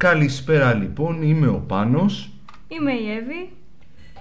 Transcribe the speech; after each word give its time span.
Καλησπέρα 0.00 0.74
λοιπόν, 0.74 1.22
είμαι 1.22 1.46
ο 1.48 1.64
Πάνος 1.68 2.30
Είμαι 2.68 2.92
η 2.92 3.10
Εύη 3.10 3.52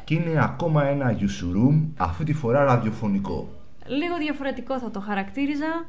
και 0.04 0.14
είναι 0.14 0.44
ακόμα 0.44 0.84
ένα 0.84 1.18
Room, 1.20 1.88
αυτή 1.98 2.24
τη 2.24 2.34
φορά 2.34 2.64
ραδιοφωνικό. 2.64 3.50
Λίγο 3.86 4.18
διαφορετικό 4.18 4.80
θα 4.80 4.92
το 4.92 5.00
χαρακτήριζα. 5.00 5.86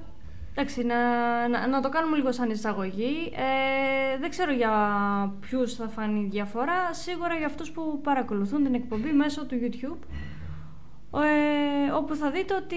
Εντάξει, 0.50 0.82
να, 0.82 0.98
να, 1.48 1.66
να 1.66 1.80
το 1.80 1.88
κάνουμε 1.88 2.16
λίγο 2.16 2.32
σαν 2.32 2.50
εισαγωγή. 2.50 3.32
Ε, 3.34 4.18
δεν 4.18 4.30
ξέρω 4.30 4.52
για 4.52 4.72
ποιους 5.40 5.74
θα 5.74 5.88
φανεί 5.88 6.28
διαφορά, 6.30 6.92
σίγουρα 6.92 7.34
για 7.34 7.46
αυτούς 7.46 7.70
που 7.70 8.00
παρακολουθούν 8.02 8.64
την 8.64 8.74
εκπομπή 8.74 9.12
μέσω 9.12 9.46
του 9.46 9.56
YouTube. 9.62 10.02
Ε, 11.20 11.90
όπου 11.92 12.14
θα 12.14 12.30
δείτε 12.30 12.54
ότι 12.54 12.76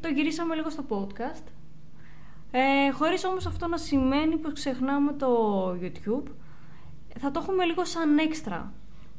το 0.00 0.08
γυρίσαμε 0.08 0.54
λίγο 0.54 0.70
στο 0.70 0.84
podcast. 0.88 1.44
Ε, 2.50 2.90
χωρίς 2.92 3.24
όμως 3.24 3.46
αυτό 3.46 3.66
να 3.66 3.76
σημαίνει 3.76 4.36
πως 4.36 4.52
ξεχνάμε 4.52 5.12
το 5.12 5.28
YouTube. 5.82 6.30
Θα 7.18 7.30
το 7.30 7.40
έχουμε 7.42 7.64
λίγο 7.64 7.84
σαν 7.84 8.18
έξτρα 8.18 8.72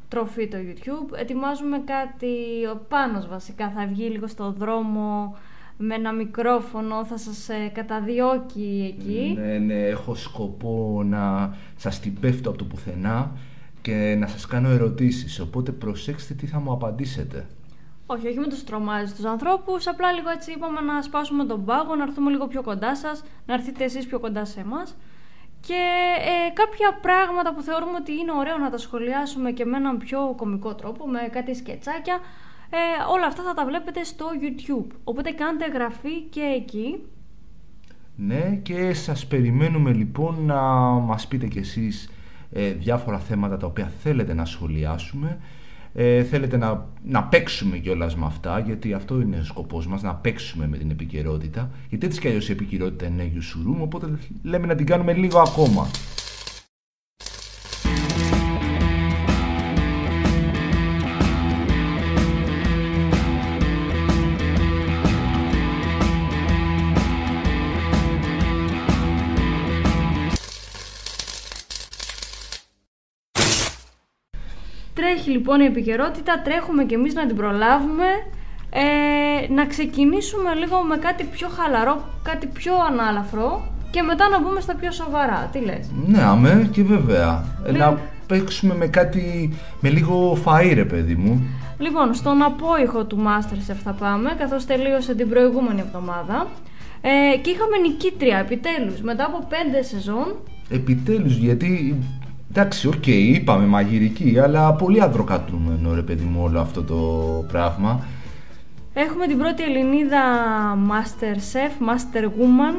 τροφή 0.07 0.47
το 0.47 0.57
YouTube. 0.57 1.17
Ετοιμάζουμε 1.19 1.77
κάτι, 1.85 2.35
ο 2.73 2.85
Πάνος 2.87 3.27
βασικά 3.27 3.69
θα 3.69 3.87
βγει 3.87 4.03
λίγο 4.03 4.27
στο 4.27 4.51
δρόμο 4.51 5.35
με 5.77 5.95
ένα 5.95 6.13
μικρόφωνο, 6.13 7.05
θα 7.05 7.17
σας 7.17 7.49
ε, 7.49 7.71
καταδιώκει 7.73 8.95
εκεί. 8.97 9.35
Ναι, 9.39 9.57
ναι, 9.57 9.85
έχω 9.85 10.15
σκοπό 10.15 11.03
να 11.05 11.55
σας 11.75 11.99
την 11.99 12.19
πέφτω 12.19 12.49
από 12.49 12.57
το 12.57 12.65
πουθενά 12.65 13.31
και 13.81 14.15
να 14.19 14.27
σας 14.27 14.45
κάνω 14.45 14.69
ερωτήσεις, 14.69 15.39
οπότε 15.39 15.71
προσέξτε 15.71 16.33
τι 16.33 16.45
θα 16.45 16.59
μου 16.59 16.71
απαντήσετε. 16.71 17.45
Όχι, 18.13 18.27
όχι 18.27 18.39
με 18.39 18.47
τους 18.47 18.63
τρομάζεις 18.63 19.15
τους 19.15 19.25
ανθρώπους, 19.25 19.87
απλά 19.87 20.11
λίγο 20.11 20.29
έτσι 20.29 20.51
είπαμε 20.51 20.81
να 20.81 21.01
σπάσουμε 21.01 21.45
τον 21.45 21.65
πάγο, 21.65 21.95
να 21.95 22.03
έρθουμε 22.03 22.29
λίγο 22.29 22.47
πιο 22.47 22.61
κοντά 22.61 22.95
σας, 22.95 23.23
να 23.45 23.53
έρθετε 23.53 23.83
εσείς 23.83 24.05
πιο 24.05 24.19
κοντά 24.19 24.45
σε 24.45 24.59
εμάς 24.59 24.95
και 25.67 25.83
ε, 26.19 26.53
κάποια 26.53 26.99
πράγματα 27.01 27.53
που 27.53 27.61
θεωρούμε 27.61 27.97
ότι 27.99 28.11
είναι 28.11 28.31
ωραίο 28.31 28.57
να 28.57 28.69
τα 28.69 28.77
σχολιάσουμε 28.77 29.51
και 29.51 29.65
με 29.65 29.77
έναν 29.77 29.97
πιο 29.97 30.33
κομικό 30.37 30.75
τρόπο, 30.75 31.07
με 31.07 31.19
κάτι 31.31 31.55
σκετσάκια, 31.55 32.19
ε, 32.69 32.77
όλα 33.11 33.25
αυτά 33.25 33.43
θα 33.43 33.53
τα 33.53 33.65
βλέπετε 33.65 34.03
στο 34.03 34.25
YouTube. 34.41 34.95
Οπότε 35.03 35.31
κάντε 35.31 35.65
εγγραφή 35.65 36.21
και 36.29 36.41
εκεί. 36.41 37.03
Ναι, 38.15 38.59
και 38.63 38.93
σας 38.93 39.27
περιμένουμε 39.27 39.91
λοιπόν 39.93 40.45
να 40.45 40.61
μας 41.09 41.27
πείτε 41.27 41.47
κι 41.47 41.57
εσείς 41.57 42.11
ε, 42.51 42.71
διάφορα 42.71 43.19
θέματα 43.19 43.57
τα 43.57 43.67
οποία 43.67 43.91
θέλετε 43.99 44.33
να 44.33 44.45
σχολιάσουμε 44.45 45.39
ε, 45.93 46.23
θέλετε 46.23 46.57
να, 46.57 46.87
να 47.03 47.23
παίξουμε 47.23 47.77
κιόλας 47.77 48.15
με 48.15 48.25
αυτά, 48.25 48.59
γιατί 48.59 48.93
αυτό 48.93 49.21
είναι 49.21 49.37
ο 49.37 49.43
σκοπός 49.43 49.87
μας, 49.87 50.01
να 50.01 50.15
παίξουμε 50.15 50.67
με 50.67 50.77
την 50.77 50.89
επικαιρότητα. 50.89 51.69
Γιατί 51.89 52.05
έτσι 52.05 52.19
κι 52.19 52.27
αλλιώς 52.27 52.49
η 52.49 52.51
επικαιρότητα 52.51 53.05
είναι 53.05 53.23
γιουσουρούμ, 53.23 53.81
οπότε 53.81 54.07
λέμε 54.43 54.67
να 54.67 54.75
την 54.75 54.85
κάνουμε 54.85 55.13
λίγο 55.13 55.39
ακόμα. 55.39 55.87
Λοιπόν 75.31 75.61
η 75.61 75.65
επικαιρότητα, 75.65 76.41
τρέχουμε 76.41 76.83
κι 76.83 76.93
εμείς 76.93 77.13
να 77.13 77.25
την 77.25 77.35
προλάβουμε. 77.35 78.05
Ε, 78.73 79.53
να 79.53 79.65
ξεκινήσουμε 79.65 80.53
λίγο 80.53 80.81
με 80.81 80.97
κάτι 80.97 81.23
πιο 81.23 81.47
χαλαρό, 81.47 82.03
κάτι 82.23 82.47
πιο 82.47 82.73
ανάλαφρο 82.89 83.63
και 83.91 84.01
μετά 84.01 84.29
να 84.29 84.41
μπούμε 84.41 84.59
στα 84.59 84.75
πιο 84.75 84.91
σοβαρά. 84.91 85.49
Τι 85.51 85.59
λες; 85.59 85.91
Ναι, 86.07 86.21
αμέ 86.21 86.69
και 86.71 86.83
βέβαια. 86.83 87.43
Ε, 87.65 87.71
να 87.71 87.99
παίξουμε 88.27 88.75
με 88.75 88.87
κάτι, 88.87 89.53
με 89.79 89.89
λίγο 89.89 90.37
φαΐ 90.45 90.71
ρε 90.73 90.85
παιδί 90.85 91.15
μου. 91.15 91.43
Λοιπόν, 91.77 92.13
στον 92.13 92.41
απόηχο 92.41 93.05
του 93.05 93.17
Masterchef 93.25 93.77
θα 93.83 93.91
πάμε, 93.91 94.35
καθώς 94.37 94.65
τελείωσε 94.65 95.15
την 95.15 95.29
προηγούμενη 95.29 95.79
εβδομάδα. 95.79 96.47
Ε, 97.01 97.37
και 97.37 97.49
είχαμε 97.49 97.77
νικήτρια 97.77 98.37
επιτέλους, 98.37 99.01
μετά 99.01 99.23
από 99.25 99.47
πέντε 99.49 99.81
σεζόν. 99.81 100.35
Επιτέλους, 100.69 101.35
γιατί 101.35 101.99
Εντάξει, 102.53 102.87
OK, 102.87 102.93
okay, 102.93 103.07
είπαμε 103.07 103.65
μαγειρική, 103.65 104.39
αλλά 104.39 104.73
πολύ 104.73 105.01
ανδροκρατούμενο 105.01 105.93
ρε 105.93 106.01
παιδί 106.01 106.23
μου 106.23 106.41
όλο 106.43 106.59
αυτό 106.59 106.83
το 106.83 106.95
πράγμα. 107.51 108.05
Έχουμε 108.93 109.27
την 109.27 109.37
πρώτη 109.37 109.63
Ελληνίδα 109.63 110.23
Master 110.89 111.35
Chef, 111.35 111.89
Master 111.89 112.23
Woman, 112.23 112.75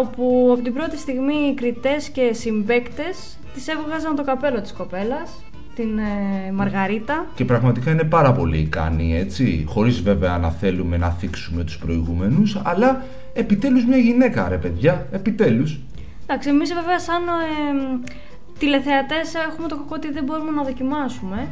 όπου 0.00 0.50
από 0.52 0.62
την 0.62 0.72
πρώτη 0.72 0.96
στιγμή 0.98 1.34
οι 1.34 1.54
κριτές 1.54 2.08
και 2.08 2.32
συμπέκτες 2.32 3.38
τις 3.54 3.68
έβγαζαν 3.68 4.16
το 4.16 4.24
καπέλο 4.24 4.60
της 4.60 4.72
κοπέλας, 4.72 5.42
την 5.74 5.98
ε, 5.98 6.52
Μαργαρίτα. 6.52 7.26
Και 7.34 7.44
πραγματικά 7.44 7.90
είναι 7.90 8.04
πάρα 8.04 8.32
πολύ 8.32 8.58
ικανή, 8.58 9.16
έτσι, 9.16 9.64
χωρίς 9.68 10.02
βέβαια 10.02 10.38
να 10.38 10.50
θέλουμε 10.50 10.96
να 10.96 11.10
θίξουμε 11.10 11.64
τους 11.64 11.78
προηγούμενους, 11.78 12.60
αλλά 12.64 13.04
επιτέλους 13.32 13.84
μια 13.86 13.98
γυναίκα 13.98 14.48
ρε 14.48 14.56
παιδιά, 14.56 15.06
επιτέλους. 15.10 15.80
Εντάξει, 16.26 16.48
εμείς 16.48 16.74
βέβαια 16.74 16.98
σαν... 16.98 17.22
Ε, 17.22 18.08
τηλεθεατές 18.60 19.26
έχουμε 19.48 19.68
το 19.68 19.76
κακό 19.76 19.94
ότι 20.00 20.08
δεν 20.16 20.24
μπορούμε 20.24 20.50
να 20.50 20.62
δοκιμάσουμε. 20.62 21.48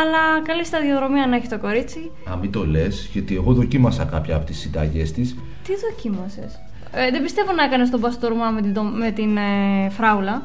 Αλλά 0.00 0.22
καλή 0.48 0.64
σταδιοδρομία 0.64 1.26
να 1.26 1.36
έχει 1.36 1.48
το 1.48 1.58
κορίτσι. 1.58 2.10
Α, 2.30 2.36
μην 2.40 2.50
το 2.52 2.66
λες, 2.66 3.08
γιατί 3.12 3.34
εγώ 3.34 3.52
δοκίμασα 3.52 4.04
κάποια 4.04 4.36
από 4.36 4.46
τις 4.46 4.58
συνταγές 4.58 5.12
της. 5.12 5.36
Τι 5.66 5.72
δοκίμασες; 5.84 6.60
Ε, 6.92 7.10
δεν 7.10 7.22
πιστεύω 7.22 7.52
να 7.52 7.64
έκανες 7.64 7.90
τον 7.90 8.00
παστούρμα 8.00 8.50
με 8.50 8.60
την, 8.60 8.72
με 9.02 9.10
την 9.10 9.36
ε, 9.36 9.90
φράουλα. 9.90 10.42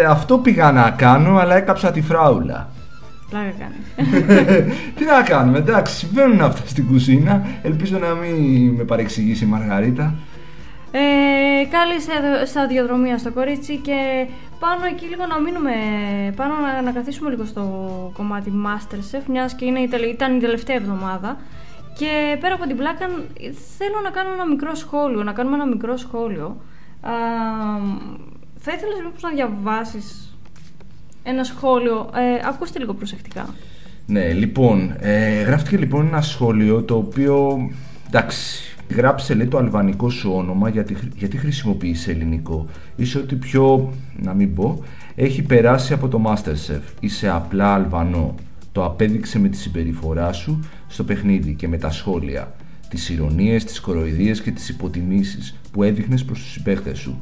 Ε, 0.00 0.04
αυτό 0.04 0.38
πήγα 0.38 0.72
να 0.72 0.90
κάνω, 0.90 1.36
αλλά 1.36 1.54
έκαψα 1.56 1.90
τη 1.90 2.00
φράουλα. 2.00 2.68
Πλάκα 3.30 3.52
κάνεις. 3.58 3.84
Τι 4.96 5.04
να 5.04 5.22
κάνουμε, 5.22 5.58
εντάξει, 5.58 5.94
συμβαίνουν 5.94 6.40
αυτά 6.40 6.62
στην 6.66 6.86
κουζίνα. 6.86 7.46
Ελπίζω 7.62 7.98
να 7.98 8.14
μην 8.14 8.74
με 8.74 8.84
παρεξηγήσει 8.84 9.44
η 9.44 9.46
Μαργαρίτα. 9.46 10.14
Ε, 10.92 11.64
καλή 11.70 12.00
σταδιοδρομία 12.46 13.18
στο 13.18 13.32
κορίτσι 13.32 13.76
και 13.76 14.26
πάνω 14.58 14.84
εκεί 14.84 15.06
λίγο 15.06 15.26
να 15.26 15.40
μείνουμε, 15.40 15.72
πάνω 16.36 16.54
να, 16.54 16.82
να 16.82 16.90
καθίσουμε 16.90 17.30
λίγο 17.30 17.44
στο 17.44 17.64
κομμάτι 18.16 18.52
Masterchef, 18.66 19.22
μιας 19.26 19.54
και 19.54 19.64
είναι, 19.64 19.80
ήταν 20.10 20.36
η 20.36 20.40
τελευταία 20.40 20.76
εβδομάδα. 20.76 21.36
Και 21.98 22.36
πέρα 22.40 22.54
από 22.54 22.66
την 22.66 22.76
πλάκα, 22.76 23.06
θέλω 23.78 24.00
να 24.04 24.10
κάνω 24.10 24.32
ένα 24.32 24.46
μικρό 24.46 24.74
σχόλιο, 24.74 25.22
να 25.22 25.32
κάνουμε 25.32 25.54
ένα 25.56 25.66
μικρό 25.66 25.96
σχόλιο. 25.96 26.56
Α, 27.00 27.10
θα 28.56 28.72
ήθελα 28.72 28.94
λοιπόν 28.96 29.12
να 29.20 29.30
διαβάσεις 29.30 30.36
ένα 31.22 31.44
σχόλιο; 31.44 32.10
Ε, 32.14 32.48
ακούστε 32.48 32.78
λίγο 32.78 32.94
προσεκτικά. 32.94 33.54
Ναι, 34.06 34.32
λοιπόν, 34.32 34.96
ε, 35.00 35.42
γράφτηκε 35.42 35.76
λοιπόν 35.76 36.06
ένα 36.06 36.20
σχόλιο 36.20 36.82
το 36.82 36.96
οποίο, 36.96 37.68
εντάξει, 38.06 38.69
Γράψε 38.94 39.34
λέει 39.34 39.46
το 39.46 39.58
αλβανικό 39.58 40.10
σου 40.10 40.32
όνομα 40.34 40.68
γιατί, 40.68 40.96
γιατί 41.16 41.36
χρησιμοποιείς 41.36 42.08
ελληνικό. 42.08 42.66
Είσαι 42.96 43.18
ότι 43.18 43.34
πιο, 43.34 43.92
να 44.22 44.34
μην 44.34 44.54
πω, 44.54 44.84
έχει 45.14 45.42
περάσει 45.42 45.92
από 45.92 46.08
το 46.08 46.22
Masterchef. 46.26 46.80
Είσαι 47.00 47.28
απλά 47.28 47.74
Αλβανό. 47.74 48.34
Το 48.72 48.84
απέδειξε 48.84 49.38
με 49.38 49.48
τη 49.48 49.56
συμπεριφορά 49.56 50.32
σου 50.32 50.60
στο 50.88 51.04
παιχνίδι 51.04 51.54
και 51.54 51.68
με 51.68 51.78
τα 51.78 51.90
σχόλια. 51.90 52.54
Τις 52.88 53.08
ηρωνίες, 53.08 53.64
τις 53.64 53.80
κοροϊδίες 53.80 54.42
και 54.42 54.50
τις 54.50 54.68
υποτιμήσεις 54.68 55.60
που 55.72 55.82
έδειχνες 55.82 56.24
προς 56.24 56.38
τους 56.38 56.52
συμπαίχτες 56.52 56.98
σου 56.98 57.20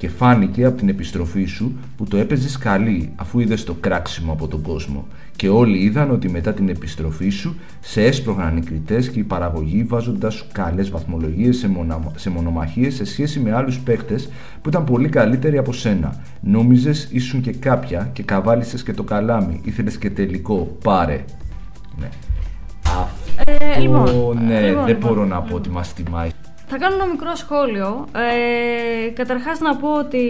και 0.00 0.08
φάνηκε 0.08 0.64
από 0.64 0.76
την 0.76 0.88
επιστροφή 0.88 1.44
σου 1.44 1.78
που 1.96 2.04
το 2.04 2.16
έπαιζες 2.16 2.58
καλή 2.58 3.12
αφού 3.16 3.40
είδες 3.40 3.64
το 3.64 3.74
κράξιμο 3.80 4.32
από 4.32 4.48
τον 4.48 4.62
κόσμο. 4.62 5.06
Και 5.36 5.48
όλοι 5.48 5.78
είδαν 5.78 6.10
ότι 6.10 6.30
μετά 6.30 6.52
την 6.52 6.68
επιστροφή 6.68 7.28
σου 7.28 7.56
σε 7.80 8.04
έσπρωγαν 8.04 8.56
οι 8.56 8.60
κριτέ 8.60 9.00
και 9.00 9.18
η 9.18 9.22
παραγωγή 9.22 9.82
βάζοντας 9.82 10.34
σου 10.34 10.46
καλές 10.52 10.90
βαθμολογίες 10.90 11.56
σε, 11.56 11.68
μονα... 11.68 12.12
σε 12.14 12.30
μονομαχίες 12.30 12.94
σε 12.94 13.04
σχέση 13.04 13.40
με 13.40 13.52
άλλους 13.52 13.78
παίχτε 13.78 14.20
που 14.62 14.68
ήταν 14.68 14.84
πολύ 14.84 15.08
καλύτεροι 15.08 15.58
από 15.58 15.72
σένα. 15.72 16.22
Νόμιζες 16.40 17.08
ήσουν 17.10 17.40
και 17.40 17.52
κάποια 17.52 18.10
και 18.12 18.22
καβάλισες 18.22 18.82
και 18.82 18.92
το 18.92 19.02
καλάμι. 19.02 19.60
Ήθελες 19.64 19.98
και 19.98 20.10
τελικό. 20.10 20.76
Πάρε. 20.82 21.24
Ναι. 21.98 22.08
Ε, 23.44 23.54
Αυτό 23.68 23.80
λοιπόν, 23.80 24.44
ναι, 24.46 24.60
λοιπόν, 24.60 24.84
δεν 24.84 24.86
λοιπόν, 24.86 25.10
μπορώ 25.10 25.24
να 25.24 25.40
πω 25.40 25.54
ότι 25.54 25.70
μας 25.70 25.94
τιμάει. 25.94 26.30
Θα 26.72 26.78
κάνω 26.78 26.94
ένα 26.94 27.06
μικρό 27.06 27.34
σχόλιο. 27.34 28.06
Ε, 28.12 29.08
καταρχάς 29.10 29.60
να 29.60 29.76
πω 29.76 29.92
ότι 29.92 30.22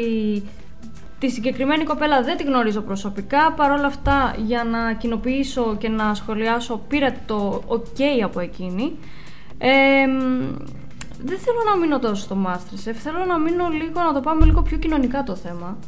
τη 1.18 1.28
συγκεκριμένη 1.28 1.84
κοπέλα 1.84 2.22
δεν 2.22 2.36
τη 2.36 2.42
γνωρίζω 2.42 2.80
προσωπικά. 2.80 3.52
Παρ' 3.52 3.70
όλα 3.70 3.86
αυτά 3.86 4.34
για 4.38 4.64
να 4.64 4.92
κοινοποιήσω 4.92 5.76
και 5.78 5.88
να 5.88 6.14
σχολιάσω 6.14 6.80
πήρα 6.88 7.14
το 7.26 7.62
ok 7.68 8.02
από 8.24 8.40
εκείνη. 8.40 8.98
Ε, 9.58 10.06
δεν 11.22 11.38
θέλω 11.38 11.58
να 11.70 11.76
μείνω 11.76 11.98
τόσο 11.98 12.22
στο 12.22 12.36
Masterchef, 12.46 12.94
θέλω 12.94 13.24
να 13.24 13.38
μείνω 13.38 13.68
λίγο, 13.68 14.00
να 14.00 14.12
το 14.12 14.20
πάμε 14.20 14.44
λίγο 14.44 14.62
πιο 14.62 14.78
κοινωνικά 14.78 15.22
το 15.22 15.34
θέμα. 15.34 15.78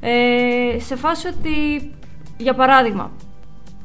Ε, 0.00 0.78
σε 0.78 0.96
φάση 0.96 1.26
ότι, 1.26 1.90
για 2.36 2.54
παράδειγμα, 2.54 3.10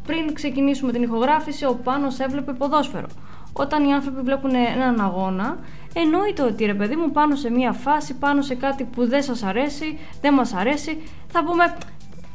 πριν 0.05 0.33
ξεκινήσουμε 0.33 0.91
την 0.91 1.03
ηχογράφηση, 1.03 1.65
ο 1.65 1.79
Πάνος 1.83 2.19
έβλεπε 2.19 2.53
ποδόσφαιρο. 2.53 3.07
Όταν 3.53 3.89
οι 3.89 3.93
άνθρωποι 3.93 4.21
βλέπουν 4.21 4.51
έναν 4.75 5.01
αγώνα, 5.01 5.57
εννοείται 6.03 6.43
ότι 6.43 6.65
ρε 6.65 6.73
παιδί 6.73 6.95
μου 6.95 7.11
πάνω 7.11 7.35
σε 7.35 7.49
μια 7.51 7.71
φάση, 7.71 8.13
πάνω 8.13 8.41
σε 8.41 8.55
κάτι 8.55 8.83
που 8.83 9.07
δεν 9.07 9.23
σας 9.23 9.43
αρέσει, 9.43 9.97
δεν 10.21 10.33
μας 10.33 10.53
αρέσει, 10.53 10.97
θα 11.27 11.43
πούμε 11.43 11.63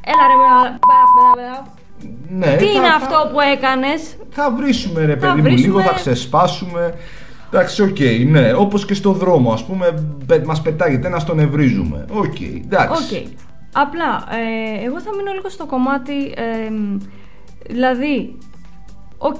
Έλα 0.05 0.27
ρε, 0.27 0.33
μπα- 0.33 0.69
μπα- 0.69 1.35
μπα- 1.35 1.51
μπα- 1.51 1.81
Ναι, 2.29 2.55
Τι 2.55 2.65
θα- 2.65 2.71
είναι 2.71 2.87
θα- 2.87 2.95
αυτό 2.95 3.29
που 3.33 3.39
έκανες; 3.39 4.15
Θα 4.29 4.51
βρίσουμε 4.51 5.05
ρε 5.05 5.13
Θα 5.13 5.19
παιδί 5.19 5.35
μου, 5.35 5.41
βρίσουμε. 5.41 5.61
λίγο 5.67 5.81
θα 5.81 5.93
ξεσπάσουμε. 5.93 6.93
Εντάξει, 7.51 7.81
οκ, 7.81 7.97
ναι. 8.29 8.53
Όπως 8.53 8.85
και 8.85 8.93
στο 8.93 9.11
δρόμο, 9.11 9.51
ας 9.53 9.63
πούμε, 9.65 10.05
μας 10.45 10.61
πετάγεται 10.61 11.07
ένα, 11.07 11.23
τον 11.23 11.39
βρίζουμε. 11.39 12.05
Οκ, 12.11 12.39
εντάξει. 12.41 13.15
Οκ. 13.15 13.27
Απλά, 13.73 14.23
ε, 14.31 14.85
εγώ 14.85 14.99
θα 15.01 15.15
μείνω 15.15 15.31
λίγο 15.31 15.49
στο 15.49 15.65
κομμάτι, 15.65 16.33
ε, 16.35 16.69
μ, 16.69 16.97
δηλαδή, 17.69 18.37
οκ, 19.17 19.39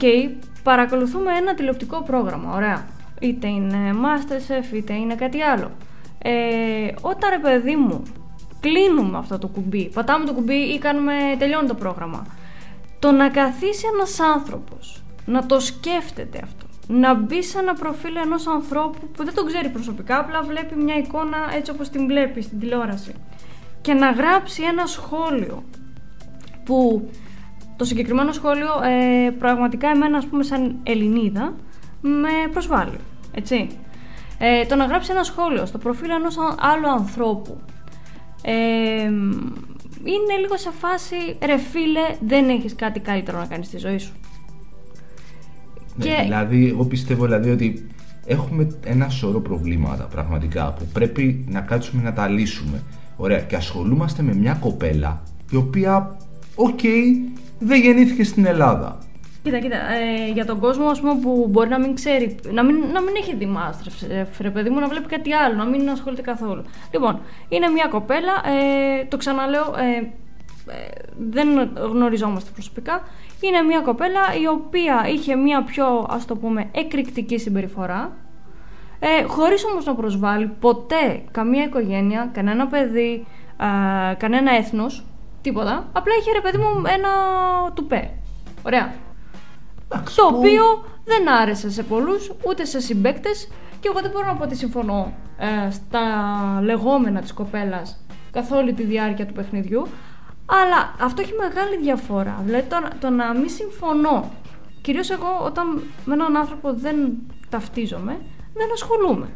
παρακολουθούμε 0.64 1.32
ένα 1.38 1.54
τηλεοπτικό 1.54 2.02
πρόγραμμα, 2.04 2.54
ωραία. 2.56 2.86
Είτε 3.24 3.48
είναι 3.48 3.78
Masterchef, 3.94 4.74
είτε 4.74 4.94
είναι 4.94 5.16
κάτι 5.16 5.42
άλλο. 5.42 5.72
Ε, 6.18 6.94
όταν 7.02 7.30
ρε 7.30 7.40
παιδί 7.40 7.76
μου, 7.76 8.04
κλείνουμε 8.60 9.18
αυτό 9.18 9.38
το 9.38 9.48
κουμπί, 9.48 9.90
πατάμε 9.94 10.26
το 10.26 10.34
κουμπί 10.34 10.56
ή 10.56 10.78
κάνουμε, 10.80 11.14
τελειώνει 11.38 11.68
το 11.68 11.74
πρόγραμμα. 11.74 12.28
Το 13.00 13.12
να 13.12 13.30
καθίσει 13.30 13.86
ένας 13.94 14.20
άνθρωπος, 14.20 15.04
να 15.26 15.46
το 15.46 15.60
σκέφτεται 15.60 16.40
αυτό, 16.44 16.66
να 16.88 17.14
μπει 17.14 17.44
σε 17.44 17.60
ένα 17.60 17.74
προφίλ 17.74 18.16
ενός 18.16 18.48
ανθρώπου 18.48 19.08
που 19.14 19.24
δεν 19.24 19.34
τον 19.34 19.46
ξέρει 19.46 19.70
προσωπικά, 19.70 20.20
απλά 20.20 20.42
βλέπει 20.42 20.76
μια 20.76 20.96
εικόνα 20.96 21.38
έτσι 21.56 21.72
όπως 21.72 21.90
την 21.90 22.06
βλέπει 22.08 22.42
στην 22.42 22.60
τηλεόραση 22.60 23.14
και 23.82 23.94
να 23.94 24.12
γράψει 24.12 24.64
ένα 24.64 24.86
σχόλιο 24.86 25.64
που 26.64 27.10
το 27.78 27.86
συγκεκριμένο 27.86 28.32
σχόλιο 28.32 28.70
ε, 28.84 29.30
πραγματικά 29.30 29.90
εμένα 29.90 30.18
ας 30.18 30.26
πούμε 30.26 30.44
σαν 30.44 30.80
Ελληνίδα 30.84 31.54
με 32.02 32.30
προσβάλλει, 32.52 32.98
έτσι. 33.36 33.68
Ε, 34.38 34.66
το 34.66 34.76
να 34.76 34.86
γράψει 34.86 35.12
ένα 35.12 35.24
σχόλιο 35.24 35.66
στο 35.66 35.78
προφίλ 35.78 36.10
ενός 36.10 36.38
α- 36.38 36.56
άλλου 36.60 36.88
ανθρώπου 36.90 37.58
ε, 38.42 39.04
είναι 40.04 40.38
λίγο 40.42 40.58
σε 40.58 40.70
φάση 40.80 41.16
ρε 41.46 41.58
φίλε 41.58 42.00
δεν 42.26 42.50
έχεις 42.50 42.76
κάτι 42.76 43.00
καλύτερο 43.00 43.38
να 43.38 43.46
κάνεις 43.46 43.68
στη 43.68 43.78
ζωή 43.78 43.98
σου. 43.98 44.12
Ναι, 45.96 46.06
Και- 46.06 46.22
Δηλαδή, 46.24 46.68
εγώ 46.68 46.86
πιστεύω 46.86 47.24
δηλαδή 47.26 47.50
ότι 47.50 47.88
έχουμε 48.26 48.78
ένα 48.86 49.10
σωρό 49.10 49.40
προβλήματα 49.40 50.04
πραγματικά 50.04 50.74
που 50.74 50.86
πρέπει 50.94 51.46
να 51.50 51.60
κάτσουμε 51.62 52.04
να 52.04 52.14
τα 52.14 52.28
λύσουμε. 52.28 52.84
Ωραία, 53.18 53.40
και 53.40 53.56
ασχολούμαστε 53.56 54.22
με 54.24 54.34
μια 54.34 54.54
κοπέλα 54.54 55.24
η 55.52 55.56
οποία, 55.56 56.18
οκ, 56.56 56.80
δεν 57.60 57.82
γεννήθηκε 57.82 58.24
στην 58.24 58.46
Ελλάδα. 58.46 58.98
Κοίτα, 59.44 59.60
κοίτα, 59.60 59.76
ε, 59.76 60.32
για 60.34 60.46
τον 60.46 60.60
κόσμο 60.60 60.88
ας 60.88 61.00
πούμε, 61.00 61.16
που 61.22 61.48
μπορεί 61.50 61.70
να 61.70 61.80
μην 61.80 61.96
ξέρει, 61.96 62.40
να 62.52 62.64
μην, 62.64 62.76
να 62.76 63.02
μην 63.02 63.14
έχει 63.16 63.36
δει 63.36 63.56
Masterchef, 63.58 64.28
ρε 64.40 64.50
παιδί 64.50 64.70
μου, 64.70 64.80
να 64.80 64.88
βλέπει 64.88 65.08
κάτι 65.08 65.34
άλλο, 65.34 65.56
να 65.56 65.66
μην 65.66 65.90
ασχολείται 65.90 66.22
καθόλου. 66.22 66.64
Λοιπόν, 66.92 67.20
είναι 67.50 67.68
μια 67.68 67.88
κοπέλα, 67.88 68.32
ε, 68.46 69.06
το 69.06 69.18
ξαναλέω, 69.18 69.74
ε, 69.78 69.98
ε, 70.72 70.90
δεν 71.18 71.72
γνωριζόμαστε 71.76 72.50
προσωπικά. 72.54 73.04
Είναι 73.42 73.62
μια 73.62 73.80
κοπέλα 73.80 74.22
η 74.42 74.48
οποία 74.48 75.06
είχε 75.14 75.36
μια 75.36 75.64
πιο, 75.64 76.06
ας 76.10 76.26
το 76.26 76.36
πούμε, 76.36 76.70
εκρηκτική 76.72 77.38
συμπεριφορά, 77.38 78.12
ε, 79.00 79.24
χωρίς 79.24 79.66
όμως 79.66 79.86
να 79.86 79.96
προσβάλλει 79.96 80.52
ποτέ 80.60 81.24
καμία 81.32 81.64
οικογένεια, 81.64 82.30
κανένα 82.34 82.68
παιδί, 82.68 83.26
α, 83.58 83.68
κανένα 84.18 84.56
έθνος, 84.56 85.06
τίποτα. 85.42 85.90
Απλά 85.94 86.14
είχε 86.20 86.32
ρε 86.32 86.42
παιδί 86.42 86.58
μου 86.58 86.82
ένα 86.86 87.10
τουπέ. 87.74 88.10
Ωραία. 88.64 88.94
Εντάξει, 89.94 90.16
Το 90.16 90.26
που- 90.30 90.38
οποίο 90.38 90.64
δεν 91.06 91.30
άρεσε 91.30 91.70
σε 91.72 91.84
πολλούς, 91.84 92.32
ούτε 92.48 92.66
σε 92.66 92.80
συμπαίκτες 92.80 93.48
και 93.80 93.88
εγώ 93.92 94.02
δεν 94.02 94.12
μπορώ 94.12 94.26
να 94.26 94.36
πω 94.36 94.44
ότι 94.44 94.56
συμφωνώ 94.56 95.14
ε, 95.38 95.72
στα 95.72 96.02
λεγόμενα 96.62 97.22
της 97.22 97.34
κοπέλας 97.34 98.06
καθ' 98.32 98.52
όλη 98.52 98.74
τη 98.74 98.84
διάρκεια 98.84 99.26
του 99.26 99.34
παιχνιδιού 99.34 99.88
αλλά 100.46 100.96
αυτό 101.02 101.22
έχει 101.22 101.34
μεγάλη 101.40 101.78
διαφορά. 101.82 102.42
Δηλαδή 102.46 102.68
το, 102.70 102.80
να- 102.80 102.90
το 103.00 103.10
να 103.10 103.34
μην 103.34 103.50
συμφωνώ, 103.50 104.32
κυρίως 104.82 105.10
εγώ 105.10 105.42
όταν 105.46 105.82
με 106.06 106.14
έναν 106.14 106.38
άνθρωπο 106.38 106.74
δεν 106.74 106.96
ταυτίζομαι, 107.50 108.18
δεν 108.54 108.68
ασχολούμαι. 108.74 109.28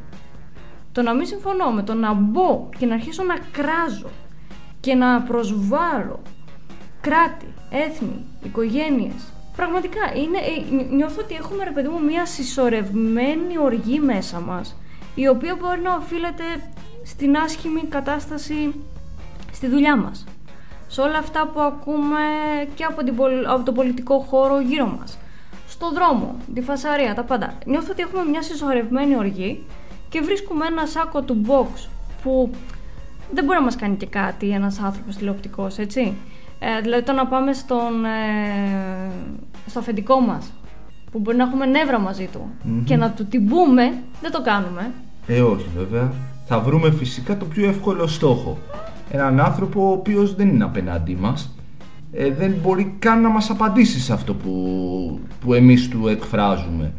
Το 0.91 1.01
να 1.01 1.13
μην 1.13 1.25
συμφωνώ 1.25 1.71
με 1.71 1.83
το 1.83 1.93
να 1.93 2.13
μπω 2.13 2.69
και 2.77 2.85
να 2.85 2.93
αρχίσω 2.93 3.23
να 3.23 3.35
κράζω 3.51 4.09
και 4.79 4.93
να 4.95 5.21
προσβάλλω 5.21 6.19
κράτη, 7.01 7.53
έθνη, 7.69 8.25
οικογένειες. 8.43 9.33
Πραγματικά 9.57 9.99
είναι, 10.15 10.37
ε, 10.37 10.73
νι- 10.75 10.91
νιώθω 10.91 11.21
ότι 11.21 11.35
έχουμε 11.35 11.63
ρε 11.63 11.71
παιδί 11.71 11.87
μου 11.87 12.03
μια 12.05 12.25
συσσωρευμένη 12.25 13.57
οργή 13.63 13.99
μέσα 13.99 14.39
μας 14.39 14.75
η 15.15 15.27
οποία 15.27 15.55
μπορεί 15.59 15.79
να 15.81 15.93
οφείλεται 15.95 16.43
στην 17.03 17.37
άσχημη 17.37 17.81
κατάσταση 17.89 18.73
στη 19.51 19.67
δουλειά 19.67 19.95
μας. 19.97 20.25
Σε 20.87 21.01
όλα 21.01 21.17
αυτά 21.17 21.47
που 21.53 21.59
ακούμε 21.61 22.19
και 22.75 22.83
από, 22.83 23.03
την, 23.03 23.15
πολ- 23.15 23.45
από 23.47 23.63
τον 23.63 23.73
πολιτικό 23.73 24.19
χώρο 24.19 24.59
γύρω 24.61 24.97
μας. 24.99 25.17
Στο 25.67 25.91
δρόμο, 25.91 26.35
τη 26.53 26.61
φασαρία, 26.61 27.13
τα 27.15 27.23
πάντα. 27.23 27.53
Νιώθω 27.65 27.87
ότι 27.91 28.01
έχουμε 28.01 28.23
μια 28.29 28.41
συσσωρευμένη 28.41 29.15
οργή 29.17 29.63
και 30.09 30.21
βρίσκουμε 30.21 30.65
ένα 30.65 30.85
σάκο 30.85 31.21
του 31.21 31.41
box 31.47 31.87
που 32.23 32.49
δεν 33.31 33.43
μπορεί 33.43 33.57
να 33.57 33.63
μας 33.63 33.75
κάνει 33.75 33.95
και 33.95 34.05
κάτι 34.05 34.49
ένας 34.49 34.79
άνθρωπος 34.79 35.15
τηλεοπτικός, 35.15 35.77
έτσι. 35.77 36.13
Ε, 36.59 36.81
δηλαδή 36.81 37.03
το 37.03 37.11
να 37.11 37.27
πάμε 37.27 37.53
στον, 37.53 38.05
ε, 38.05 39.11
στο 39.65 39.79
αφεντικό 39.79 40.19
μας 40.19 40.51
που 41.11 41.19
μπορεί 41.19 41.37
να 41.37 41.43
έχουμε 41.43 41.65
νεύρα 41.65 41.99
μαζί 41.99 42.29
του 42.31 42.49
Μμμ. 42.63 42.83
και 42.83 42.95
να 42.95 43.11
του 43.11 43.25
την 43.25 43.47
πούμε, 43.47 43.93
δεν 44.21 44.31
το 44.31 44.41
κάνουμε. 44.41 44.91
Ε, 45.27 45.41
όχι 45.41 45.65
βέβαια. 45.77 46.11
Θα 46.45 46.59
βρούμε 46.59 46.91
φυσικά 46.91 47.37
το 47.37 47.45
πιο 47.45 47.67
εύκολο 47.67 48.07
στόχο. 48.07 48.57
Έναν 49.11 49.39
άνθρωπο 49.39 49.89
ο 49.89 49.91
οποίος 49.91 50.35
δεν 50.35 50.47
είναι 50.47 50.63
απέναντί 50.63 51.15
μας. 51.15 51.55
Ε, 52.11 52.31
δεν 52.31 52.55
μπορεί 52.63 52.95
καν 52.99 53.21
να 53.21 53.29
μας 53.29 53.49
απαντήσει 53.49 53.99
σε 53.99 54.13
αυτό 54.13 54.33
που, 54.33 55.19
που 55.41 55.53
εμείς 55.53 55.87
του 55.87 56.07
εκφράζουμε. 56.07 56.93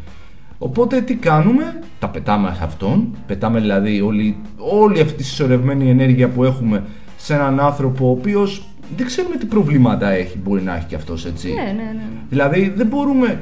Οπότε 0.58 1.00
τι 1.00 1.14
κάνουμε, 1.14 1.80
τα 1.98 2.08
πετάμε 2.08 2.54
σε 2.56 2.64
αυτόν, 2.64 3.16
πετάμε 3.26 3.60
δηλαδή 3.60 4.00
όλη, 4.00 4.36
όλη 4.56 5.00
αυτή 5.00 5.14
τη 5.14 5.22
συσσωρευμένη 5.22 5.90
ενέργεια 5.90 6.28
που 6.28 6.44
έχουμε 6.44 6.84
σε 7.16 7.34
έναν 7.34 7.60
άνθρωπο 7.60 8.06
ο 8.06 8.10
οποίος 8.10 8.68
δεν 8.96 9.06
ξέρουμε 9.06 9.36
τι 9.36 9.46
προβλήματα 9.46 10.08
έχει, 10.10 10.38
μπορεί 10.38 10.62
να 10.62 10.76
έχει 10.76 10.86
και 10.86 10.94
αυτός 10.94 11.26
έτσι. 11.26 11.52
Ναι, 11.52 11.62
ναι, 11.62 11.72
ναι. 11.72 11.82
ναι. 11.92 12.02
Δηλαδή 12.28 12.72
δεν 12.76 12.86
μπορούμε. 12.86 13.40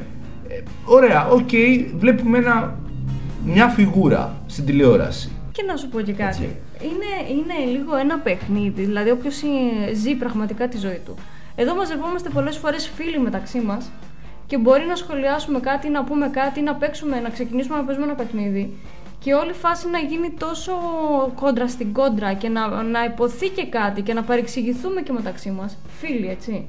ε, 0.48 0.60
ωραία, 0.84 1.28
οκ, 1.28 1.50
βλέπουμε 1.98 2.38
ένα, 2.38 2.78
μια 3.44 3.68
φιγούρα 3.68 4.36
στην 4.46 4.64
τηλεόραση. 4.64 5.30
Και 5.52 5.62
να 5.62 5.76
σου 5.76 5.88
πω 5.88 6.00
και 6.00 6.12
κάτι. 6.12 6.44
Έτσι. 6.44 6.56
Είναι, 6.82 7.40
είναι 7.40 7.70
λίγο 7.78 7.96
ένα 7.96 8.18
παιχνίδι, 8.18 8.82
δηλαδή 8.82 9.10
όποιος 9.10 9.42
ζει 9.94 10.14
πραγματικά 10.14 10.68
τη 10.68 10.78
ζωή 10.78 11.00
του. 11.04 11.14
Εδώ 11.54 11.74
μαζευόμαστε 11.74 12.28
πολλές 12.28 12.56
φορές 12.56 12.90
φίλοι 12.94 13.18
μεταξύ 13.18 13.58
μας 13.58 13.90
και 14.46 14.58
μπορεί 14.58 14.84
να 14.88 14.94
σχολιάσουμε 14.96 15.60
κάτι, 15.60 15.88
να 15.88 16.04
πούμε 16.04 16.28
κάτι, 16.28 16.60
να 16.60 16.74
παίξουμε, 16.74 17.20
να 17.20 17.28
ξεκινήσουμε 17.28 17.76
να 17.76 17.84
παίζουμε 17.84 18.06
ένα 18.06 18.14
παιχνίδι. 18.14 18.72
Και 19.18 19.34
όλη 19.34 19.50
η 19.50 19.54
φάση 19.54 19.88
να 19.88 19.98
γίνει 19.98 20.30
τόσο 20.38 20.72
κόντρα 21.34 21.68
στην 21.68 21.92
κόντρα 21.92 22.32
και 22.32 22.48
να, 22.48 22.82
να 22.82 23.04
υποθεί 23.04 23.48
και 23.48 23.66
κάτι 23.66 24.02
και 24.02 24.12
να 24.12 24.22
παρεξηγηθούμε 24.22 25.00
και 25.02 25.12
μεταξύ 25.12 25.50
μας. 25.50 25.76
Φίλοι, 25.98 26.28
έτσι. 26.28 26.66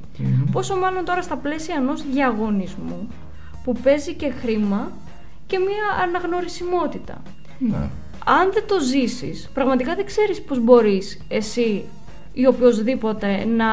Πόσο 0.52 0.76
μάλλον 0.76 1.06
τώρα 1.06 1.22
στα 1.22 1.36
πλαίσια 1.38 1.76
ενός 1.78 2.04
διαγωνισμού 2.12 3.08
που 3.64 3.74
παίζει 3.84 4.14
και 4.14 4.32
χρήμα 4.42 4.92
και 5.48 5.58
μια 5.60 6.04
αναγνωρισιμότητα 6.04 7.22
Ναι. 7.60 7.90
αν 8.26 8.52
δεν 8.54 8.64
το 8.68 8.80
ζήσεις, 8.80 9.50
πραγματικά 9.54 9.96
δεν 9.96 10.06
ξέρεις 10.06 10.42
πώς 10.42 10.60
μπορείς 10.60 11.22
εσύ 11.28 11.84
ή 12.34 12.48
οποιοδήποτε 12.48 13.46
να, 13.46 13.66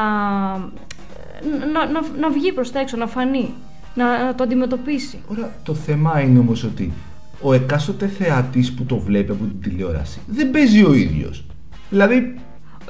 να, 1.73 1.85
να, 1.91 2.01
να 2.19 2.29
βγει 2.29 2.51
προς 2.51 2.71
τα 2.71 2.79
έξω, 2.79 2.97
να 2.97 3.07
φανεί, 3.07 3.53
να, 3.95 4.25
να 4.25 4.35
το 4.35 4.43
αντιμετωπίσει. 4.43 5.19
Ωραία, 5.27 5.51
το 5.63 5.73
θέμα 5.73 6.21
είναι 6.21 6.39
όμως 6.39 6.63
ότι 6.63 6.93
ο 7.41 7.53
εκάστοτε 7.53 8.07
θεατής 8.07 8.73
που 8.73 8.83
το 8.83 8.97
βλέπει 8.97 9.31
από 9.31 9.43
την 9.43 9.61
τηλεόραση 9.61 10.19
δεν 10.27 10.51
παίζει 10.51 10.83
ο 10.83 10.93
ίδιος. 10.93 11.45
Δηλαδή 11.89 12.35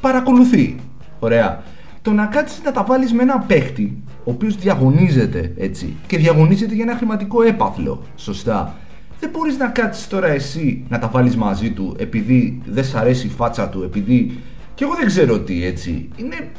παρακολουθεί. 0.02 0.76
Ωραία. 1.20 1.64
Το 2.02 2.12
να 2.12 2.26
κάτσεις 2.26 2.62
να 2.64 2.72
τα 2.72 2.84
βάλεις 2.84 3.14
με 3.14 3.22
ένα 3.22 3.40
παίχτη 3.40 4.04
ο 4.24 4.32
οποίος 4.32 4.56
διαγωνίζεται 4.56 5.54
έτσι 5.58 5.96
και 6.08 6.18
διαγωνίζεται 6.18 6.74
για 6.74 6.84
ένα 6.84 6.96
χρηματικό 6.96 7.42
έπαθλο. 7.42 8.04
Σωστά. 8.16 8.76
Δεν 9.20 9.30
μπορείς 9.30 9.58
να 9.58 9.68
κάτσεις 9.68 10.08
τώρα 10.08 10.28
εσύ 10.28 10.86
να 10.90 11.00
τα 11.00 11.08
βάλεις 11.08 11.36
μαζί 11.36 11.72
του 11.72 11.96
επειδή 12.00 12.62
δεν 12.66 12.86
σ' 12.86 12.96
αρέσει 12.96 13.28
η 13.28 13.30
φάτσα 13.30 13.70
του, 13.70 13.84
επειδή... 13.84 14.40
Και 14.76 14.84
εγώ 14.84 14.96
δεν 14.96 15.06
ξέρω 15.06 15.40
τι 15.40 15.66
έτσι. 15.66 16.10
Είναι 16.16 16.52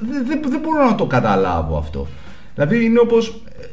δεν, 0.00 0.26
δεν, 0.26 0.40
δεν 0.48 0.60
μπορώ 0.60 0.84
να 0.84 0.94
το 0.94 1.06
καταλάβω 1.06 1.78
αυτό. 1.78 2.06
Δηλαδή 2.54 2.84
είναι 2.84 2.98
όπως 2.98 3.42
ε, 3.60 3.66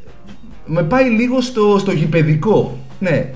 με 0.65 0.83
πάει 0.83 1.09
λίγο 1.09 1.41
στο, 1.41 1.77
στο 1.77 1.91
γηπεδικό. 1.91 2.77
Ναι, 3.03 3.29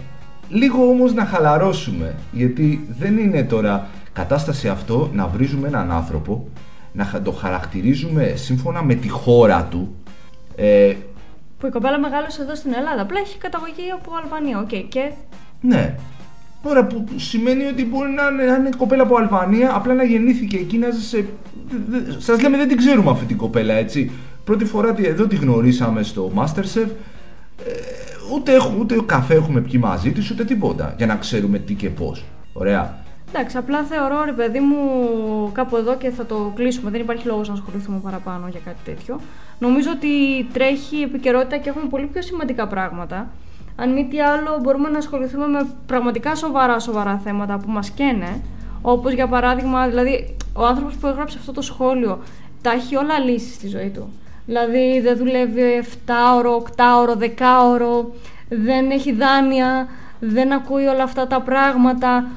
λίγο 0.50 0.88
όμως 0.90 1.14
να 1.14 1.26
χαλαρώσουμε. 1.26 2.16
Γιατί 2.32 2.88
δεν 3.00 3.18
είναι 3.18 3.44
τώρα 3.44 3.88
κατάσταση 4.14 4.68
αυτό 4.68 5.10
να 5.14 5.28
βρίζουμε 5.28 5.68
έναν 5.68 5.92
άνθρωπο, 5.92 6.48
να 6.94 7.04
χα- 7.04 7.22
το 7.22 7.32
χαρακτηρίζουμε 7.32 8.34
σύμφωνα 8.36 8.84
με 8.84 8.94
τη 8.94 9.08
χώρα 9.10 9.68
του. 9.72 9.96
Ε, 10.56 10.94
Που 11.60 11.68
η 11.68 11.70
κοπέλα 11.70 12.00
μεγάλωσε 12.00 12.42
εδώ 12.42 12.56
στην 12.56 12.74
Ελλάδα. 12.74 13.02
Απλά 13.02 13.20
έχει 13.20 13.38
καταγωγή 13.38 13.92
από 13.96 14.12
Αλβανία. 14.24 14.60
Οκ, 14.60 14.88
και 14.90 15.12
ναι, 15.62 15.96
Ωραία, 16.64 16.86
που 16.86 17.06
σημαίνει 17.16 17.64
ότι 17.66 17.86
μπορεί 17.86 18.10
να 18.10 18.24
είναι, 18.28 18.44
να 18.52 18.56
είναι 18.56 18.70
κοπέλα 18.78 19.04
από 19.04 19.16
Αλβανία, 19.18 19.76
απλά 19.76 19.94
να 19.94 20.04
γεννήθηκε 20.04 20.58
εκεί, 20.58 20.78
να 20.78 20.88
σε... 20.92 21.26
Σας 22.18 22.42
λέμε 22.42 22.58
δεν 22.58 22.68
την 22.68 22.78
ξέρουμε 22.78 23.12
αυτή 23.12 23.26
την 23.26 23.38
κοπέλα, 23.38 23.74
έτσι. 23.74 24.12
Πρώτη 24.44 24.66
φορά 24.66 24.96
εδώ 24.98 25.26
τη 25.28 25.36
γνωρίσαμε 25.36 26.04
στο 26.04 26.32
Masterchef, 26.36 26.88
ε, 27.66 27.72
ούτε, 28.34 28.54
έχουμε, 28.54 28.80
ούτε 28.80 28.96
καφέ 29.06 29.34
έχουμε 29.34 29.62
πιει 29.62 29.80
μαζί 29.84 30.12
τη, 30.12 30.34
ούτε 30.34 30.44
τίποτα, 30.44 30.94
για 30.98 31.06
να 31.06 31.16
ξέρουμε 31.16 31.60
τι 31.60 31.74
και 31.74 31.90
πώς. 31.90 32.24
Ωραία. 32.54 33.06
Εντάξει, 33.30 33.58
απλά 33.58 33.84
θεωρώ 33.84 34.24
ρε 34.26 34.32
παιδί 34.32 34.60
μου 34.60 34.78
κάπου 35.52 35.76
εδώ 35.76 35.96
και 35.96 36.10
θα 36.10 36.26
το 36.26 36.52
κλείσουμε. 36.56 36.90
Δεν 36.90 37.02
υπάρχει 37.02 37.28
λόγος 37.28 37.48
να 37.48 37.54
ασχοληθούμε 37.54 38.00
παραπάνω 38.04 38.48
για 38.48 38.60
κάτι 38.66 38.78
τέτοιο. 38.84 39.20
Νομίζω 39.60 39.90
ότι 39.92 40.08
τρέχει 40.54 41.02
επικαιρότητα 41.02 41.58
και 41.58 41.70
έχουμε 41.70 41.86
πολύ 41.90 42.06
πιο 42.06 42.22
σημαντικά 42.22 42.68
πράγματα. 42.68 43.30
Αν 43.76 43.94
μη 43.94 44.08
τι 44.08 44.22
άλλο, 44.22 44.60
μπορούμε 44.62 44.90
να 44.90 44.98
ασχοληθούμε 44.98 45.48
με 45.48 45.68
πραγματικά 45.86 46.36
σοβαρά 46.36 46.80
σοβαρά 46.80 47.22
θέματα 47.24 47.58
που 47.58 47.72
μας 47.72 47.90
καίνε. 47.90 48.42
Όπως 48.82 49.14
για 49.14 49.28
παράδειγμα, 49.28 49.88
δηλαδή, 49.88 50.36
ο 50.54 50.66
άνθρωπος 50.66 50.96
που 50.96 51.08
έγραψε 51.08 51.38
αυτό 51.40 51.52
το 51.52 51.62
σχόλιο 51.62 52.20
τα 52.62 52.72
έχει 52.72 52.96
όλα 52.96 53.20
λύσει 53.20 53.54
στη 53.54 53.68
ζωή 53.68 53.90
του. 53.90 54.10
Δηλαδή, 54.48 55.00
δεν 55.04 55.18
δουλεύει 55.18 55.62
7 56.06 56.12
ώρο, 56.38 56.64
8 56.76 56.84
ώρο, 57.02 57.18
10 57.20 57.28
ώρο, 57.74 58.14
δεν 58.50 58.92
έχει 58.92 59.12
δάνεια, 59.14 59.88
δεν 60.20 60.54
ακούει 60.54 60.86
όλα 60.86 61.04
αυτά 61.04 61.28
τα 61.28 61.42
πράγματα. 61.42 62.28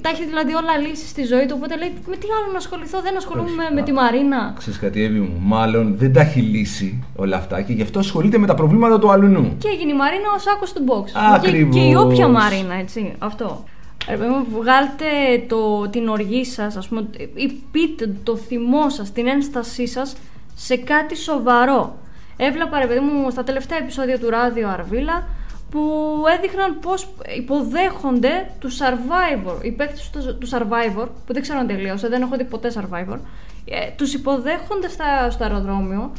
Τα 0.00 0.08
έχει 0.08 0.24
δηλαδή 0.24 0.52
όλα 0.52 0.78
λύσει 0.88 1.06
στη 1.06 1.24
ζωή 1.24 1.46
του. 1.46 1.54
Οπότε 1.58 1.76
λέει: 1.76 1.92
Με 2.06 2.16
τι 2.16 2.26
άλλο 2.38 2.52
να 2.52 2.58
ασχοληθώ, 2.58 3.00
δεν 3.00 3.16
ασχολούμαι 3.16 3.64
με 3.74 3.82
τη 3.82 3.92
Μαρίνα. 3.92 4.54
Ξέρεις 4.58 4.78
κάτι, 4.78 5.02
Εύη 5.02 5.18
μου, 5.18 5.40
μάλλον 5.40 5.96
δεν 5.96 6.12
τα 6.12 6.20
έχει 6.20 6.40
λύσει 6.40 7.04
όλα 7.16 7.36
αυτά 7.36 7.62
και 7.62 7.72
γι' 7.72 7.82
αυτό 7.82 7.98
ασχολείται 7.98 8.38
με 8.38 8.46
τα 8.46 8.54
προβλήματα 8.54 8.98
του 8.98 9.10
αλλού. 9.10 9.54
Και 9.58 9.68
έγινε 9.68 9.92
η 9.92 9.96
Μαρίνα 9.96 10.28
ο 10.36 10.38
σάκο 10.38 10.64
του 10.74 10.84
box. 10.88 11.10
Ακριβώς. 11.34 11.74
Και, 11.74 11.80
και 11.80 11.86
η 11.86 11.94
όποια 11.94 12.28
Μαρίνα, 12.28 12.74
έτσι. 12.74 13.14
Αυτό. 13.18 13.64
Ε, 14.08 14.16
βγάλτε 14.58 15.04
το, 15.48 15.88
την 15.88 16.08
οργή 16.08 16.44
σας, 16.44 16.76
ας 16.76 16.88
πούμε, 16.88 17.06
ή 17.34 17.52
πείτε 17.70 18.14
το 18.22 18.36
θυμό 18.36 18.90
σας, 18.90 19.12
την 19.12 19.26
ένστασή 19.26 19.86
σας 19.86 20.16
σε 20.58 20.76
κάτι 20.76 21.16
σοβαρό. 21.16 21.98
Έβλεπα, 22.36 22.78
ρε 22.78 22.86
παιδί 22.86 23.00
μου, 23.00 23.30
στα 23.30 23.44
τελευταία 23.44 23.78
επεισόδια 23.78 24.18
του 24.18 24.30
Ράδιο 24.30 24.68
Αρβίλα 24.68 25.28
που 25.70 26.22
έδειχναν 26.36 26.78
πώς 26.80 27.08
υποδέχονται 27.36 28.50
τους 28.58 28.78
Survivor, 28.80 29.64
οι 29.64 29.70
παίκτες 29.70 30.10
τους 30.38 30.50
Survivor, 30.52 31.06
που 31.26 31.32
δεν 31.32 31.42
ξέρω 31.42 31.58
αν 31.58 31.66
τελείωσε, 31.66 32.08
δεν 32.08 32.22
έχω 32.22 32.36
δει 32.36 32.44
ποτέ 32.44 32.72
Survivor, 32.74 33.18
ε, 33.64 33.90
τους 33.96 34.14
υποδέχονται 34.14 34.88
στα, 34.88 35.30
στο 35.30 35.44
αεροδρόμιο, 35.44 36.12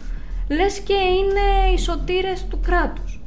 λες 0.50 0.80
και 0.80 0.94
είναι 0.94 1.74
οι 1.74 1.78
σωτήρες 1.78 2.46
του 2.50 2.60
κράτους. 2.66 3.22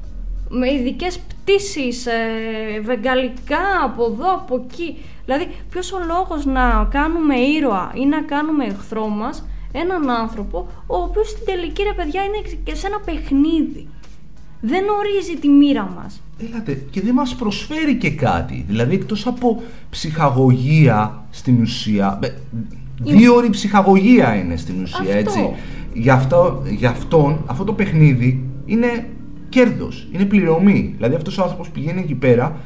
Με 0.48 0.72
ειδικές 0.72 1.18
πτήσεις, 1.18 2.06
ε, 2.06 2.80
βεγγαλικά, 2.82 3.84
από 3.84 4.04
εδώ, 4.04 4.34
από 4.34 4.66
εκεί. 4.68 5.04
Δηλαδή, 5.24 5.56
ποιος 5.70 5.92
ο 5.92 5.98
λόγος 6.06 6.44
να 6.46 6.88
κάνουμε 6.90 7.36
ήρωα 7.36 7.92
ή 7.94 8.06
να 8.06 8.22
κάνουμε 8.22 8.64
εχθρό 8.64 9.08
μας 9.08 9.44
έναν 9.72 10.10
άνθρωπο, 10.10 10.66
ο 10.86 10.96
οποίος 10.96 11.28
στην 11.28 11.44
τελική, 11.44 11.82
ρε 11.82 11.92
παιδιά, 11.92 12.22
είναι 12.22 12.58
και 12.64 12.74
σε 12.74 12.86
ένα 12.86 13.00
παιχνίδι 13.04 13.88
δεν 14.60 14.84
ορίζει 14.88 15.36
τη 15.40 15.48
μοίρα 15.48 15.92
μας. 15.96 16.22
Έλατε, 16.48 16.72
και 16.90 17.00
δεν 17.00 17.14
μας 17.14 17.34
προσφέρει 17.34 17.96
και 17.96 18.10
κάτι. 18.10 18.64
Δηλαδή, 18.68 18.94
εκτός 18.94 19.26
από 19.26 19.62
ψυχαγωγία 19.90 21.24
στην 21.30 21.60
ουσία, 21.60 22.18
δύο 23.02 23.34
ώρη 23.34 23.50
ψυχαγωγία 23.50 24.34
είναι 24.34 24.56
στην 24.56 24.82
ουσία, 24.82 25.14
έτσι. 25.14 25.50
Γι' 25.94 26.10
αυτό, 26.10 26.62
γι' 26.66 26.86
αυτόν, 26.86 27.44
αυτό 27.46 27.64
το 27.64 27.72
παιχνίδι 27.72 28.44
είναι 28.66 29.08
κέρδος, 29.48 30.08
είναι 30.12 30.24
πληρωμή. 30.24 30.92
Δηλαδή, 30.96 31.14
αυτός 31.14 31.38
ο 31.38 31.42
άνθρωπος 31.42 31.70
πηγαίνει 31.70 32.00
εκεί 32.00 32.14
πέρα, 32.14 32.56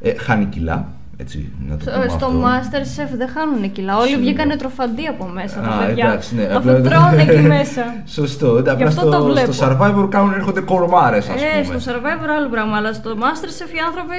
ε, 0.00 0.14
χάνει 0.14 0.44
κιλά, 0.44 0.92
έτσι, 1.24 1.52
να 1.68 1.76
το 1.76 1.84
στο 1.84 2.26
αυτό. 2.26 2.42
Masterchef 2.44 3.10
δεν 3.16 3.28
χάνουν 3.28 3.72
κιλά. 3.72 3.98
Όλοι 3.98 4.16
βγήκανε 4.16 4.56
τροφαντή 4.56 5.06
από 5.06 5.24
μέσα. 5.26 5.58
Α, 5.60 5.62
τα 5.62 5.84
παιδιά. 5.86 6.06
εντάξει, 6.06 6.34
ναι. 6.34 6.48
Απλά 6.54 6.80
τρώνε 6.80 7.22
εκεί 7.28 7.40
μέσα. 7.56 7.82
Σωστό. 8.06 8.62
Απλά 8.68 8.90
στο, 8.90 9.10
το 9.10 9.24
βλέπω. 9.24 9.52
στο 9.52 9.66
Survivor 9.66 10.06
κάνουν 10.10 10.32
έρχονται 10.32 10.60
κορμάρες, 10.60 11.28
ας 11.28 11.34
πούμε. 11.34 11.76
Ε, 11.76 11.78
στο 11.78 11.92
Survivor 11.92 12.28
άλλο 12.36 12.48
πράγμα. 12.48 12.76
Αλλά 12.76 12.92
στο 12.92 13.10
Masterchef 13.22 13.74
οι 13.76 13.80
άνθρωποι. 13.88 14.18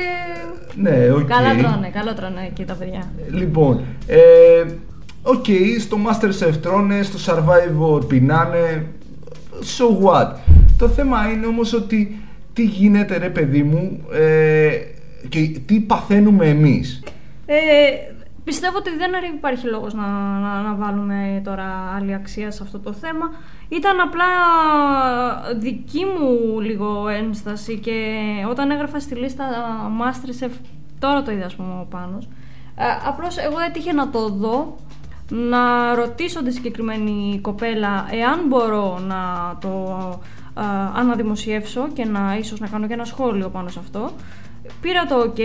Ναι, 0.75 1.11
OK. 1.11 1.19
Okay. 1.19 1.25
Καλά 1.27 1.55
τρώνε, 1.55 1.89
καλά 1.93 2.13
τρώνε 2.13 2.41
εκεί 2.49 2.63
τα 2.63 2.73
παιδιά. 2.73 3.03
Λοιπόν. 3.31 3.83
Ε, 4.07 4.19
OK, 5.27 5.43
okay, 5.47 5.79
στο 5.79 5.97
Masterchef 6.05 6.53
τρώνε, 6.61 7.01
στο 7.01 7.17
Survivor 7.25 8.07
πεινάνε. 8.07 8.85
So 9.77 10.05
what; 10.05 10.31
Το 10.77 10.87
θέμα 10.87 11.17
είναι 11.29 11.45
όμως 11.45 11.73
ότι 11.73 12.19
τι 12.53 12.63
γίνεται 12.63 13.17
ρε 13.17 13.29
παιδί 13.29 13.63
μου 13.63 13.99
ε, 14.11 14.69
και 15.29 15.59
τι 15.65 15.79
παθαίνουμε 15.79 16.47
εμείς; 16.47 17.03
Ε, 17.45 17.55
πιστεύω 18.43 18.77
ότι 18.77 18.89
δεν 18.89 19.11
υπάρχει 19.35 19.67
λόγος 19.67 19.93
να, 19.93 20.07
να, 20.39 20.61
να, 20.61 20.75
βάλουμε 20.75 21.41
τώρα 21.43 21.93
άλλη 21.95 22.13
αξία 22.13 22.51
σε 22.51 22.63
αυτό 22.63 22.79
το 22.79 22.93
θέμα. 22.93 23.31
Ήταν 23.69 23.99
απλά 23.99 24.25
δική 25.59 26.05
μου 26.05 26.59
λίγο 26.59 27.07
ένσταση 27.07 27.79
και 27.79 28.15
όταν 28.49 28.71
έγραφα 28.71 28.99
στη 28.99 29.15
λίστα 29.15 29.45
Masterchef, 30.01 30.51
τώρα 30.99 31.23
το 31.23 31.31
είδα 31.31 31.45
ας 31.45 31.55
πούμε 31.55 31.73
ο 31.73 31.87
Πάνος, 31.89 32.25
ε, 32.75 32.83
απλώς 33.07 33.37
εγώ 33.37 33.59
έτυχε 33.67 33.93
να 33.93 34.09
το 34.09 34.29
δω, 34.29 34.75
να 35.29 35.95
ρωτήσω 35.95 36.43
τη 36.43 36.51
συγκεκριμένη 36.51 37.39
κοπέλα 37.41 38.07
εάν 38.11 38.47
μπορώ 38.47 38.99
να 39.07 39.53
το 39.61 39.69
ε, 40.57 40.61
αναδημοσιεύσω 40.93 41.87
και 41.93 42.05
να 42.05 42.37
ίσως 42.39 42.59
να 42.59 42.67
κάνω 42.67 42.87
και 42.87 42.93
ένα 42.93 43.05
σχόλιο 43.05 43.49
πάνω 43.49 43.69
σε 43.69 43.79
αυτό 43.79 44.11
πήρα 44.81 45.05
το 45.05 45.21
ok 45.21 45.39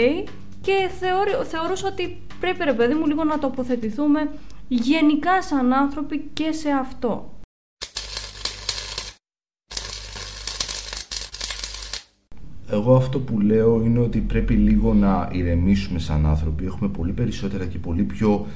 και 0.61 0.91
θεωρώ, 0.99 1.45
θεωρούσα 1.45 1.89
ότι 1.89 2.23
πρέπει 2.41 2.65
ρε 2.65 2.73
παιδί 2.73 2.95
μου 2.95 3.07
λίγο 3.07 3.25
να 3.25 3.39
τοποθετηθούμε 3.39 4.31
γενικά 4.69 5.43
σαν 5.43 5.73
άνθρωποι 5.73 6.31
και 6.33 6.53
σε 6.53 6.71
αυτό. 6.71 7.35
Εγώ 12.73 12.97
αυτό 12.97 13.19
που 13.21 13.41
λέω 13.41 13.83
είναι 13.85 13.99
ότι 13.99 14.19
πρέπει 14.19 14.55
λίγο 14.55 14.95
να 14.95 15.29
ηρεμήσουμε 15.33 15.99
σαν 15.99 16.27
άνθρωποι. 16.27 16.65
Έχουμε 16.65 16.89
πολύ 16.89 17.12
περισσότερα 17.12 17.67
και 17.67 17.79
πολύ 17.79 18.03
πιο 18.03 18.47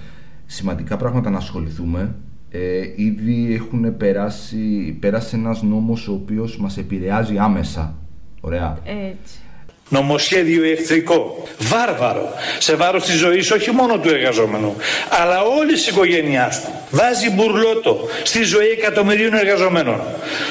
σημαντικά 0.47 0.97
πράγματα 0.97 1.31
να 1.31 1.37
ασχοληθούμε. 1.37 2.15
Ε, 2.51 2.93
ήδη 2.97 3.55
έχουν 3.55 3.97
περάσει, 3.97 4.97
πέρασε 5.01 5.37
ένας 5.37 5.63
νόμος 5.63 6.09
ο 6.09 6.13
οποίος 6.13 6.59
μας 6.59 6.77
επηρεάζει 6.79 7.39
άμεσα. 7.39 7.95
Ωραία. 8.41 8.79
Έτσι 8.85 9.44
νομοσχέδιο 9.89 10.65
εχθρικό, 10.65 11.49
βάρβαρο, 11.59 12.35
σε 12.59 12.75
βάρος 12.75 13.05
της 13.05 13.15
ζωής 13.15 13.51
όχι 13.51 13.71
μόνο 13.71 13.99
του 13.99 14.09
εργαζόμενου, 14.09 14.77
αλλά 15.09 15.43
όλης 15.43 15.75
της 15.75 15.87
οικογένειάς 15.87 16.61
του. 16.61 16.69
Βάζει 16.91 17.31
μπουρλότο 17.31 18.09
στη 18.23 18.43
ζωή 18.43 18.69
εκατομμυρίων 18.69 19.35
εργαζομένων. 19.35 20.01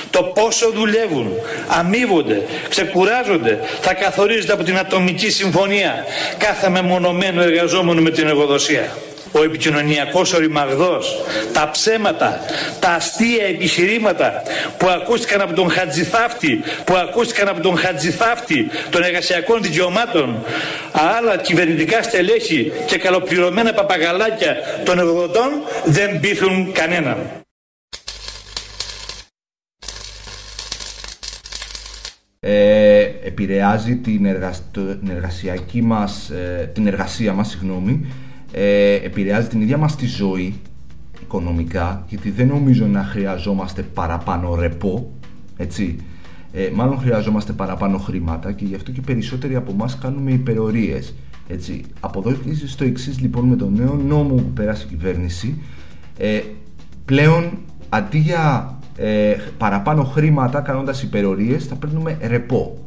Το 0.09 0.23
πόσο 0.23 0.71
δουλεύουν, 0.71 1.31
αμείβονται, 1.67 2.41
ξεκουράζονται, 2.69 3.59
θα 3.81 3.93
καθορίζεται 3.93 4.53
από 4.53 4.63
την 4.63 4.77
ατομική 4.77 5.29
συμφωνία 5.29 6.05
κάθε 6.37 6.69
μεμονωμένο 6.69 7.41
εργαζόμενο 7.41 8.01
με 8.01 8.09
την 8.09 8.27
εργοδοσία 8.27 8.91
ο 9.33 9.43
επικοινωνιακός 9.43 10.33
οριμαγδός, 10.33 11.23
τα 11.53 11.69
ψέματα, 11.71 12.39
τα 12.79 12.89
αστεία 12.89 13.45
επιχειρήματα 13.45 14.41
που 14.77 14.87
ακούστηκαν 14.89 15.41
από 15.41 15.53
τον 15.53 15.69
Χατζηθάφτη, 15.69 16.61
που 16.83 16.95
ακούστηκαν 16.95 17.47
από 17.47 17.61
τον 17.61 17.77
Χατζηθάφτη 17.77 18.69
των 18.89 19.03
εργασιακών 19.03 19.61
δικαιωμάτων, 19.61 20.43
άλλα 21.17 21.37
κυβερνητικά 21.37 22.03
στελέχη 22.03 22.71
και 22.85 22.97
καλοπληρωμένα 22.97 23.73
παπαγαλάκια 23.73 24.55
των 24.85 24.99
εργοδοτών 24.99 25.49
δεν 25.85 26.19
πείθουν 26.19 26.71
κανέναν. 26.71 27.17
Ε, 32.45 33.01
επηρεάζει 33.23 33.95
την, 33.95 34.25
εργασιακή 35.09 35.81
μας, 35.81 36.29
ε, 36.29 36.71
την 36.73 36.87
εργασία 36.87 37.33
μας, 37.33 37.49
συγγνώμη, 37.49 38.05
ε, 38.55 38.93
επηρεάζει 38.93 39.48
την 39.48 39.62
ίδια 39.62 39.77
μας 39.77 39.95
τη 39.95 40.05
ζωή 40.05 40.55
οικονομικά 41.22 42.05
γιατί 42.10 42.29
δεν 42.29 42.48
νομίζω 42.48 42.86
να 42.86 43.03
χρειαζόμαστε 43.03 43.81
παραπάνω 43.81 44.55
ρεπό 44.55 45.12
έτσι. 45.57 45.98
Ε, 46.53 46.69
μάλλον 46.74 47.00
χρειαζόμαστε 47.00 47.53
παραπάνω 47.53 47.98
χρήματα 47.98 48.51
και 48.51 48.65
γι' 48.65 48.75
αυτό 48.75 48.91
και 48.91 49.01
περισσότεροι 49.01 49.55
από 49.55 49.72
εμάς 49.72 49.98
κάνουμε 49.98 50.31
υπερορίες 50.31 51.13
έτσι. 51.48 51.81
Από 52.00 52.19
εδώ 52.19 52.31
και 52.31 52.67
στο 52.67 52.83
εξής 52.83 53.19
λοιπόν 53.19 53.45
με 53.45 53.55
τον 53.55 53.74
νέο 53.74 53.93
νόμο 54.07 54.36
που 54.36 54.51
πέρασε 54.53 54.83
η 54.86 54.89
κυβέρνηση. 54.89 55.62
Ε, 56.17 56.41
πλέον 57.05 57.57
αντί 57.89 58.17
για 58.17 58.77
ε, 58.98 59.36
παραπάνω 59.57 60.03
χρήματα 60.03 60.62
κάνοντας 60.62 61.03
υπερορίες 61.03 61.65
θα 61.65 61.75
παίρνουμε 61.75 62.17
ρεπό. 62.22 62.77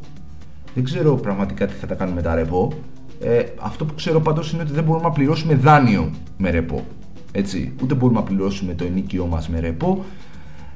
Δεν 0.73 0.83
ξέρω 0.83 1.15
πραγματικά 1.15 1.65
τι 1.65 1.73
θα 1.73 1.87
τα 1.87 1.95
κάνουμε 1.95 2.21
τα 2.21 2.35
ρεπό 2.35 2.73
ε, 3.19 3.43
αυτό 3.59 3.85
που 3.85 3.93
ξέρω 3.93 4.19
πάντως 4.19 4.51
είναι 4.51 4.61
ότι 4.61 4.71
δεν 4.71 4.83
μπορούμε 4.83 5.03
να 5.03 5.11
πληρώσουμε 5.11 5.55
δάνειο 5.55 6.11
με 6.37 6.49
ρεπό. 6.49 6.85
Έτσι, 7.31 7.73
ούτε 7.83 7.95
μπορούμε 7.95 8.19
να 8.19 8.25
πληρώσουμε 8.25 8.73
το 8.73 8.85
ενίκιό 8.85 9.25
μας 9.25 9.49
με 9.49 9.59
ρεπό. 9.59 10.05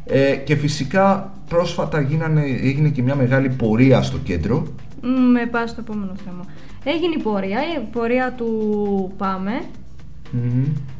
Ε, 0.05 0.35
και 0.35 0.55
φυσικά 0.55 1.33
πρόσφατα 1.49 2.01
γίνανε, 2.01 2.41
έγινε 2.41 2.89
και 2.89 3.01
μια 3.01 3.15
μεγάλη 3.15 3.49
πορεία 3.49 4.01
στο 4.01 4.17
κέντρο 4.17 4.67
Με 5.31 5.45
πάει 5.45 5.67
στο 5.67 5.81
επόμενο 5.81 6.11
θέμα. 6.25 6.45
Έγινε 6.83 7.13
η 7.17 7.21
πορεία, 7.21 7.59
η 7.59 7.85
πορεία 7.91 8.33
του 8.37 9.11
Πάμε. 9.17 9.61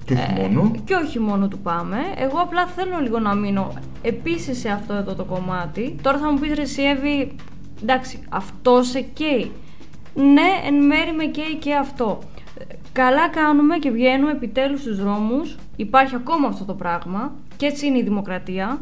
Και 0.06 0.14
όχι 0.14 0.34
μόνο. 0.42 0.72
Και 0.84 0.94
όχι 0.94 1.20
μόνο 1.20 1.48
του 1.48 1.58
Πάμε. 1.58 1.98
Εγώ 2.18 2.38
απλά 2.38 2.66
θέλω 2.66 3.00
λίγο 3.02 3.20
να 3.20 3.36
μείνω 3.36 3.74
επίσης 4.02 4.60
σε 4.60 4.70
αυτό 4.70 4.94
εδώ 4.94 5.14
το 5.14 5.24
κομμάτι. 5.24 5.96
Τώρα 6.02 6.18
θα 6.18 6.32
μου 6.32 6.40
πεις 6.40 6.54
ρε 6.54 6.66
Σιέβη, 6.66 7.32
εντάξει, 7.82 8.20
αυτός 8.30 8.88
σε 8.88 9.02
καίει. 9.02 9.52
Ναι, 10.14 10.62
εν 10.66 10.86
μέρη 10.86 11.14
με 11.14 11.26
καίει 11.26 11.56
και 11.56 11.76
αυτό. 11.76 12.20
Καλά 12.94 13.30
κάνουμε 13.30 13.78
και 13.78 13.92
βγαίνουμε 13.92 14.32
επιτέλους 14.32 14.82
στους 14.82 14.98
δρόμους. 14.98 15.58
Υπάρχει 15.76 16.16
ακόμα 16.16 16.48
αυτό 16.48 16.66
το 16.66 16.74
πράγμα 16.74 17.34
και 17.58 17.66
έτσι 17.66 17.88
είναι 17.88 17.98
η 17.98 18.04
δημοκρατία. 18.04 18.82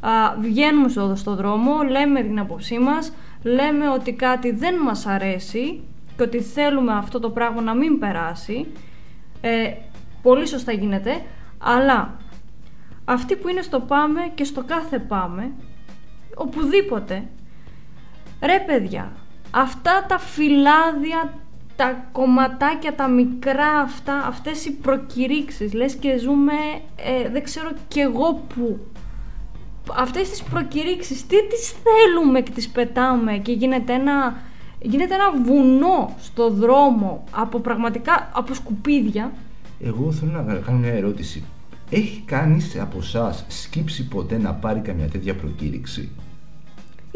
Α, 0.00 0.10
βγαίνουμε 0.40 0.88
στο, 0.88 1.14
στο 1.16 1.34
δρόμο, 1.34 1.82
λέμε 1.82 2.22
την 2.22 2.38
απόψή 2.38 2.78
μας, 2.78 3.12
λέμε 3.42 3.88
ότι 3.88 4.12
κάτι 4.12 4.50
δεν 4.50 4.74
μας 4.74 5.06
αρέσει 5.06 5.80
και 6.16 6.22
ότι 6.22 6.40
θέλουμε 6.40 6.92
αυτό 6.92 7.20
το 7.20 7.30
πράγμα 7.30 7.62
να 7.62 7.74
μην 7.74 7.98
περάσει. 7.98 8.66
Ε, 9.40 9.72
πολύ 10.22 10.46
σωστά 10.46 10.72
γίνεται, 10.72 11.22
αλλά 11.58 12.14
αυτοί 13.04 13.36
που 13.36 13.48
είναι 13.48 13.62
στο 13.62 13.80
πάμε 13.80 14.20
και 14.34 14.44
στο 14.44 14.64
κάθε 14.64 14.98
πάμε, 14.98 15.52
οπουδήποτε, 16.34 17.28
ρε 18.42 18.64
παιδιά, 18.66 19.12
αυτά 19.50 20.06
τα 20.08 20.18
φυλάδια, 20.18 21.32
τα 21.76 22.06
κομματάκια, 22.12 22.94
τα 22.94 23.08
μικρά 23.08 23.78
αυτά, 23.78 24.26
αυτές 24.26 24.66
οι 24.66 24.72
προκηρύξεις, 24.72 25.72
λες 25.72 25.94
και 25.94 26.18
ζούμε, 26.18 26.52
ε, 26.96 27.30
δεν 27.30 27.42
ξέρω 27.42 27.70
κι 27.88 28.00
εγώ 28.00 28.42
πού. 28.54 28.78
Αυτές 29.98 30.30
τις 30.30 30.42
προκηρύξεις, 30.42 31.26
τι 31.26 31.46
τις 31.46 31.74
θέλουμε 31.82 32.40
και 32.40 32.50
τις 32.50 32.68
πετάμε 32.68 33.36
και 33.36 33.52
γίνεται 33.52 33.92
ένα, 33.92 34.36
γίνεται 34.80 35.14
ένα 35.14 35.32
βουνό 35.44 36.14
στο 36.20 36.50
δρόμο 36.50 37.24
από 37.30 37.58
πραγματικά, 37.58 38.30
από 38.32 38.54
σκουπίδια; 38.54 39.32
Εγώ 39.80 40.12
θέλω 40.12 40.30
να 40.30 40.54
κάνω 40.54 40.78
μια 40.78 40.92
ερώτηση. 40.92 41.44
Έχει 41.90 42.22
κανείς 42.26 42.78
από 42.80 42.98
εσάς 42.98 43.44
σκύψει 43.48 44.08
ποτέ 44.08 44.38
να 44.38 44.52
πάρει 44.52 44.80
καμιά 44.80 45.08
τέτοια 45.08 45.34
προκήρυξη; 45.34 46.10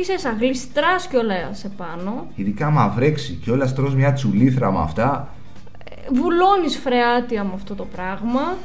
Είσαι 0.00 0.18
σαν 0.18 0.36
γλιστράς 0.38 1.06
κιόλας 1.06 1.58
σε 1.58 1.68
πάνω. 1.68 2.26
Ειδικά 2.34 2.66
άμα 2.66 2.88
βρέξει 2.88 3.38
και 3.44 3.50
όλα 3.50 3.72
τρως 3.72 3.94
μια 3.94 4.12
τσουλήθρα 4.12 4.72
με 4.72 4.78
αυτά. 4.78 5.28
Βουλώνεις 6.12 6.76
φρεάτια 6.76 7.44
με 7.44 7.50
αυτό 7.54 7.74
το 7.74 7.84
πράγμα. 7.84 8.56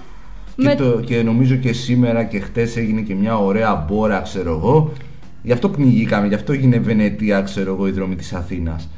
Και, 0.56 0.64
Με- 0.64 0.76
το, 0.76 1.00
και 1.00 1.22
νομίζω 1.24 1.56
και 1.56 1.74
σήμερα 1.74 2.24
και 2.24 2.40
χτες 2.40 2.78
έγινε 2.78 3.02
και 3.02 3.16
μια 3.16 3.38
ωραία 3.38 3.76
μπόρα, 3.76 4.22
ξέρω 4.22 4.52
εγώ. 4.52 4.92
Γι' 5.44 5.52
αυτό 5.52 5.70
πνιγήκαμε, 5.70 6.28
γι' 6.28 6.34
αυτό 6.34 6.52
έγινε 6.54 6.78
Βενετία, 6.80 7.42
ξέρω 7.42 7.74
εγώ, 7.74 7.88
η 7.88 7.92
δρόμη 7.92 8.16
της 8.16 8.34
Αθήνας. 8.34 8.90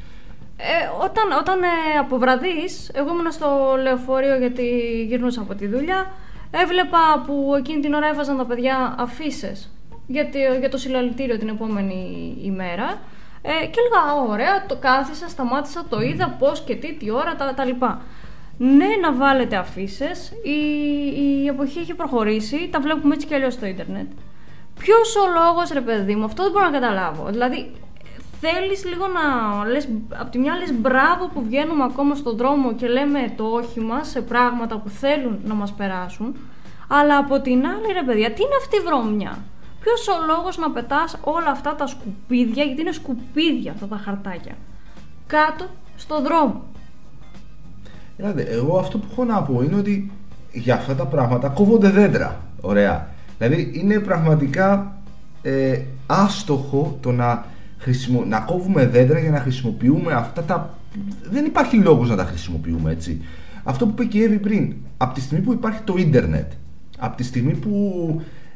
Ε, 0.56 1.04
όταν 1.04 1.24
όταν 1.40 1.62
ε, 1.62 1.98
αποβραδείς, 2.00 2.90
εγώ 2.94 3.08
ήμουν 3.10 3.32
στο 3.32 3.48
λεωφορείο 3.82 4.36
γιατί 4.36 4.62
γυρνούσα 5.08 5.40
από 5.40 5.54
τη 5.54 5.66
δουλειά, 5.66 6.10
έβλεπα 6.50 6.98
που 7.26 7.54
εκείνη 7.58 7.80
την 7.80 7.92
ώρα 7.94 8.08
έβαζαν 8.08 8.36
τα 8.36 8.44
παιδιά 8.44 8.94
αφήσει 8.98 9.52
για, 10.08 10.26
τη- 10.26 10.58
για 10.60 10.68
το 10.70 10.76
συλλαλητήριο 10.76 11.38
την 11.38 11.48
επόμενη 11.48 12.34
ημέρα. 12.42 12.98
Ε, 13.42 13.66
και 13.66 13.78
έλεγα, 13.80 14.10
«Α, 14.12 14.24
ωραία, 14.28 14.66
το 14.66 14.76
κάθισα, 14.76 15.28
σταμάτησα, 15.28 15.84
το 15.88 16.00
είδα, 16.00 16.36
πώς 16.38 16.60
και 16.60 16.74
τι, 16.74 16.94
τι 16.94 17.10
ώρα, 17.10 17.34
τα, 17.36 17.54
τα 17.54 17.64
λοιπά. 17.64 18.00
Ναι, 18.58 18.86
να 19.02 19.12
βάλετε 19.12 19.56
αφήσεις. 19.56 20.32
Η, 20.42 20.58
η 21.42 21.46
εποχή 21.46 21.78
έχει 21.78 21.94
προχωρήσει, 21.94 22.68
τα 22.72 22.80
βλέπουμε 22.80 23.14
έτσι 23.14 23.26
κι 23.26 23.34
αλλιώς 23.34 23.52
στο 23.54 23.66
ίντερνετ. 23.66 24.06
Ποιος 24.78 25.16
ο 25.16 25.24
λόγος, 25.40 25.70
ρε 25.70 25.80
παιδί 25.80 26.14
μου, 26.14 26.24
αυτό 26.24 26.42
δεν 26.42 26.52
μπορώ 26.52 26.64
να 26.64 26.70
καταλάβω. 26.72 27.26
Δηλαδή, 27.30 27.70
θέλεις 28.40 28.84
λίγο 28.84 29.06
να 29.06 29.64
λες, 29.64 29.88
απ' 30.18 30.30
τη 30.30 30.38
μια 30.38 30.56
λες 30.56 30.72
μπράβο 30.72 31.26
που 31.34 31.42
βγαίνουμε 31.44 31.84
ακόμα 31.84 32.14
στον 32.14 32.36
δρόμο 32.36 32.74
και 32.74 32.86
λέμε 32.86 33.32
το 33.36 33.44
όχι 33.44 33.80
μας 33.80 34.08
σε 34.08 34.20
πράγματα 34.20 34.78
που 34.78 34.88
θέλουν 34.88 35.40
να 35.44 35.54
μας 35.54 35.72
περάσουν. 35.72 36.36
Αλλά 36.88 37.16
από 37.18 37.40
την 37.40 37.66
άλλη, 37.66 37.92
ρε 37.92 38.02
παιδιά, 38.02 38.30
τι 38.32 38.42
είναι 38.42 38.56
αυτή 38.60 38.76
η 38.76 38.80
βρώμια. 38.80 39.38
Ποιο 39.88 40.14
ο 40.14 40.26
λόγος 40.26 40.58
να 40.58 40.70
πετάς 40.70 41.18
όλα 41.20 41.50
αυτά 41.50 41.74
τα 41.74 41.86
σκουπίδια, 41.86 42.64
γιατί 42.64 42.80
είναι 42.80 42.92
σκουπίδια 42.92 43.72
αυτά 43.72 43.86
τα 43.86 43.96
χαρτάκια, 43.96 44.54
κάτω 45.26 45.66
στον 45.96 46.22
δρόμο. 46.22 46.62
Δηλαδή, 48.16 48.44
εγώ 48.48 48.78
αυτό 48.78 48.98
που 48.98 49.06
έχω 49.10 49.24
να 49.24 49.42
πω 49.42 49.62
είναι 49.62 49.76
ότι 49.76 50.12
για 50.52 50.74
αυτά 50.74 50.94
τα 50.94 51.06
πράγματα 51.06 51.48
κόβονται 51.48 51.90
δέντρα. 51.90 52.40
Ωραία. 52.60 53.08
Δηλαδή, 53.38 53.70
είναι 53.74 53.98
πραγματικά 53.98 54.96
ε, 55.42 55.80
άστοχο 56.06 56.98
το 57.00 57.12
να, 57.12 57.44
χρησιμο... 57.78 58.24
να 58.24 58.40
κόβουμε 58.40 58.86
δέντρα 58.86 59.18
για 59.18 59.30
να 59.30 59.40
χρησιμοποιούμε 59.40 60.12
αυτά 60.12 60.42
τα. 60.42 60.74
Δεν 61.30 61.44
υπάρχει 61.44 61.76
λόγος 61.76 62.08
να 62.08 62.16
τα 62.16 62.24
χρησιμοποιούμε 62.24 62.90
έτσι. 62.90 63.20
Αυτό 63.64 63.86
που 63.86 63.90
είπε 63.90 64.04
και 64.04 64.18
η 64.18 64.22
Εύη 64.22 64.38
πριν, 64.38 64.74
από 64.96 65.14
τη 65.14 65.20
στιγμή 65.20 65.44
που 65.44 65.52
υπάρχει 65.52 65.80
το 65.82 65.94
ίντερνετ, 65.96 66.52
από 66.98 67.16
τη 67.16 67.22
στιγμή 67.22 67.54
που 67.54 67.70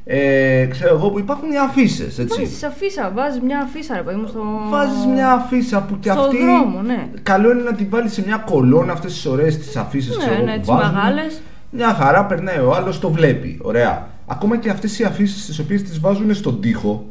ε, 0.04 0.66
ξέρω 0.70 0.94
εγώ 0.94 1.10
που 1.10 1.18
υπάρχουν 1.18 1.50
οι 1.50 1.58
αφήσει, 1.58 2.02
έτσι. 2.02 2.24
Βάζεις 2.40 2.62
αφίσα, 2.62 3.12
βάζεις 3.14 3.40
μια 3.40 3.58
αφίσα, 3.58 3.96
ρε 3.96 4.02
παιδί 4.02 4.16
μου, 4.16 4.26
στο. 4.26 4.40
Βάζεις 4.68 5.06
μια 5.06 5.32
αφίσα 5.32 5.82
που 5.82 5.98
και 5.98 6.10
Στο 6.10 6.20
αυτή. 6.20 6.36
δρόμο, 6.36 6.80
ναι. 6.82 7.08
Καλό 7.22 7.50
είναι 7.52 7.62
να 7.62 7.74
την 7.74 7.86
βάλεις 7.90 8.12
σε 8.12 8.22
μια 8.26 8.36
κολόνα 8.36 8.92
αυτές 8.92 9.12
τις 9.12 9.26
ωραίες 9.26 9.58
τις 9.58 9.76
αφήσει 9.76 10.08
Ναι, 10.08 10.52
ναι, 10.52 10.58
τις 10.58 10.68
μεγάλες. 10.68 11.40
Μια 11.70 11.94
χαρά 11.94 12.24
περνάει 12.26 12.58
ο 12.58 12.74
άλλος, 12.74 12.98
το 13.00 13.10
βλέπει. 13.10 13.58
Ωραία. 13.62 14.08
Ακόμα 14.26 14.56
και 14.56 14.70
αυτές 14.70 14.98
οι 14.98 15.04
αφήσει 15.04 15.46
τις 15.46 15.58
οποίες 15.58 15.82
τις 15.82 16.00
βάζουν 16.00 16.34
στον 16.34 16.60
τοίχο. 16.60 17.06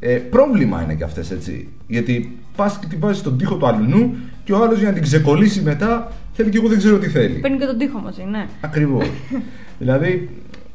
Ε, 0.00 0.14
πρόβλημα 0.14 0.82
είναι 0.82 0.94
και 0.94 1.04
αυτές, 1.04 1.30
έτσι. 1.30 1.68
Γιατί 1.86 2.38
πας 2.56 2.78
και 2.78 2.86
την 2.86 3.00
βάζεις 3.00 3.18
στον 3.18 3.38
τοίχο 3.38 3.54
του 3.56 3.66
αλλού 3.66 4.16
και 4.44 4.52
ο 4.52 4.62
άλλος 4.62 4.78
για 4.78 4.88
να 4.88 4.94
την 4.94 5.02
ξεκολλήσει 5.02 5.60
μετά 5.60 6.12
θέλει 6.32 6.50
και 6.50 6.56
εγώ 6.56 6.68
δεν 6.68 6.78
ξέρω 6.78 6.98
τι 6.98 7.08
θέλει. 7.08 7.38
Παίρνει 7.38 7.58
και 7.58 7.66
τον 7.66 7.78
τοίχο 7.78 7.98
μαζί, 7.98 8.22
ναι. 8.30 8.46
Ακριβώς. 8.60 9.10
δηλαδή, 9.78 10.28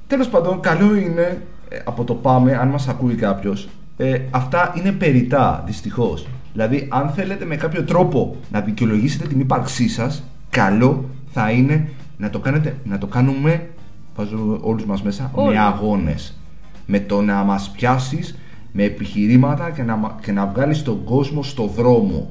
τέλος 0.07 0.29
πάντων, 0.29 0.59
καλό 0.59 0.95
είναι 0.95 1.41
ε, 1.69 1.77
από 1.83 2.03
το 2.03 2.13
πάμε, 2.13 2.55
αν 2.55 2.67
μας 2.67 2.87
ακούει 2.87 3.15
κάποιος, 3.15 3.67
ε, 3.97 4.19
αυτά 4.31 4.73
είναι 4.77 4.91
περιτά 4.91 5.63
δυστυχώς. 5.65 6.27
Δηλαδή, 6.53 6.87
αν 6.91 7.09
θέλετε 7.09 7.45
με 7.45 7.55
κάποιο 7.55 7.83
τρόπο 7.83 8.35
να 8.51 8.61
δικαιολογήσετε 8.61 9.27
την 9.27 9.39
ύπαρξή 9.39 9.87
σας, 9.89 10.23
καλό 10.49 11.05
θα 11.31 11.49
είναι 11.51 11.89
να 12.17 12.29
το, 12.29 12.39
κάνετε, 12.39 12.75
να 12.83 12.97
το 12.97 13.07
κάνουμε, 13.07 13.69
βάζω 14.15 14.59
όλους 14.61 14.85
μας 14.85 15.01
μέσα, 15.01 15.29
Όλοι. 15.33 15.53
με 15.53 15.59
αγώνες. 15.59 16.37
Με 16.85 16.99
το 16.99 17.21
να 17.21 17.43
μας 17.43 17.69
πιάσεις 17.69 18.37
με 18.71 18.83
επιχειρήματα 18.83 19.69
και 19.71 19.83
να, 19.83 19.95
μα- 19.95 20.17
και 20.21 20.31
να 20.31 20.45
βγάλεις 20.45 20.81
τον 20.83 21.03
κόσμο 21.03 21.43
στο 21.43 21.65
δρόμο. 21.67 22.29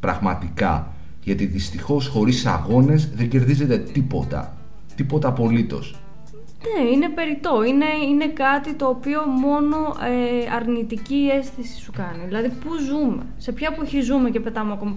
Πραγματικά. 0.00 0.92
Γιατί 1.22 1.46
δυστυχώς 1.46 2.06
χωρίς 2.06 2.46
αγώνες 2.46 3.10
δεν 3.14 3.28
κερδίζετε 3.28 3.78
τίποτα. 3.78 4.56
Τίποτα 4.94 5.28
απολύτως. 5.28 5.94
Ναι, 6.64 6.90
είναι 6.90 7.08
περιττό. 7.08 7.64
Είναι, 7.64 7.84
είναι 8.10 8.26
κάτι 8.26 8.74
το 8.74 8.86
οποίο 8.86 9.20
μόνο 9.26 9.76
ε, 9.76 10.54
αρνητική 10.56 11.30
αίσθηση 11.38 11.80
σου 11.80 11.92
κάνει. 11.96 12.22
Δηλαδή, 12.26 12.48
πού 12.48 12.70
ζούμε, 12.88 13.22
σε 13.36 13.52
ποια 13.52 13.68
εποχή 13.72 14.00
ζούμε 14.00 14.30
και 14.30 14.40
πετάμε 14.40 14.72
ακόμα 14.72 14.96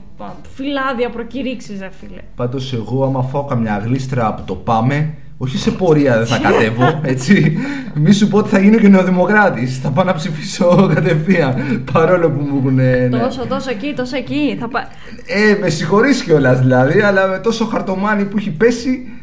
φυλάδια 0.56 1.10
προκηρύξεις, 1.10 1.80
ρε 1.80 1.90
φίλε; 2.00 2.22
Πάντως 2.36 2.74
εγώ 2.74 3.04
άμα 3.04 3.22
φάω 3.22 3.44
καμιά 3.46 3.78
γλίστρα 3.78 4.28
από 4.28 4.42
το 4.42 4.56
πάμε, 4.56 5.14
όχι 5.38 5.58
σε 5.58 5.72
πορεία 5.72 6.18
δεν 6.18 6.26
θα 6.26 6.38
κατέβω, 6.38 7.00
έτσι. 7.14 7.58
Μη 7.94 8.12
σου 8.12 8.28
πω 8.28 8.38
ότι 8.38 8.50
θα 8.50 8.60
γίνω 8.60 8.78
και 8.78 8.88
νεοδημοκράτης. 8.88 9.80
Θα 9.80 9.90
πάω 9.90 10.06
να 10.06 10.14
ψηφίσω 10.14 10.92
κατευθείαν. 10.94 11.84
Παρόλο 11.94 12.30
που 12.30 12.42
μου 12.42 12.58
έχουν. 12.58 12.74
Ναι. 12.74 13.10
Τόσο, 13.10 13.46
τόσο 13.46 13.70
εκεί, 13.70 13.94
τόσο 13.96 14.18
εκεί. 14.18 14.58
Θα 14.60 14.68
πα... 14.68 14.88
Ε, 15.26 15.58
με 15.62 15.70
συγχωρείς 15.70 16.24
κιόλας 16.24 16.60
δηλαδή, 16.60 17.02
αλλά 17.02 17.28
με 17.28 17.40
τόσο 17.40 17.66
χαρτομάνι 17.66 18.26
που 18.26 18.38
έχει 18.38 18.52
πέσει. 18.52 19.17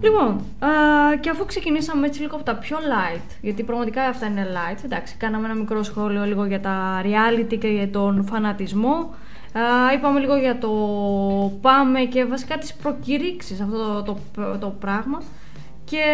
Λοιπόν, 0.00 0.28
α, 0.58 0.68
και 1.20 1.30
αφού 1.30 1.44
ξεκινήσαμε 1.44 2.06
έτσι 2.06 2.20
λίγο 2.20 2.36
από 2.36 2.44
τα 2.44 2.54
πιο 2.54 2.76
light, 2.78 3.36
γιατί 3.40 3.62
πραγματικά 3.62 4.02
αυτά 4.02 4.26
είναι 4.26 4.46
light, 4.52 4.84
εντάξει, 4.84 5.16
κάναμε 5.16 5.44
ένα 5.44 5.54
μικρό 5.54 5.82
σχόλιο 5.82 6.24
λίγο 6.24 6.44
για 6.44 6.60
τα 6.60 7.02
reality 7.02 7.58
και 7.58 7.68
για 7.68 7.90
τον 7.90 8.24
φανατισμό. 8.24 9.14
Α, 9.52 9.92
είπαμε 9.94 10.20
λίγο 10.20 10.36
για 10.36 10.58
το 10.58 10.70
πάμε 11.60 12.00
και 12.00 12.24
βασικά 12.24 12.58
τις 12.58 12.74
προκηρύξεις 12.74 13.60
αυτό 13.60 14.02
το, 14.02 14.18
το, 14.34 14.58
το 14.58 14.68
πράγμα. 14.68 15.22
Και... 15.84 16.04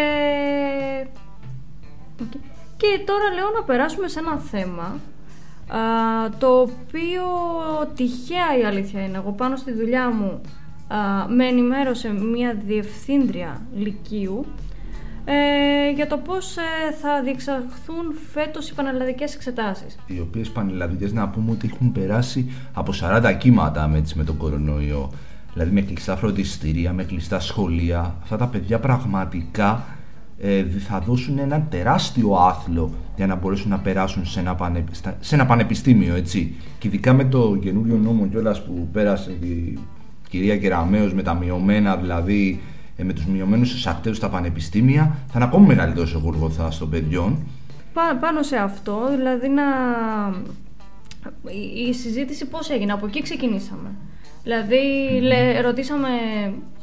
Οκ. 2.22 2.32
Και 2.76 2.86
τώρα 3.06 3.34
λέω 3.34 3.50
να 3.54 3.62
περάσουμε 3.62 4.08
σε 4.08 4.18
ένα 4.18 4.36
θέμα 4.36 4.98
α, 5.68 5.80
το 6.38 6.60
οποίο 6.60 7.24
τυχαία 7.94 8.58
η 8.60 8.64
αλήθεια 8.64 9.04
είναι. 9.04 9.16
Εγώ 9.16 9.32
πάνω 9.32 9.56
στη 9.56 9.72
δουλειά 9.72 10.10
μου 10.10 10.30
α, 10.30 10.40
με 11.28 11.44
ενημέρωσε 11.44 12.12
μια 12.12 12.56
διευθύντρια 12.66 13.60
λυκείου 13.76 14.46
ε, 15.28 15.90
για 15.94 16.06
το 16.06 16.16
πώς 16.16 16.56
ε, 16.56 16.92
θα 17.00 17.22
διεξαχθούν 17.22 18.04
φέτος 18.32 18.68
οι 18.68 18.74
πανελλαδικές 18.74 19.34
εξετάσεις. 19.34 19.98
Οι 20.06 20.20
οποίες 20.20 20.50
πανελλαδικές 20.50 21.12
να 21.12 21.28
πούμε 21.28 21.50
ότι 21.50 21.70
έχουν 21.74 21.92
περάσει 21.92 22.52
από 22.72 22.92
40 23.00 23.36
κύματα 23.38 23.88
με, 23.88 24.02
με 24.14 24.24
τον 24.24 24.36
κορονοϊό. 24.36 25.10
Δηλαδή 25.52 25.70
με 25.70 25.80
κλειστά 25.80 26.16
φροντιστήρια, 26.16 26.92
με 26.92 27.04
κλειστά 27.04 27.40
σχολεία. 27.40 28.14
Αυτά 28.22 28.36
τα 28.36 28.46
παιδιά 28.46 28.78
πραγματικά 28.78 29.84
ε, 30.38 30.64
θα 30.64 31.00
δώσουν 31.00 31.38
ένα 31.38 31.66
τεράστιο 31.70 32.32
άθλο 32.32 32.90
για 33.16 33.26
να 33.26 33.34
μπορέσουν 33.34 33.70
να 33.70 33.78
περάσουν 33.78 34.26
σε 34.26 34.40
ένα, 34.40 34.54
πανε, 34.54 34.84
σε 35.20 35.34
ένα 35.34 35.46
πανεπιστήμιο, 35.46 36.14
έτσι. 36.14 36.54
Και 36.78 36.88
ειδικά 36.88 37.12
με 37.12 37.24
το 37.24 37.56
καινούριο 37.60 37.96
νόμο 37.96 38.26
κιόλας 38.26 38.64
που 38.64 38.88
πέρασε 38.92 39.30
η 39.30 39.78
κυρία 40.28 40.58
Κεραμέως 40.58 41.14
με 41.14 41.22
τα 41.22 41.34
μειωμένα, 41.34 41.96
δηλαδή 41.96 42.60
ε, 42.96 43.04
με 43.04 43.12
τους 43.12 43.26
μειωμένους 43.26 43.74
εισακτέους 43.74 44.16
στα 44.16 44.28
πανεπιστήμια, 44.28 45.16
θα 45.26 45.32
είναι 45.34 45.44
ακόμη 45.44 45.66
μεγαλύτερο 45.66 46.06
ο 46.16 46.18
γουργοθάς 46.18 46.78
των 46.78 46.90
παιδιών. 46.90 47.46
πάνω 48.20 48.42
σε 48.42 48.56
αυτό, 48.56 49.08
δηλαδή 49.16 49.48
να... 49.48 49.62
η 51.88 51.92
συζήτηση 51.92 52.46
πώς 52.46 52.70
έγινε, 52.70 52.92
από 52.92 53.06
εκεί 53.06 53.22
ξεκινήσαμε. 53.22 53.90
Δηλαδή, 54.42 54.78
mm 55.20 55.62
ρωτήσαμε, 55.62 56.08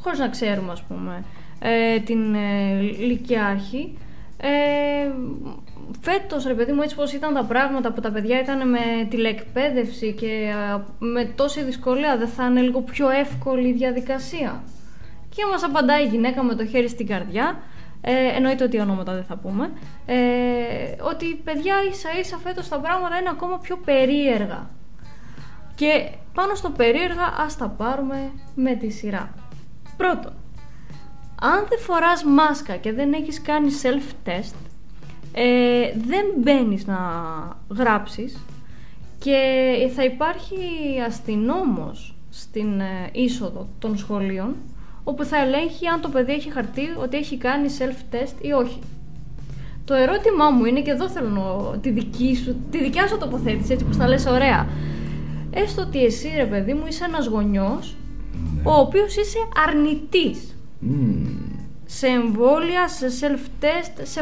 χωρίς 0.01 0.19
να 0.19 0.29
ξέρουμε, 0.29 0.71
ας 0.71 0.83
πούμε, 0.83 1.23
ε, 1.59 1.99
την 1.99 2.33
ε, 2.33 2.81
Λυκειάρχη. 2.99 3.97
Ε, 4.37 4.49
φέτος, 6.01 6.45
ρε 6.45 6.53
παιδί 6.53 6.71
μου, 6.71 6.81
έτσι 6.81 6.95
πως 6.95 7.13
ήταν 7.13 7.33
τα 7.33 7.43
πράγματα 7.43 7.91
που 7.91 8.01
τα 8.01 8.11
παιδιά 8.11 8.39
ήταν 8.39 8.69
με 8.69 8.79
τηλεεκπαίδευση 9.09 10.13
και 10.13 10.27
ε, 10.27 10.81
με 10.99 11.25
τόση 11.25 11.63
δυσκολία, 11.63 12.17
δεν 12.17 12.27
θα 12.27 12.45
είναι 12.45 12.61
λίγο 12.61 12.81
πιο 12.81 13.09
εύκολη 13.09 13.67
η 13.67 13.73
διαδικασία. 13.73 14.63
Και 15.29 15.45
μας 15.51 15.63
απαντάει 15.63 16.03
η 16.03 16.07
γυναίκα 16.07 16.43
με 16.43 16.55
το 16.55 16.65
χέρι 16.65 16.87
στην 16.89 17.07
καρδιά, 17.07 17.59
ε, 18.01 18.35
εννοείται 18.35 18.63
ότι 18.63 18.79
ονόματα 18.79 19.13
δεν 19.13 19.23
θα 19.23 19.35
πούμε, 19.35 19.71
ε, 20.05 20.15
ότι 21.01 21.35
παιδιά 21.43 21.75
ίσα 21.89 22.09
ίσα 22.19 22.37
φέτος 22.37 22.69
τα 22.69 22.79
πράγματα 22.79 23.19
είναι 23.19 23.29
ακόμα 23.29 23.57
πιο 23.57 23.77
περίεργα. 23.85 24.69
Και 25.75 26.09
πάνω 26.33 26.55
στο 26.55 26.69
περίεργα 26.69 27.33
ας 27.37 27.57
τα 27.57 27.67
πάρουμε 27.67 28.31
με 28.55 28.75
τη 28.75 28.89
σειρά. 28.89 29.33
Πρώτον, 29.97 30.33
αν 31.41 31.65
δεν 31.69 31.79
φοράς 31.79 32.23
μάσκα 32.23 32.75
και 32.75 32.93
δεν 32.93 33.13
έχεις 33.13 33.41
κάνει 33.41 33.67
self-test, 33.83 34.55
ε, 35.35 35.91
δεν 36.07 36.25
μπαίνεις 36.37 36.85
να 36.85 36.97
γράψεις 37.69 38.45
και 39.19 39.37
θα 39.95 40.03
υπάρχει 40.03 40.57
αστυνόμος 41.07 42.15
στην 42.29 42.79
ε, 42.79 43.09
είσοδο 43.11 43.67
των 43.79 43.97
σχολείων 43.97 44.55
όπου 45.03 45.23
θα 45.23 45.37
ελέγχει 45.37 45.87
αν 45.87 46.01
το 46.01 46.09
παιδί 46.09 46.31
έχει 46.31 46.51
χαρτί 46.51 46.81
ότι 47.01 47.17
έχει 47.17 47.37
κάνει 47.37 47.67
self-test 47.79 48.45
ή 48.45 48.51
όχι. 48.51 48.79
Το 49.85 49.93
ερώτημά 49.93 50.49
μου 50.49 50.65
είναι 50.65 50.81
και 50.81 50.91
εδώ 50.91 51.09
θέλω 51.09 51.77
τη, 51.81 51.89
δική 51.89 52.35
σου, 52.35 52.55
τη 52.71 52.83
δικιά 52.83 53.07
σου 53.07 53.17
τοποθέτηση 53.17 53.73
έτσι 53.73 53.85
που 53.85 53.97
τα 53.97 54.07
λες 54.07 54.25
ωραία. 54.25 54.67
Έστω 55.51 55.81
ότι 55.81 56.05
εσύ 56.05 56.31
ρε 56.35 56.45
παιδί 56.45 56.73
μου 56.73 56.83
είσαι 56.87 57.05
ένας 57.05 57.25
γονιός 57.25 57.95
ναι. 58.55 58.61
ο 58.63 58.79
οποίος 58.79 59.15
είσαι 59.15 59.37
αρνητής 59.67 60.55
σε 61.97 62.07
εμβόλια, 62.07 62.87
σε 62.87 63.07
self-test, 63.19 64.01
σε 64.03 64.21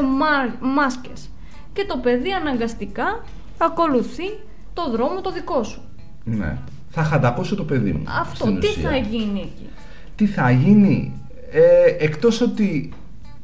μάσκες. 0.62 1.30
Και 1.74 1.86
το 1.88 1.98
παιδί 1.98 2.32
αναγκαστικά 2.32 3.24
ακολουθεί 3.58 4.30
το 4.74 4.92
δρόμο 4.92 5.22
το 5.22 5.32
δικό 5.32 5.64
σου. 5.64 5.82
Ναι. 6.24 6.58
Θα 6.90 7.04
χανταπώσω 7.04 7.56
το 7.56 7.64
παιδί 7.64 7.92
μου. 7.92 8.04
Αυτό. 8.20 8.58
Τι 8.58 8.68
θα 8.68 8.98
γίνει 8.98 9.40
εκεί; 9.40 9.70
Τι 10.16 10.26
θα 10.26 10.52
γίνει; 10.52 11.14
Ε, 11.52 12.04
εκτός 12.04 12.42
ότι 12.42 12.94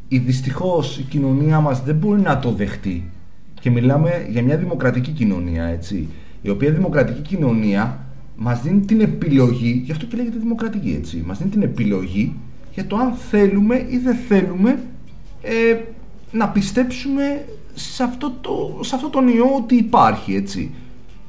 η 0.07 0.17
δυστυχώς 0.17 0.97
η 0.97 1.01
κοινωνία 1.01 1.59
μας 1.59 1.83
δεν 1.83 1.95
μπορεί 1.95 2.21
να 2.21 2.39
το 2.39 2.51
δεχτεί 2.51 3.11
και 3.59 3.69
μιλάμε 3.69 4.27
για 4.29 4.43
μια 4.43 4.57
δημοκρατική 4.57 5.11
κοινωνία, 5.11 5.63
έτσι, 5.63 6.09
η 6.41 6.49
οποία 6.49 6.71
δημοκρατική 6.71 7.21
κοινωνία 7.21 7.99
μας 8.35 8.61
δίνει 8.61 8.79
την 8.79 9.01
επιλογή, 9.01 9.81
γι' 9.85 9.91
αυτό 9.91 10.05
και 10.05 10.15
λέγεται 10.15 10.37
δημοκρατική, 10.37 10.95
έτσι, 10.99 11.23
μας 11.25 11.37
δίνει 11.37 11.49
την 11.49 11.61
επιλογή 11.61 12.35
για 12.77 12.87
το 12.87 12.95
αν 12.95 13.13
θέλουμε 13.13 13.85
ή 13.89 13.97
δεν 13.97 14.15
θέλουμε 14.27 14.79
ε, 15.41 15.75
να 16.31 16.49
πιστέψουμε 16.49 17.45
σε 17.73 18.03
αυτό, 18.03 18.33
το, 18.41 18.79
σε 18.83 18.95
αυτό 18.95 19.09
τον 19.09 19.27
ιό 19.27 19.45
ότι 19.57 19.75
υπάρχει, 19.75 20.35
έτσι. 20.35 20.73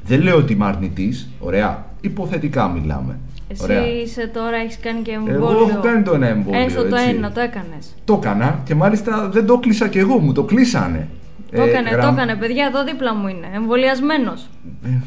Δεν 0.05 0.21
λέω 0.21 0.37
ότι 0.37 0.53
είμαι 0.53 0.67
αρνητής, 0.67 1.29
ωραία, 1.41 1.87
υποθετικά 2.01 2.69
μιλάμε. 2.69 3.19
Εσύ 3.49 3.63
ωραία. 3.63 3.87
είσαι 3.87 4.31
τώρα, 4.35 4.57
έχεις 4.57 4.79
κάνει 4.79 5.01
και 5.01 5.11
εμβόλιο. 5.11 5.35
Εγώ 5.37 5.69
έχω 5.69 5.81
κάνει 5.81 6.03
το 6.03 6.15
ένα 6.15 6.27
εμβόλιο. 6.27 6.61
Έστω 6.61 6.85
το 6.85 6.97
ένα, 6.97 7.33
το 7.33 7.41
έκανες. 7.41 7.95
Το 8.05 8.15
έκανα 8.23 8.61
και 8.65 8.75
μάλιστα 8.75 9.29
δεν 9.29 9.47
το 9.47 9.59
κλείσα 9.59 9.89
κι 9.89 9.99
εγώ, 9.99 10.19
μου 10.19 10.33
το 10.33 10.45
κλείσανε. 10.45 11.09
Το 11.53 11.63
ε, 11.63 11.69
έκανε, 11.69 11.91
το 11.91 12.07
έκανε, 12.07 12.35
παιδιά, 12.35 12.67
εδώ 12.67 12.85
δίπλα 12.85 13.15
μου 13.15 13.29
είναι. 13.29 13.47
Εμβολιασμένος. 13.55 14.49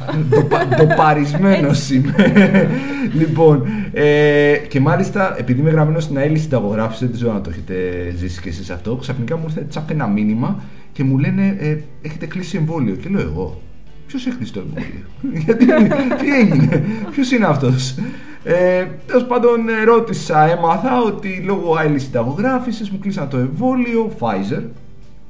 το 0.79 0.87
παρισμένος 0.95 1.89
είμαι. 1.89 2.13
λοιπόν, 3.19 3.65
ε, 3.93 4.55
και 4.67 4.79
μάλιστα, 4.79 5.35
επειδή 5.37 5.59
είμαι 5.59 5.69
γραμμένος 5.69 6.03
στην 6.03 6.17
ΑΕΛ 6.17 6.37
συνταγογράφηση, 6.37 7.05
δεν 7.05 7.13
ξέρω 7.13 7.31
αν 7.33 7.43
το 7.43 7.49
έχετε 7.49 7.75
ζήσει 8.15 8.41
κι 8.41 8.47
εσείς 8.47 8.69
αυτό, 8.69 8.95
ξαφνικά 8.95 9.37
μου 9.37 9.43
ήρθε 9.47 9.61
τσάπ 9.61 9.89
ένα 9.89 10.07
μήνυμα 10.07 10.63
και 10.91 11.03
μου 11.03 11.17
λένε 11.17 11.57
ε, 11.59 11.77
Έχετε 12.01 12.25
κλείσει 12.25 12.57
εμβόλιο. 12.57 12.95
Και 12.95 13.09
λέω 13.09 13.21
εγώ, 13.21 13.61
Ποιος 14.07 14.25
έχει 14.25 14.35
κλείσει 14.35 14.53
το 14.53 14.59
εμβόλιο, 14.59 15.05
Γιατί, 15.45 15.65
τι 16.17 16.35
έγινε, 16.39 16.83
Ποιος 17.11 17.31
είναι 17.31 17.45
αυτός; 17.45 17.95
Ε, 18.43 18.85
Τέλος 19.05 19.25
πάντων, 19.25 19.59
ρώτησα, 19.85 20.51
έμαθα 20.51 21.01
ότι 21.01 21.43
λόγω 21.45 21.75
άυλης 21.75 21.99
συνταγογράφησης 21.99 22.89
μου 22.89 22.99
κλείσαν 22.99 23.29
το 23.29 23.37
εμβόλιο 23.37 24.11
Pfizer 24.19 24.63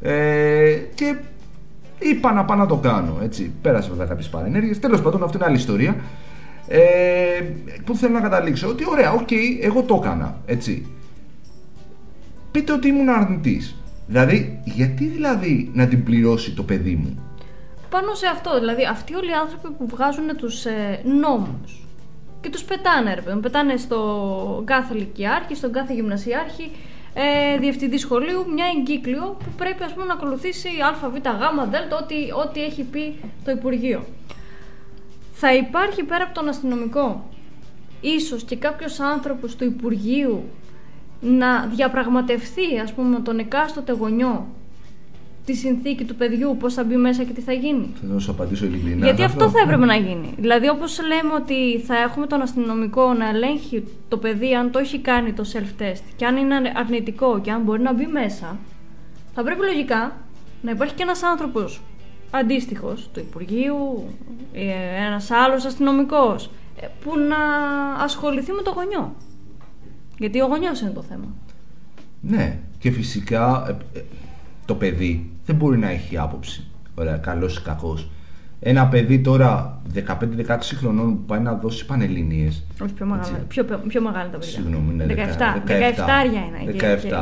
ε, 0.01 0.73
και 0.93 1.15
είπα 1.99 2.33
να 2.33 2.45
πάω 2.45 2.57
να 2.57 2.65
το 2.65 2.75
κάνω. 2.75 3.17
Έτσι. 3.23 3.53
Πέρασε 3.61 3.89
βέβαια 3.89 4.05
κάποιες 4.05 4.29
παρενέργειες. 4.29 4.79
Τέλος 4.79 5.01
πάντων, 5.01 5.23
αυτό 5.23 5.37
είναι 5.37 5.45
άλλη 5.45 5.55
ιστορία. 5.55 5.95
Ε, 6.67 6.79
που 7.85 7.95
θέλω 7.95 8.13
να 8.13 8.21
καταλήξω 8.21 8.67
ότι 8.67 8.83
ωραία, 8.89 9.11
OK, 9.11 9.27
okay, 9.29 9.59
εγώ 9.61 9.83
το 9.83 10.01
έκανα. 10.03 10.37
Έτσι. 10.45 10.85
Πείτε 12.51 12.73
ότι 12.73 12.87
ήμουν 12.87 13.09
αρνητής. 13.09 13.75
Δηλαδή, 14.07 14.59
γιατί 14.63 15.05
δηλαδή 15.05 15.71
να 15.73 15.87
την 15.87 16.03
πληρώσει 16.03 16.53
το 16.53 16.63
παιδί 16.63 16.95
μου; 16.95 17.23
Πάνω 17.89 18.13
σε 18.13 18.27
αυτό, 18.27 18.59
δηλαδή 18.59 18.85
αυτοί 18.85 19.15
όλοι 19.15 19.29
οι 19.29 19.33
άνθρωποι 19.33 19.67
που 19.77 19.87
βγάζουν 19.87 20.35
τους 20.37 20.65
ε, 20.65 21.01
νόμους 21.21 21.85
και 22.41 22.49
τους 22.49 22.63
πετάνε 22.63 23.13
ρε 23.13 23.21
παιδί, 23.21 23.39
πετάνε 23.39 23.77
στο 23.77 24.61
κάθε 24.65 24.93
λυκειάρχη, 24.93 25.55
στον 25.55 25.71
κάθε 25.71 25.93
γυμνασιάρχη 25.93 26.71
ε, 27.13 27.57
διευθυντή 27.57 27.97
σχολείου 27.97 28.45
μια 28.53 28.65
εγκύκλιο 28.77 29.37
που 29.39 29.51
πρέπει 29.57 29.83
ας 29.83 29.93
πούμε, 29.93 30.05
να 30.05 30.13
ακολουθήσει 30.13 30.67
α, 30.67 31.09
β, 31.09 31.15
γ, 31.15 31.69
δ, 31.69 31.93
ό,τι, 32.01 32.15
ό,τι 32.45 32.63
έχει 32.63 32.83
πει 32.83 33.19
το 33.45 33.51
Υπουργείο. 33.51 34.05
Θα 35.33 35.55
υπάρχει 35.55 36.03
πέρα 36.03 36.23
από 36.23 36.33
τον 36.33 36.47
αστυνομικό 36.47 37.29
ίσως 38.01 38.43
και 38.43 38.55
κάποιος 38.55 38.99
άνθρωπος 38.99 39.55
του 39.55 39.63
Υπουργείου 39.63 40.43
να 41.21 41.65
διαπραγματευτεί 41.65 42.79
ας 42.83 42.93
πούμε 42.93 43.19
τον 43.19 43.39
εκάστοτε 43.39 43.91
γονιό 43.91 44.47
τη 45.45 45.53
συνθήκη 45.53 46.03
του 46.03 46.15
παιδιού, 46.15 46.57
πώς 46.59 46.73
θα 46.73 46.83
μπει 46.83 46.95
μέσα 46.95 47.23
και 47.23 47.33
τι 47.33 47.41
θα 47.41 47.53
γίνει. 47.53 47.93
Θα 48.11 48.19
σου 48.19 48.31
απαντήσω 48.31 48.65
ειλικρινά. 48.65 49.05
Γιατί 49.05 49.23
αυτό 49.23 49.49
θα 49.49 49.59
έπρεπε 49.63 49.85
να 49.85 49.95
γίνει. 49.95 50.33
Δηλαδή, 50.37 50.69
όπως 50.69 51.01
λέμε 51.01 51.33
ότι 51.33 51.79
θα 51.79 51.97
έχουμε 51.97 52.27
τον 52.27 52.41
αστυνομικό 52.41 53.13
να 53.13 53.29
ελέγχει 53.29 53.83
το 54.07 54.17
παιδί 54.17 54.55
αν 54.55 54.71
το 54.71 54.79
έχει 54.79 54.99
κάνει 54.99 55.33
το 55.33 55.43
self-test 55.53 56.03
και 56.15 56.25
αν 56.25 56.37
είναι 56.37 56.55
αρνητικό 56.75 57.41
και 57.41 57.51
αν 57.51 57.61
μπορεί 57.61 57.81
να 57.81 57.93
μπει 57.93 58.05
μέσα, 58.05 58.57
θα 59.33 59.43
πρέπει 59.43 59.65
λογικά 59.65 60.15
να 60.61 60.71
υπάρχει 60.71 60.93
και 60.93 61.03
ένας 61.03 61.23
άνθρωπος 61.23 61.81
αντίστοιχος 62.31 63.09
του 63.13 63.19
Υπουργείου, 63.19 64.05
ε, 64.53 65.05
ένας 65.05 65.31
άλλος 65.31 65.65
αστυνομικός, 65.65 66.51
ε, 66.81 66.87
που 67.03 67.17
να 67.17 67.37
ασχοληθεί 68.03 68.51
με 68.51 68.61
το 68.61 68.71
γονιό. 68.71 69.15
Γιατί 70.17 70.41
ο 70.41 70.45
γονιός 70.45 70.81
είναι 70.81 70.89
το 70.89 71.01
θέμα. 71.01 71.25
Ναι, 72.21 72.59
και 72.79 72.91
φυσικά 72.91 73.77
ε, 73.93 73.99
το 74.71 74.77
παιδί 74.77 75.29
δεν 75.45 75.55
μπορεί 75.55 75.77
να 75.77 75.89
έχει 75.89 76.17
άποψη. 76.17 76.63
Ωραία, 76.95 77.17
καλός 77.17 77.57
ή 77.57 77.61
κακός. 77.61 78.09
Ένα 78.59 78.87
παιδί 78.87 79.19
τώρα 79.19 79.81
15-16 79.95 80.07
χρονών 80.75 81.15
που 81.15 81.25
πάει 81.25 81.39
να 81.39 81.53
δώσει 81.53 81.85
πανελληνίες. 81.85 82.63
Όχι, 82.83 82.93
πιο 82.93 83.05
μεγάλα. 83.05 83.45
Πιο, 83.47 83.65
πιο 83.87 84.01
μεγάλα 84.01 84.29
τα 84.29 84.37
παιδιά. 84.37 84.53
Συγγνώμη, 84.53 84.93
είναι 84.93 85.05
17. 85.05 85.09
17, 85.09 85.71
17 85.71 86.65
είναι. 86.65 86.75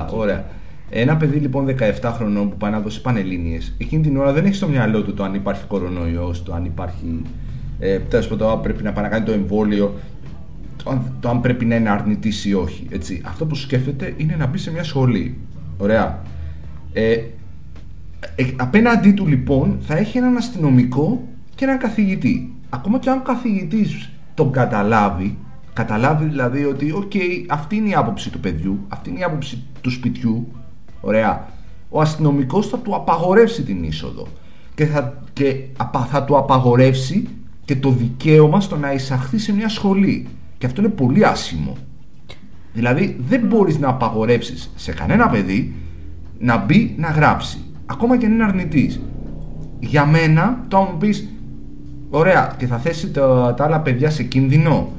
17, 0.10 0.14
ωραία. 0.14 0.46
Ένα 0.90 1.18
παιδί 1.18 1.38
λοιπόν 1.40 1.76
17 2.02 2.12
χρονών 2.16 2.50
που 2.50 2.58
πάει 2.58 2.72
να 2.72 2.80
δώσει 2.80 3.02
πανελληνίες, 3.02 3.76
εκείνη 3.78 4.02
την 4.02 4.18
ώρα 4.18 4.34
δεν 4.34 4.46
έχει 4.46 4.56
στο 4.56 4.68
μυαλό 4.68 5.04
του 5.04 5.14
το 5.14 5.24
αν 5.24 5.34
υπάρχει 5.34 5.64
κορονοϊός, 5.68 6.44
το 6.44 6.54
αν 6.54 6.66
υπάρχει. 6.66 7.22
Ε, 7.80 8.00
Τέλος 8.00 8.28
πάντων, 8.28 8.50
αν 8.50 8.62
πρέπει 8.62 8.84
να 8.84 8.92
πάει 8.92 9.04
να 9.04 9.10
κάνει 9.10 9.26
το 9.26 9.32
εμβόλιο, 9.32 9.94
το 10.84 10.90
αν, 10.90 11.14
το 11.20 11.30
αν 11.30 11.42
πρέπει 11.42 11.66
να 11.66 11.76
είναι 11.76 11.90
αρνητής 11.90 12.46
ή 12.46 12.54
όχι. 12.54 12.88
Έτσι. 12.90 13.22
Αυτό 13.26 13.46
που 13.46 13.56
σκέφτεται 13.56 14.14
είναι 14.18 14.36
να 14.36 14.46
μπει 14.46 14.58
σε 14.58 14.72
μια 14.72 14.84
σχολή. 14.84 15.38
Ωραία. 15.78 16.22
Ε, 16.94 17.18
ε, 18.40 18.46
απέναντί 18.56 19.12
του 19.12 19.28
λοιπόν 19.28 19.78
θα 19.82 19.98
έχει 19.98 20.18
έναν 20.18 20.38
αστυνομικό 20.38 21.28
και 21.56 21.66
έναν 21.66 21.78
καθηγητή. 21.78 22.54
Ακόμα 22.70 23.00
και 23.00 23.10
αν 23.10 23.18
ο 23.18 23.22
καθηγητής 23.22 24.10
τον 24.34 24.52
καταλάβει, 24.52 25.38
καταλάβει 25.74 26.26
δηλαδή 26.26 26.64
ότι 26.66 26.92
οκ, 26.92 27.12
αυτή 27.48 27.76
είναι 27.76 27.90
η 27.90 27.94
άποψη 27.94 28.30
του 28.30 28.40
παιδιού, 28.40 28.80
αυτή 28.88 29.10
είναι 29.10 29.20
η 29.20 29.24
άποψη 29.24 29.64
του 29.82 29.92
σπιτιού, 29.92 30.48
ωραία, 31.02 31.48
ο 31.90 32.02
αστυνομικός 32.02 32.68
θα 32.68 32.78
του 32.78 32.96
απαγορεύσει 32.96 33.64
την 33.64 33.84
είσοδο 33.84 34.28
και 34.76 34.86
θα, 34.86 35.22
και 35.34 35.64
θα 36.10 36.24
του 36.24 36.38
απαγορεύσει 36.38 37.28
και 37.66 37.76
το 37.76 37.90
δικαίωμα 37.90 38.62
στο 38.62 38.78
να 38.78 38.94
εισαχθεί 38.94 39.38
σε 39.38 39.54
μια 39.54 39.70
σχολή. 39.70 40.28
Και 40.58 40.66
αυτό 40.66 40.82
είναι 40.82 40.90
πολύ 40.90 41.26
άσχημο. 41.26 41.78
Δηλαδή 42.74 43.18
δεν 43.28 43.42
μπορείς 43.46 43.80
να 43.80 43.90
απαγορεύσεις 43.90 44.72
σε 44.76 44.94
κανένα 44.94 45.30
παιδί 45.30 45.74
να 46.40 46.58
μπει 46.58 46.96
να 46.98 47.08
γράψει. 47.08 47.58
Ακόμα 47.92 48.18
και 48.18 48.26
αν 48.26 48.32
είναι 48.32 48.44
αρνητής. 48.44 49.00
Για 49.80 50.06
μένα, 50.06 50.66
το 50.68 50.78
αν 50.78 50.88
μου 50.92 50.98
πεις, 50.98 51.30
ωραία, 52.10 52.56
και 52.58 52.66
θα 52.68 52.78
θέσει 52.78 53.12
τα, 53.12 53.54
τα 53.58 53.64
άλλα 53.64 53.80
παιδιά 53.80 54.10
σε 54.10 54.24
κίνδυνο. 54.24 54.90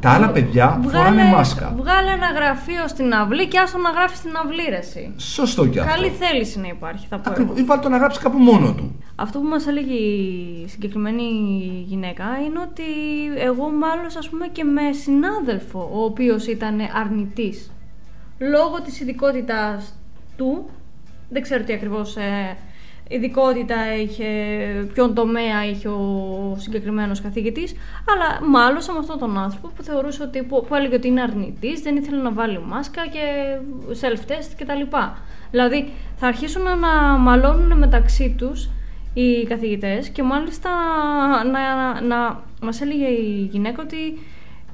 Τα 0.00 0.10
άλλα 0.10 0.30
παιδιά 0.30 0.80
φοράνε 0.84 1.24
μάσκα. 1.24 1.74
Βγάλε 1.76 2.10
ένα 2.10 2.26
γραφείο 2.34 2.88
στην 2.88 3.14
αυλή 3.14 3.48
και 3.48 3.58
άστο 3.58 3.78
να 3.78 3.90
γράφεις 3.90 4.18
στην 4.18 4.30
αυλή, 4.44 4.62
ρε, 4.68 4.76
εσύ. 4.76 5.12
Σωστό 5.16 5.66
κι 5.66 5.78
αυτό. 5.78 5.94
Καλή 5.94 6.08
θέληση 6.08 6.60
να 6.60 6.68
υπάρχει, 6.68 7.06
θα 7.06 7.16
πω. 7.16 7.22
εγώ. 7.24 7.32
Ακριβώς. 7.32 7.58
Ή 7.58 7.64
βάλτε 7.64 7.82
το 7.82 7.88
να 7.88 7.96
γράψει 7.96 8.20
κάπου 8.20 8.38
μόνο 8.38 8.72
του. 8.72 9.02
Αυτό 9.14 9.38
που 9.38 9.46
μας 9.46 9.66
έλεγε 9.66 9.94
η 9.94 10.68
συγκεκριμένη 10.68 11.22
γυναίκα 11.86 12.24
είναι 12.46 12.58
ότι 12.58 12.82
εγώ 13.38 13.70
μάλλον 13.70 14.06
ας 14.18 14.28
πούμε 14.28 14.46
και 14.46 14.64
με 14.64 14.92
συνάδελφο 14.92 15.90
ο 15.92 16.04
οποίος 16.04 16.46
ήταν 16.46 16.78
αρνητής 17.02 17.70
λόγω 18.38 18.80
της 18.84 19.00
ειδικότητας 19.00 19.98
του 20.36 20.68
δεν 21.32 21.42
ξέρω 21.42 21.64
τι 21.64 21.72
ακριβώς 21.72 22.16
ε, 22.16 22.56
ειδικότητα 23.08 23.96
είχε, 23.96 24.24
ποιον 24.92 25.14
τομέα 25.14 25.66
είχε 25.70 25.88
ο 25.88 26.56
συγκεκριμένος 26.58 27.20
καθηγητής 27.20 27.74
αλλά 28.08 28.48
μάλωσα 28.48 28.92
με 28.92 28.98
αυτόν 28.98 29.18
τον 29.18 29.38
άνθρωπο 29.38 29.68
που 29.76 29.82
θεωρούσε 29.82 30.22
ότι, 30.22 30.42
που, 30.42 30.64
που 30.68 30.74
έλεγε 30.74 30.94
ότι 30.94 31.08
είναι 31.08 31.20
αρνητής 31.20 31.80
δεν 31.80 31.96
ήθελε 31.96 32.22
να 32.22 32.32
βάλει 32.32 32.60
μάσκα 32.60 33.06
και 33.06 33.56
self-test 34.00 34.50
κτλ. 34.58 34.96
Δηλαδή 35.50 35.92
θα 36.16 36.26
αρχίσουν 36.26 36.62
να 36.62 37.18
μαλώνουν 37.18 37.78
μεταξύ 37.78 38.34
τους 38.38 38.68
οι 39.14 39.44
καθηγητές 39.44 40.08
και 40.08 40.22
μάλιστα 40.22 40.70
να, 41.44 42.00
να 42.00 42.42
μας 42.62 42.80
έλεγε 42.80 43.06
η 43.06 43.48
γυναίκα 43.52 43.82
ότι 43.82 44.18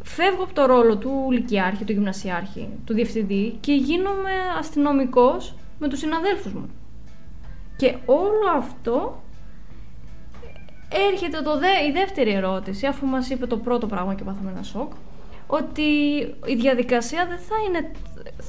φεύγω 0.02 0.42
από 0.42 0.54
το 0.54 0.66
ρόλο 0.66 0.96
του 0.96 1.28
λυκειάρχη, 1.30 1.84
του 1.84 1.92
γυμνασιάρχη, 1.92 2.68
του 2.84 2.94
διευθυντή 2.94 3.56
και 3.60 3.72
γίνομαι 3.72 4.30
αστυνομικός 4.58 5.54
με 5.78 5.88
τους 5.88 5.98
συναδέλφους 5.98 6.52
μου. 6.52 6.70
Και 7.76 7.96
όλο 8.06 8.50
αυτό 8.56 9.22
έρχεται 11.12 11.42
το 11.42 11.58
δε, 11.58 11.88
η 11.88 11.92
δεύτερη 11.92 12.30
ερώτηση, 12.30 12.86
αφού 12.86 13.06
μας 13.06 13.30
είπε 13.30 13.46
το 13.46 13.56
πρώτο 13.56 13.86
πράγμα 13.86 14.14
και 14.14 14.24
πάθαμε 14.24 14.50
ένα 14.50 14.62
σοκ, 14.62 14.92
ότι 15.46 15.82
η 16.46 16.54
διαδικασία 16.56 17.26
δεν 17.26 17.38
θα 17.38 17.54
είναι, 17.66 17.90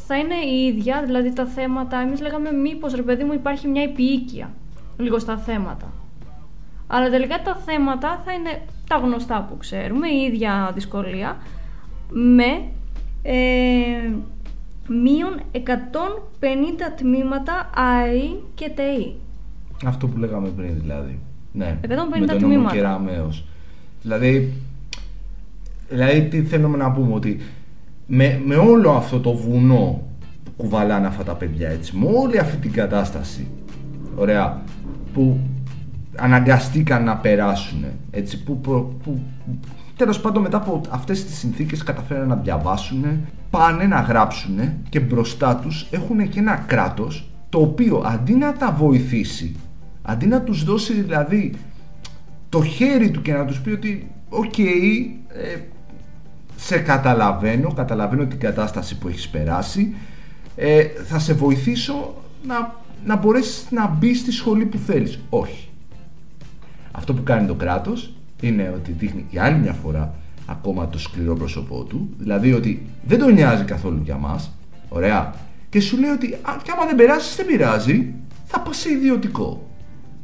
θα 0.08 0.18
είναι 0.18 0.36
η 0.36 0.66
ίδια, 0.66 1.04
δηλαδή 1.06 1.34
τα 1.34 1.46
θέματα, 1.46 1.98
εμείς 1.98 2.22
λέγαμε 2.22 2.52
μήπως 2.52 2.94
ρε 2.94 3.02
παιδί 3.02 3.24
μου 3.24 3.34
υπάρχει 3.34 3.68
μια 3.68 3.84
επίοικια 3.84 4.54
λίγο 4.98 5.20
στα 5.20 5.38
θέματα. 5.38 5.92
Αλλά 6.88 7.10
τελικά 7.10 7.42
τα 7.42 7.56
θέματα 7.56 8.22
θα 8.26 8.34
είναι 8.34 8.62
τα 8.88 8.98
γνωστά 8.98 9.48
που 9.50 9.58
ξέρουμε, 9.58 10.08
η 10.08 10.22
ίδια 10.22 10.72
δυσκολία, 10.74 11.38
με 12.10 12.64
ε, 13.22 14.12
μείον 14.90 15.40
150 15.52 15.60
τμήματα 16.98 17.70
ΑΕΗ 17.76 18.44
και 18.56 18.72
ΤΕΗ. 18.76 19.16
Αυτό 19.86 20.08
που 20.08 20.18
λέγαμε 20.18 20.48
πριν 20.48 20.74
δηλαδή. 20.82 21.20
Ναι. 21.54 21.78
150 21.82 21.88
με 22.20 22.26
τον 22.26 22.40
νόμο 22.40 22.54
τμήματα. 22.54 22.76
Κεραμέως. 22.76 23.46
Δηλαδή, 24.02 24.54
δηλαδή 25.90 26.22
τι 26.28 26.42
θέλουμε 26.44 26.78
να 26.78 26.92
πούμε 26.92 27.14
ότι 27.14 27.40
με, 28.08 28.42
με 28.46 28.56
όλο 28.56 28.92
αυτό 28.92 29.20
το 29.20 29.34
βουνό 29.34 30.02
που 30.44 30.52
κουβαλάνε 30.58 31.08
αυτά 31.08 31.24
τα 31.24 31.34
παιδιά 31.34 31.70
έτσι, 31.70 31.98
με 31.98 32.06
όλη 32.16 32.40
αυτή 32.40 32.58
την 32.58 32.72
κατάσταση, 32.72 33.48
ωραία, 34.16 34.62
που 35.14 35.38
αναγκαστήκαν 36.16 37.04
να 37.04 37.18
περάσουν, 37.18 37.84
έτσι, 38.12 38.44
που, 38.44 38.60
προ- 38.60 38.94
που 39.04 39.20
τέλος 40.00 40.20
πάντων 40.20 40.42
μετά 40.42 40.58
από 40.58 40.82
αυτές 40.90 41.26
τις 41.26 41.38
συνθήκες 41.38 41.84
καταφέραν 41.84 42.28
να 42.28 42.36
διαβάσουν, 42.36 43.06
πάνε 43.50 43.84
να 43.84 44.00
γράψουν 44.00 44.60
και 44.90 45.00
μπροστά 45.00 45.56
τους 45.56 45.88
έχουν 45.92 46.30
και 46.30 46.40
ένα 46.40 46.56
κράτος 46.56 47.30
το 47.50 47.60
οποίο 47.60 48.04
αντί 48.06 48.34
να 48.34 48.54
τα 48.54 48.72
βοηθήσει, 48.72 49.56
αντί 50.02 50.26
να 50.26 50.42
τους 50.42 50.64
δώσει 50.64 50.94
δηλαδή 50.94 51.54
το 52.50 52.64
χέρι 52.64 53.12
του 53.12 53.22
και 53.22 53.34
να 53.34 53.46
τους 53.46 53.60
πει 53.60 53.70
ότι 53.70 54.12
οκ, 54.30 54.58
ε, 54.58 54.96
σε 56.56 56.78
καταλαβαίνω, 56.78 57.74
καταλαβαίνω 57.74 58.26
την 58.26 58.40
κατάσταση 58.40 58.98
που 58.98 59.08
έχεις 59.08 59.30
περάσει, 59.30 59.96
ε, 60.56 60.84
θα 60.84 61.20
σε 61.20 61.34
βοηθήσω 61.34 62.16
να, 62.48 62.76
να 63.06 63.16
μπορέσεις 63.16 63.68
να 63.70 63.88
μπεις 63.88 64.20
στη 64.20 64.32
σχολή 64.32 64.66
που 64.66 64.78
θέλεις. 64.78 65.20
Όχι. 65.30 65.70
Αυτό 66.92 67.14
που 67.14 67.24
κάνει 67.24 67.48
το 67.48 67.56
κράτος 67.56 68.14
είναι 68.42 68.74
ότι 68.76 68.92
δείχνει 68.92 69.26
για 69.30 69.44
άλλη 69.44 69.58
μια 69.58 69.74
φορά 69.74 70.14
ακόμα 70.46 70.88
το 70.90 71.00
σκληρό 71.00 71.36
πρόσωπό 71.36 71.84
του, 71.84 72.10
δηλαδή 72.18 72.54
ότι 72.54 72.86
δεν 73.06 73.20
τον 73.20 73.34
νοιάζει 73.34 73.64
καθόλου 73.64 74.02
για 74.04 74.16
μας, 74.16 74.52
ωραία, 74.90 75.34
και 75.70 75.80
σου 75.80 76.00
λέει 76.00 76.10
ότι 76.10 76.34
α, 76.34 76.58
και 76.64 76.72
άμα 76.76 76.86
δεν 76.86 76.96
περάσεις 76.96 77.36
δεν 77.36 77.46
πειράζει, 77.46 78.14
θα 78.46 78.60
πας 78.60 78.78
σε 78.78 78.92
ιδιωτικό. 78.92 79.70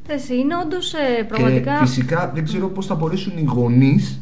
Εσύ 0.07 0.35
είναι 0.35 0.55
όντως 0.65 0.93
ε, 0.93 1.23
πραγματικά... 1.23 1.79
Και 1.79 1.85
φυσικά 1.85 2.31
δεν 2.33 2.43
ξέρω 2.43 2.67
πώς 2.67 2.85
θα 2.85 2.95
μπορέσουν 2.95 3.37
οι 3.37 3.43
γονείς 3.43 4.21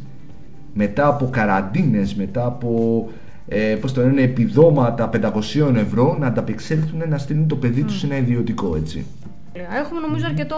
μετά 0.74 1.08
από 1.08 1.30
καραντίνες, 1.30 2.16
μετά 2.16 2.46
από 2.46 3.10
ε, 3.48 3.76
πώς 3.82 3.94
το 3.94 4.02
λένε, 4.02 4.22
επιδόματα 4.22 5.10
500 5.14 5.76
ευρώ 5.76 6.18
να 6.20 6.28
ανταπεξέλθουν 6.28 7.10
να 7.10 7.18
στείλουν 7.18 7.48
το 7.48 7.56
παιδί 7.56 7.84
τους 7.84 8.00
σε 8.00 8.06
ένα 8.06 8.18
ιδιωτικό 8.18 8.76
έτσι. 8.76 9.06
Έχουμε 9.54 10.00
νομίζω 10.00 10.26
αρκετό 10.26 10.56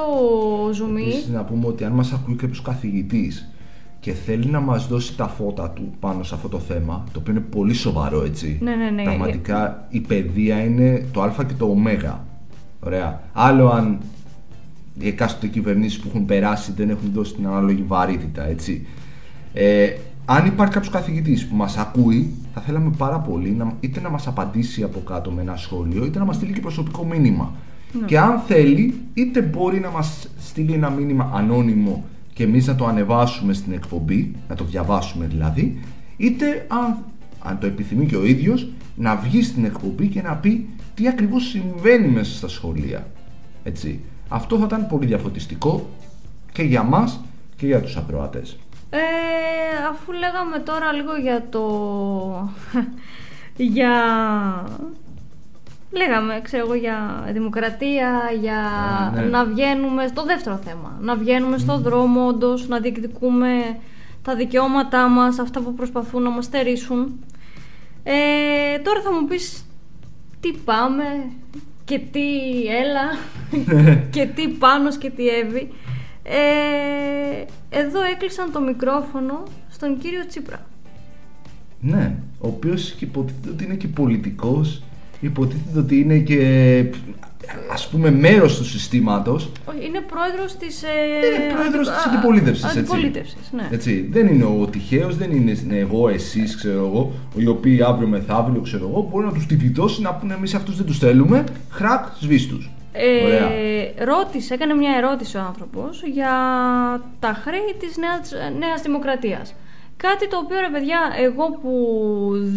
ζουμί. 0.73 1.01
Επίσης 1.01 1.27
να 1.27 1.43
πούμε 1.43 1.67
ότι 1.67 1.84
αν 1.84 1.91
μας 1.91 2.13
ακούει 2.13 2.36
κάποιος 2.36 2.62
καθηγητής 2.62 3.49
και 3.99 4.12
θέλει 4.13 4.45
να 4.45 4.60
μας 4.60 4.88
δώσει 4.88 5.17
τα 5.17 5.27
φώτα 5.27 5.69
του 5.69 5.93
πάνω 5.99 6.23
σε 6.23 6.36
αυτό 6.36 6.47
το 6.47 6.60
θέμα, 6.60 7.03
το 7.12 7.19
οποίο 7.19 7.34
είναι 7.34 7.41
πολύ 7.41 7.73
σοβαρό 7.73 8.23
έτσι. 8.23 8.60
Ναι, 8.62 8.75
ναι, 8.75 8.89
ναι. 8.89 9.03
Πραγματικά 9.03 9.88
η 9.89 9.99
παιδεία 9.99 10.63
είναι 10.63 11.05
το 11.12 11.21
α 11.21 11.34
και 11.47 11.53
το 11.58 11.65
ω. 11.65 11.77
Ωραία. 12.79 13.21
Άλλο 13.34 13.69
αν 13.69 13.99
οι 14.99 15.08
εκάστοτε 15.08 15.47
κυβερνήσεις 15.47 15.99
που 15.99 16.08
έχουν 16.08 16.25
περάσει 16.25 16.71
δεν 16.71 16.89
έχουν 16.89 17.12
δώσει 17.13 17.34
την 17.34 17.47
ανάλογη 17.47 17.84
βαρύτητα, 17.88 18.47
έτσι. 18.47 18.88
Ε, 19.53 19.93
αν 20.25 20.45
υπάρχει 20.45 20.73
κάποιος 20.73 20.93
καθηγητής 20.93 21.47
που 21.47 21.55
μας 21.55 21.77
ακούει, 21.77 22.36
θα 22.53 22.62
θέλαμε 22.62 22.91
πάρα 22.97 23.19
πολύ 23.19 23.49
να, 23.49 23.73
είτε 23.79 23.99
να 23.99 24.10
μας 24.10 24.27
απαντήσει 24.27 24.84
από 24.84 24.99
κάτω 24.99 25.31
με 25.31 25.41
ένα 25.41 25.55
σχόλιο, 25.55 26.05
είτε 26.05 26.19
να 26.19 26.25
μας 26.25 26.36
στείλει 26.36 26.53
και 26.53 26.60
προσωπικό 26.60 27.05
μήνυμα. 27.05 27.53
Και 28.05 28.19
αν 28.19 28.39
θέλει, 28.39 28.93
είτε 29.13 29.41
μπορεί 29.41 29.79
να 29.79 29.89
μας 29.89 30.29
στείλει 30.39 30.73
ένα 30.73 30.89
μήνυμα 30.89 31.31
ανώνυμο 31.34 32.05
και 32.34 32.43
εμείς 32.43 32.67
να 32.67 32.75
το 32.75 32.86
ανεβάσουμε 32.86 33.53
στην 33.53 33.73
εκπομπή, 33.73 34.36
να 34.49 34.55
το 34.55 34.63
διαβάσουμε 34.63 35.25
δηλαδή, 35.25 35.79
είτε 36.17 36.65
αν, 36.67 36.97
αν 37.39 37.60
το 37.60 37.65
επιθυμεί 37.65 38.05
και 38.05 38.15
ο 38.15 38.25
ίδιος, 38.25 38.67
να 38.95 39.15
βγει 39.15 39.41
στην 39.41 39.65
εκπομπή 39.65 40.08
και 40.08 40.21
να 40.21 40.36
πει 40.36 40.69
τι 40.95 41.08
ακριβώς 41.08 41.47
συμβαίνει 41.47 42.08
μέσα 42.08 42.36
στα 42.36 42.47
σχολεία. 42.47 43.08
Έτσι. 43.63 43.99
Αυτό 44.27 44.58
θα 44.58 44.65
ήταν 44.65 44.88
πολύ 44.88 45.05
διαφωτιστικό 45.05 45.89
και 46.51 46.63
για 46.63 46.84
μας 46.84 47.19
και 47.55 47.65
για 47.65 47.81
τους 47.81 47.97
ακροατές. 47.97 48.58
Ε, 48.89 48.97
αφού 49.89 50.12
λέγαμε 50.12 50.60
τώρα 50.60 50.91
λίγο 50.91 51.15
για 51.15 51.45
το... 51.49 52.49
για... 53.73 53.93
Λέγαμε, 55.95 56.39
ξέρω 56.43 56.65
εγώ, 56.65 56.73
για 56.73 57.27
δημοκρατία, 57.31 58.31
για 58.41 58.58
Α, 58.58 59.12
ναι. 59.12 59.21
να 59.21 59.45
βγαίνουμε 59.45 60.08
στο 60.08 60.23
δεύτερο 60.23 60.58
θέμα. 60.58 60.97
Να 61.01 61.15
βγαίνουμε 61.15 61.58
στον 61.58 61.81
δρόμο, 61.81 62.27
όντως, 62.27 62.67
να 62.67 62.79
διεκδικούμε 62.79 63.47
τα 64.21 64.36
δικαιώματά 64.36 65.08
μας, 65.08 65.39
αυτά 65.39 65.62
που 65.62 65.73
προσπαθούν 65.73 66.21
να 66.21 66.29
μας 66.29 66.45
στερήσουν. 66.45 67.23
Ε, 68.03 68.79
τώρα 68.84 69.01
θα 69.01 69.12
μου 69.13 69.27
πεις 69.27 69.65
τι 70.39 70.51
πάμε 70.65 71.03
και 71.86 71.99
τι 72.12 72.27
έλα 72.67 73.08
και 74.15 74.25
τι 74.25 74.47
πάνος 74.47 74.97
και 74.97 75.10
τι 75.10 75.27
έβη. 75.27 75.71
Ε, 76.23 77.45
εδώ 77.69 78.01
έκλεισαν 78.13 78.51
το 78.51 78.62
μικρόφωνο 78.62 79.43
στον 79.69 79.97
κύριο 79.97 80.25
Τσίπρα. 80.27 80.65
Ναι, 81.79 82.15
ο 82.39 82.47
οποίος 82.47 82.91
και 82.91 83.05
υποτίθεται 83.05 83.49
ότι 83.49 83.63
είναι 83.63 83.75
και 83.75 83.88
πολιτικός, 83.88 84.84
υποτίθεται 85.19 85.80
ότι 85.80 85.99
είναι 85.99 86.17
και 86.17 86.39
ας 87.73 87.88
πούμε 87.88 88.12
μέρος 88.12 88.58
του 88.58 88.65
συστήματος. 88.65 89.49
Όχι, 89.65 89.86
Είναι 89.86 90.01
πρόεδρος 90.01 90.56
της... 90.56 90.84
Ε, 90.84 90.88
Είναι 91.43 91.54
πρόεδρος 91.54 91.88
της 91.88 91.97
α- 91.97 92.10
αντιπολίτευσης, 92.10 92.63
έτσι. 92.65 92.80
Αντιπολίτευσης, 92.80 93.51
ναι. 93.51 93.67
Έτσι, 93.71 94.08
δεν 94.12 94.28
είναι 94.28 94.43
ο 94.43 94.67
τυχαίος, 94.71 95.17
δεν 95.17 95.32
είναι 95.32 95.58
ναι, 95.67 95.78
εγώ, 95.78 96.10
εσείς, 96.10 96.56
ξέρω 96.56 96.78
εγώ, 96.86 97.12
οι 97.36 97.47
οποίοι 97.47 97.82
αύριο 97.84 98.08
μεθαύριο, 98.08 98.62
ξέρω 98.62 98.88
εγώ, 98.89 99.08
μπορεί 99.12 99.25
να 99.25 99.32
τους 99.32 99.45
τη 99.45 99.56
βιδώσει 99.56 100.01
να 100.01 100.13
πούνε 100.13 100.34
εμείς 100.34 100.54
αυτούς 100.54 100.78
δεν 100.78 100.86
τους 100.86 100.97
θέλουμε, 100.97 101.43
χρακ, 101.69 102.06
σβήστους. 102.19 102.69
Ωραία. 103.25 103.51
Ε, 103.51 103.93
ρώτησε, 104.04 104.54
έκανε 104.54 104.73
μια 104.73 104.91
ερώτηση 104.97 105.38
ο 105.38 105.41
άνθρωπος 105.47 106.04
για 106.13 106.32
τα 107.19 107.34
χρέη 107.43 107.75
της 107.80 107.97
νέας, 107.97 108.32
νέας 108.60 108.82
δημοκρατίας. 108.82 109.54
Κάτι 109.97 110.27
το 110.27 110.38
οποίο 110.38 110.60
ρε 110.60 110.69
παιδιά, 110.69 110.99
εγώ 111.17 111.51
που 111.51 111.71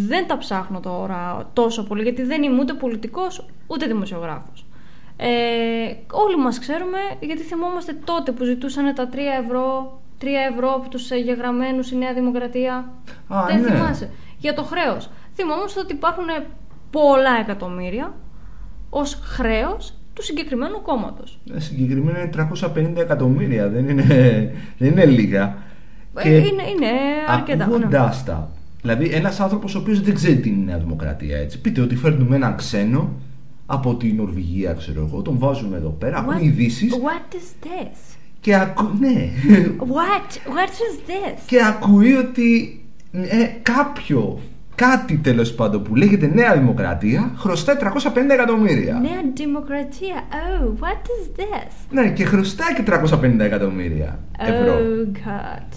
δεν 0.08 0.26
τα 0.26 0.38
ψάχνω 0.38 0.80
τώρα 0.80 1.50
τόσο 1.52 1.82
πολύ, 1.84 2.02
γιατί 2.02 2.22
δεν 2.22 2.42
είμαι 2.42 2.60
ούτε 2.60 2.72
πολιτικός 2.72 3.46
ούτε 3.66 3.86
δημοσιογράφος. 3.86 4.66
Ε, 5.16 5.28
όλοι 6.10 6.36
μας 6.36 6.58
ξέρουμε, 6.58 6.98
γιατί 7.20 7.42
θυμόμαστε 7.42 7.98
τότε 8.04 8.32
που 8.32 8.44
ζητούσαν 8.44 8.94
τα 8.94 9.08
3 9.12 9.16
ευρώ, 9.44 10.00
3 10.20 10.26
ευρώ 10.52 10.74
από 10.74 10.88
τους 10.88 11.10
εγγεγραμμένους 11.10 11.90
η 11.90 11.96
Νέα 11.96 12.12
Δημοκρατία. 12.12 12.92
Α, 13.28 13.44
δεν 13.46 13.60
ναι. 13.60 13.70
θυμάσαι. 13.70 14.10
Για 14.38 14.54
το 14.54 14.62
χρέος. 14.62 15.10
Θυμόμαστε 15.34 15.80
ότι 15.80 15.92
υπάρχουν 15.92 16.26
πολλά 16.90 17.38
εκατομμύρια 17.40 18.14
ως 18.90 19.14
χρέος 19.14 19.94
του 20.14 20.22
συγκεκριμένου 20.22 20.82
κόμματος. 20.82 21.40
Ε, 21.54 21.60
Συγκεκριμένα 21.60 22.18
είναι 22.18 22.30
350 22.76 22.96
εκατομμύρια, 22.96 23.68
δεν 23.68 23.88
είναι, 23.88 24.04
δεν 24.78 24.90
είναι 24.90 25.04
λίγα. 25.04 25.56
Ε, 26.22 26.36
είναι, 26.36 26.44
είναι 26.46 26.90
αρκετά. 27.28 27.66
ναι. 27.66 27.74
Ακούγοντά 27.74 28.14
τα. 28.26 28.50
Δηλαδή, 28.82 29.08
ένας 29.08 29.40
άνθρωπος 29.40 29.74
ο 29.74 29.78
οποίος 29.78 30.00
δεν 30.00 30.14
ξέρει 30.14 30.36
τι 30.36 30.48
είναι 30.48 30.58
η 30.60 30.64
Νέα 30.64 30.78
Δημοκρατία, 30.78 31.36
έτσι. 31.38 31.60
Πείτε 31.60 31.80
ότι 31.80 31.96
φέρνουμε 31.96 32.36
έναν 32.36 32.56
ξένο 32.56 33.12
από 33.66 33.94
την 33.94 34.16
Νορβηγία, 34.16 34.72
ξέρω 34.72 35.08
εγώ, 35.10 35.22
τον 35.22 35.38
βάζουμε 35.38 35.76
εδώ 35.76 35.88
πέρα, 35.88 36.18
ακούν 36.18 36.36
What- 36.38 36.42
ειδήσεις 36.42 36.92
What 36.94 37.34
is 37.34 37.66
this? 37.66 38.16
και 38.40 38.54
ακού... 38.54 38.90
ναι. 39.00 39.28
What? 39.78 40.32
What 40.32 40.68
is 40.68 41.10
this? 41.10 41.38
και 41.46 41.64
ακούει 41.64 42.14
ότι 42.14 42.80
ε, 43.12 43.44
κάποιο, 43.62 44.38
κάτι 44.74 45.16
τέλος 45.16 45.54
πάντων 45.54 45.82
που 45.82 45.94
λέγεται 45.96 46.26
Νέα 46.34 46.54
Δημοκρατία 46.56 47.32
χρωστάει 47.36 47.76
350 47.80 47.86
εκατομμύρια. 48.32 48.98
Νέα 48.98 49.22
Δημοκρατία. 49.34 50.22
Oh, 50.30 50.64
what 50.84 50.96
is 51.06 51.40
this? 51.40 51.72
Ναι, 51.90 52.10
και 52.10 52.24
χρωστάει 52.24 52.74
και 52.74 52.82
350 52.86 53.38
εκατομμύρια 53.38 54.18
ευρώ. 54.38 54.74
Oh, 54.78 55.16
God. 55.16 55.72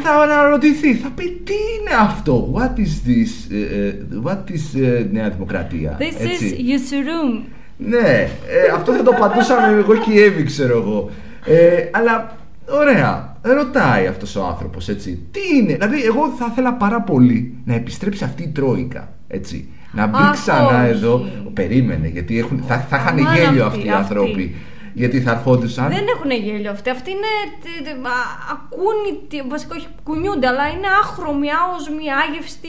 Θα 0.00 0.10
αναρωτηθεί, 0.12 0.94
θα 0.94 1.08
πει 1.14 1.40
τι 1.44 1.52
είναι 1.52 1.94
αυτό, 2.00 2.52
what 2.56 2.78
is 2.78 3.08
this, 3.08 3.54
ε, 3.54 3.86
ε, 3.86 3.94
what 4.24 4.50
is 4.50 4.80
ε, 4.82 5.06
Νέα 5.12 5.30
Δημοκρατία; 5.30 5.96
This 5.98 6.24
έτσι. 6.26 6.56
is 6.58 6.70
Yusurum. 6.70 7.44
Ναι, 7.76 8.28
ε, 8.48 8.72
αυτό 8.74 8.92
θα 8.92 9.02
το 9.02 9.12
πατούσαμε 9.20 9.76
εγώ 9.82 9.96
και 9.96 10.10
η 10.10 10.20
Εύη, 10.20 10.42
ξέρω 10.42 10.78
εγώ. 10.78 11.10
Ε, 11.44 11.88
αλλά, 11.90 12.36
ωραία, 12.66 13.36
ρωτάει 13.42 14.06
αυτός 14.06 14.36
ο 14.36 14.44
άνθρωπος, 14.44 14.88
έτσι. 14.88 15.26
Τι 15.30 15.40
είναι, 15.56 15.72
δηλαδή 15.72 16.02
εγώ 16.04 16.34
θα 16.38 16.48
ήθελα 16.50 16.72
πάρα 16.72 17.00
πολύ 17.00 17.54
να 17.64 17.74
επιστρέψει 17.74 18.24
αυτή 18.24 18.42
η 18.42 18.48
Τρόικα, 18.48 19.12
έτσι. 19.28 19.68
Να 19.92 20.06
μπει 20.06 20.16
Αχ, 20.16 20.32
ξανά 20.32 20.82
όχι. 20.82 20.90
εδώ. 20.90 21.26
Περίμενε, 21.54 22.08
γιατί 22.08 22.38
έχουν, 22.38 22.64
θα, 22.66 22.86
θα 22.90 22.96
είχαν 22.96 23.18
Αμάν 23.18 23.34
γέλιο 23.34 23.64
αυτοί, 23.64 23.78
αυτοί 23.78 23.86
οι 23.86 23.90
αυτοί. 23.90 24.02
άνθρωποι. 24.02 24.54
Γιατί 24.94 25.20
θα 25.20 25.30
ερχόντουσαν. 25.30 25.88
Δεν 25.88 26.04
έχουν 26.16 26.30
γέλιο 26.44 26.70
αυτοί. 26.70 26.90
Αυτοί 26.90 27.10
είναι. 27.10 27.30
τε- 27.62 27.84
τε- 27.84 28.06
α- 28.06 28.10
Ακούνητοι. 28.52 29.48
Βασικά 29.48 29.74
όχι 29.76 29.86
κουνιούνται, 30.02 30.46
αλλά 30.46 30.68
είναι 30.68 30.86
άχρωμοι, 31.02 31.46
άοσμοι, 31.50 32.04
άγευστοι. 32.28 32.68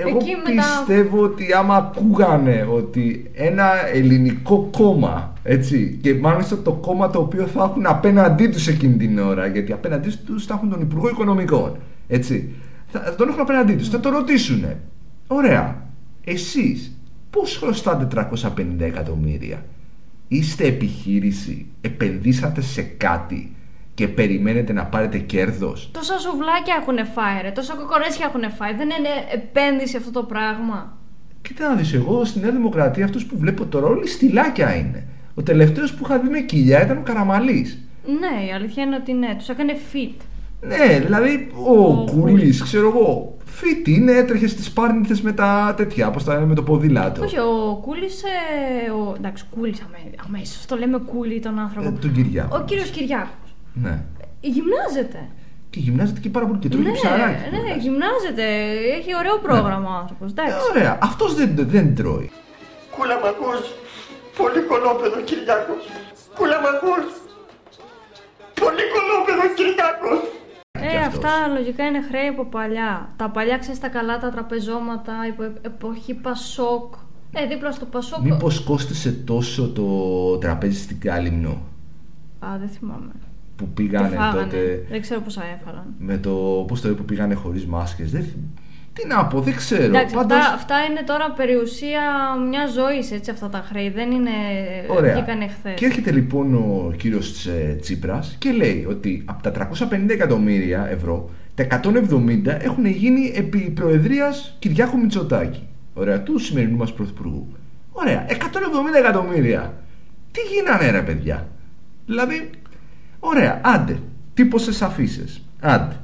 Εγώ 0.00 0.16
Εκεί 0.18 0.30
με 0.44 0.54
τα- 0.54 0.62
πιστεύω 0.84 1.22
ότι 1.22 1.52
άμα 1.52 1.74
ακούγανε 1.76 2.68
ότι 2.72 3.30
ένα 3.34 3.86
ελληνικό 3.94 4.68
κόμμα, 4.78 5.32
έτσι, 5.42 5.98
και 6.02 6.14
μάλιστα 6.14 6.62
το 6.62 6.72
κόμμα 6.72 7.10
το 7.10 7.18
οποίο 7.18 7.46
θα 7.46 7.62
έχουν 7.64 7.86
απέναντί 7.86 8.48
τους 8.48 8.66
εκείνη 8.68 8.96
την 8.96 9.18
ώρα, 9.18 9.46
γιατί 9.46 9.72
απέναντί 9.72 10.10
τους 10.26 10.44
θα 10.46 10.54
έχουν 10.54 10.70
τον 10.70 10.80
Υπουργό 10.80 11.08
Οικονομικών, 11.08 11.76
έτσι, 12.08 12.54
θα 12.86 13.00
θα 13.00 13.14
τον 13.14 13.28
έχουν 13.28 13.40
απέναντί 13.40 13.74
τους, 13.74 13.88
θα 13.88 14.00
το 14.00 14.08
ρωτήσουνε. 14.10 14.76
Ωραία, 15.26 15.82
εσείς 16.24 16.96
πώς 17.30 17.56
χρωστάτε 17.56 18.04
350 18.04 18.84
εκατομμύρια, 18.84 19.64
είστε 20.28 20.66
επιχείρηση, 20.66 21.66
επενδύσατε 21.80 22.60
σε 22.60 22.82
κάτι 22.82 23.56
και 23.94 24.08
περιμένετε 24.08 24.72
να 24.72 24.84
πάρετε 24.84 25.18
κέρδος. 25.18 25.90
Τόσα 25.92 26.18
σουβλάκια 26.18 26.76
έχουν 26.80 27.06
φάει, 27.06 27.42
ρε. 27.42 27.50
Τόσα 27.50 27.74
κοκορέσια 27.74 28.26
έχουν 28.26 28.50
φάει. 28.52 28.74
Δεν 28.74 28.88
είναι 28.98 29.08
επένδυση 29.32 29.96
αυτό 29.96 30.10
το 30.10 30.22
πράγμα. 30.22 30.96
Κοίτα 31.42 31.68
να 31.68 31.74
δεις, 31.74 31.92
εγώ 31.92 32.24
στη 32.24 32.40
Νέα 32.40 32.50
Δημοκρατία 32.50 33.04
αυτούς 33.04 33.26
που 33.26 33.38
βλέπω 33.38 33.66
τώρα 33.66 33.86
όλοι 33.86 34.08
στυλάκια 34.08 34.74
είναι. 34.74 35.06
Ο 35.34 35.42
τελευταίος 35.42 35.94
που 35.94 36.04
είχα 36.04 36.18
δει 36.18 36.28
με 36.28 36.40
κοιλιά 36.40 36.82
ήταν 36.84 36.96
ο 36.96 37.02
Καραμαλής. 37.02 37.78
Ναι, 38.06 38.46
η 38.46 38.52
αλήθεια 38.52 38.82
είναι 38.82 38.96
ότι 38.96 39.12
ναι, 39.12 39.34
τους 39.38 39.48
έκανε 39.48 39.76
fit. 39.92 40.20
Ναι, 40.60 40.98
δηλαδή 41.04 41.50
ο, 41.66 41.72
Ο 41.82 42.04
Κούλης, 42.10 42.62
ξέρω 42.62 42.88
εγώ, 42.88 43.36
φίτη 43.44 43.94
είναι, 43.94 44.12
έτρεχε 44.12 44.46
στις 44.46 44.70
πάρνηθες 44.72 45.20
με 45.22 45.32
τα 45.32 45.74
τέτοια, 45.76 46.08
όπως 46.08 46.24
τα 46.24 46.32
λένε 46.34 46.46
με 46.46 46.54
το 46.54 46.62
ποδήλατο. 46.62 47.22
Όχι, 47.24 47.38
ο 47.38 47.78
Κούλη. 47.82 48.04
Ε, 48.86 48.90
ο... 48.90 49.14
Εντάξει, 49.16 49.44
Κούλη 49.54 49.74
αμέσως. 50.26 50.66
Το 50.66 50.76
λέμε 50.76 50.98
Κούλη 50.98 51.40
τον 51.40 51.58
άνθρωπο. 51.58 51.88
Ε, 51.88 51.92
τον 52.00 52.12
Κυριάκο. 52.12 52.56
Ο 52.56 52.64
κύριος 52.64 52.90
Κυριάκος. 52.90 53.50
Ναι. 53.72 54.04
Γυμνάζεται. 54.40 55.20
Και 55.70 55.80
γυμνάζεται 55.80 56.20
και 56.20 56.28
πάρα 56.28 56.46
πολύ 56.46 56.58
και 56.58 56.68
τρώει 56.68 56.82
ναι, 56.82 56.90
και 56.90 56.96
ψαράκι. 57.02 57.42
ναι, 57.50 57.58
κιόλας. 57.58 57.82
γυμνάζεται. 57.84 58.44
Έχει 58.98 59.10
ωραίο 59.20 59.36
πρόγραμμα 59.46 59.90
ο 59.96 59.98
άνθρωπος. 60.02 60.28
Ε, 60.30 60.34
Εντάξει. 60.34 60.56
ωραία, 60.70 60.98
αυτός 61.08 61.30
δεν, 61.34 61.50
δεν 61.74 61.94
τρώει. 61.98 62.30
Κούλα 62.94 63.16
μ' 63.22 63.28
ακούς. 63.32 63.60
Πολύ 64.40 64.60
κολόπεδο 64.70 65.18
Κυριάκος. 65.28 65.82
Κούλα 66.38 66.56
μ' 66.62 66.68
ακούς. 66.74 67.06
Πολύ 68.62 68.84
κολόπεδο 68.94 69.44
Κυριάκος. 69.58 70.20
Ε, 70.86 70.90
και 70.90 70.96
αυτός. 70.96 71.24
αυτά 71.24 71.48
λογικά 71.48 71.84
είναι 71.86 72.02
χρέη 72.02 72.26
από 72.26 72.44
παλιά. 72.44 73.08
Τα 73.16 73.30
παλιά 73.30 73.58
ξέρεις 73.58 73.80
τα 73.80 73.88
καλά 73.88 74.18
τα 74.18 74.30
τραπεζώματα, 74.30 75.12
υπό 75.28 75.42
εποχή 75.62 76.14
Πασόκ. 76.14 76.94
Ε, 77.32 77.46
δίπλα 77.46 77.72
στο 77.72 77.84
Πασόκ. 77.84 78.20
Μήπως 78.22 78.60
κόστισε 78.60 79.12
τόσο 79.12 79.68
το 79.70 79.84
τραπέζι 80.38 80.78
στην 80.82 81.00
Κάλυμνο; 81.00 81.62
Α, 82.38 82.48
δεν 82.58 82.68
θυμάμαι. 82.68 83.12
που 83.56 83.64
Τι 83.64 83.70
πήγανε 83.82 84.08
φάγανε. 84.16 84.42
τότε 84.42 84.86
Δεν 84.90 85.00
ξέρω 85.00 85.20
πόσα 85.20 85.42
έφαγαν. 85.60 85.84
με 85.98 86.16
το 86.18 86.64
πώς 86.68 86.80
το 86.80 86.88
είπε 86.88 86.96
που 86.96 87.04
πήγανε 87.04 87.34
χωρίς 87.34 87.66
μάσκες. 87.66 88.10
Δεν, 88.10 88.24
τι 89.00 89.06
να 89.06 89.24
πω, 89.26 89.40
δεν 89.40 89.56
ξέρω. 89.56 89.82
Εντάξει, 89.82 90.14
Πάντως, 90.14 90.38
αυτά, 90.38 90.54
αυτά 90.54 90.76
είναι 90.90 91.02
τώρα 91.02 91.30
περιουσία 91.30 92.00
μια 92.48 92.66
ζωής, 92.66 93.12
έτσι 93.12 93.30
αυτά 93.30 93.48
τα 93.48 93.64
χρέη. 93.68 93.90
Δεν 93.90 94.10
είναι. 94.10 94.30
Ωραία. 94.86 95.14
Βγήκανε 95.14 95.48
χθες. 95.48 95.74
Και 95.74 95.86
έρχεται 95.86 96.10
λοιπόν 96.10 96.54
ο 96.54 96.92
κύριος 96.96 97.46
ε, 97.46 97.76
Τσίπρας 97.80 98.36
και 98.38 98.50
λέει 98.52 98.86
ότι 98.88 99.22
από 99.24 99.42
τα 99.42 99.68
350 99.90 100.08
εκατομμύρια 100.08 100.88
ευρώ, 100.90 101.30
τα 101.54 101.66
170 101.82 102.46
έχουν 102.46 102.86
γίνει 102.86 103.32
επί 103.34 103.58
προεδρίας 103.58 104.56
Κυριάκου 104.58 104.98
Μητσοτάκη. 104.98 105.66
Ωραία, 105.94 106.22
του 106.22 106.38
σημερινού 106.38 106.76
μας 106.76 106.92
πρωθυπουργού. 106.92 107.46
Ωραία, 107.92 108.26
170 108.28 108.34
εκατομμύρια. 108.98 109.74
Τι 110.30 110.40
γίνανε 110.40 110.90
ρε 110.90 111.02
παιδιά; 111.02 111.48
Δηλαδή, 112.06 112.50
ωραία, 113.20 113.60
άντε, 113.64 113.98
τύπωσες 114.34 114.82
αφήσει. 114.82 115.42
Άντε, 115.60 115.96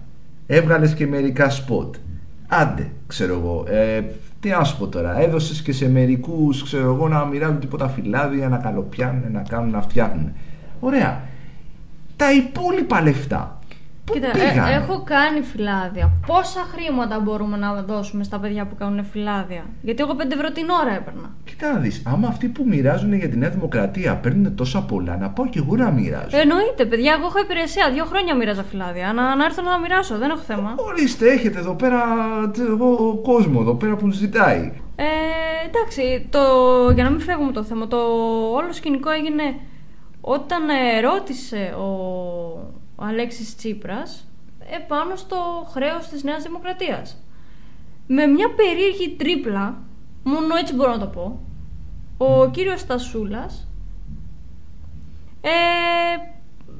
έβγαλες 0.46 0.94
και 0.94 1.06
μερικά 1.06 1.50
σποτ. 1.50 1.94
Άντε, 2.60 2.90
ξέρω 3.06 3.34
εγώ. 3.34 3.64
Ε, 3.68 4.02
τι 4.40 4.48
να 4.48 4.64
σου 4.64 4.78
πω 4.78 4.86
τώρα, 4.86 5.20
έδωσες 5.20 5.62
και 5.62 5.72
σε 5.72 5.88
μερικούς, 5.88 6.62
ξέρω 6.62 6.94
εγώ, 6.94 7.08
να 7.08 7.24
μοιράζουν 7.24 7.60
τίποτα 7.60 7.88
φυλάδια, 7.88 8.48
να 8.48 8.56
καλοπιάνουν, 8.56 9.32
να 9.32 9.42
κάνουν, 9.42 9.70
να 9.70 9.82
φτιάχνουν. 9.82 10.32
Ωραία. 10.80 11.22
Τα 12.16 12.32
υπόλοιπα 12.32 13.02
λεφτά. 13.02 13.58
Πού 14.04 14.12
Κοίτα, 14.12 14.30
πήγαν. 14.30 14.66
ε, 14.68 14.74
έχω 14.74 15.02
κάνει 15.02 15.40
φυλάδια. 15.40 16.12
Πόσα 16.26 16.60
χρήματα 16.72 17.20
μπορούμε 17.20 17.56
να 17.56 17.82
δώσουμε 17.82 18.24
στα 18.24 18.38
παιδιά 18.38 18.66
που 18.66 18.74
κάνουν 18.78 19.04
φυλάδια; 19.04 19.64
Γιατί 19.82 20.02
εγώ 20.02 20.12
5 20.18 20.32
ευρώ 20.32 20.50
την 20.52 20.68
ώρα 20.82 20.94
έπαιρνα. 20.94 21.30
Κοίτα 21.44 21.72
να 21.72 21.78
δεις, 21.78 22.02
άμα 22.06 22.28
αυτοί 22.28 22.46
που 22.48 22.64
μοιράζουν 22.66 23.12
για 23.12 23.28
τη 23.28 23.36
Νέα 23.36 23.50
Δημοκρατία 23.50 24.16
παίρνουν 24.16 24.54
τόσα 24.54 24.82
πολλά, 24.82 25.16
να 25.16 25.30
πάω 25.30 25.46
κι 25.48 25.58
εγώ 25.58 25.76
να 25.76 25.90
μοιράζω. 25.90 26.36
Εννοείται, 26.38 26.84
παιδιά, 26.84 27.12
εγώ 27.18 27.26
έχω 27.26 27.38
υπηρεσία. 27.38 27.90
Δύο 27.92 28.04
χρόνια 28.04 28.36
μοίραζα 28.36 28.62
φυλάδια. 28.62 29.12
Να, 29.12 29.34
να 29.36 29.44
έρθω 29.44 29.62
να 29.62 29.70
τα 29.70 29.78
μοιράσω, 29.78 30.18
δεν 30.18 30.30
έχω 30.30 30.40
θέμα. 30.42 30.74
Ορίστε, 30.76 31.28
έχετε 31.30 31.58
εδώ 31.58 31.74
πέρα 31.74 32.00
ξέρω 32.52 32.72
εγώ, 32.72 33.20
κόσμο 33.22 33.58
εδώ 33.60 33.74
πέρα 33.74 33.96
που 33.96 34.10
ζητάει. 34.10 34.72
Ε, 34.96 35.04
εντάξει, 35.66 36.26
το, 36.30 36.40
για 36.94 37.04
να 37.04 37.10
μην 37.10 37.20
φεύγουμε 37.20 37.52
το 37.52 37.62
θέμα, 37.64 37.86
το 37.86 37.96
όλο 38.54 38.72
σκηνικό 38.72 39.10
έγινε 39.10 39.42
όταν 40.20 40.68
ε, 40.68 41.00
ρώτησε 41.00 41.74
ο, 41.78 41.86
ο 42.96 43.04
Αλέξης 43.04 43.56
Τσίπρας 43.56 44.26
επάνω 44.70 45.16
στο 45.16 45.68
χρέος 45.70 46.08
της 46.08 46.22
Νέας 46.22 46.42
Δημοκρατίας. 46.42 47.16
Με 48.06 48.26
μια 48.26 48.54
περίεργη 48.54 49.10
τρίπλα, 49.10 49.82
μόνο 50.22 50.56
έτσι 50.56 50.74
μπορώ 50.74 50.90
να 50.90 50.98
το 50.98 51.06
πω, 51.06 51.40
ο 52.16 52.50
κύριος 52.50 52.80
Στασούλας 52.80 53.66
ε, 55.40 55.50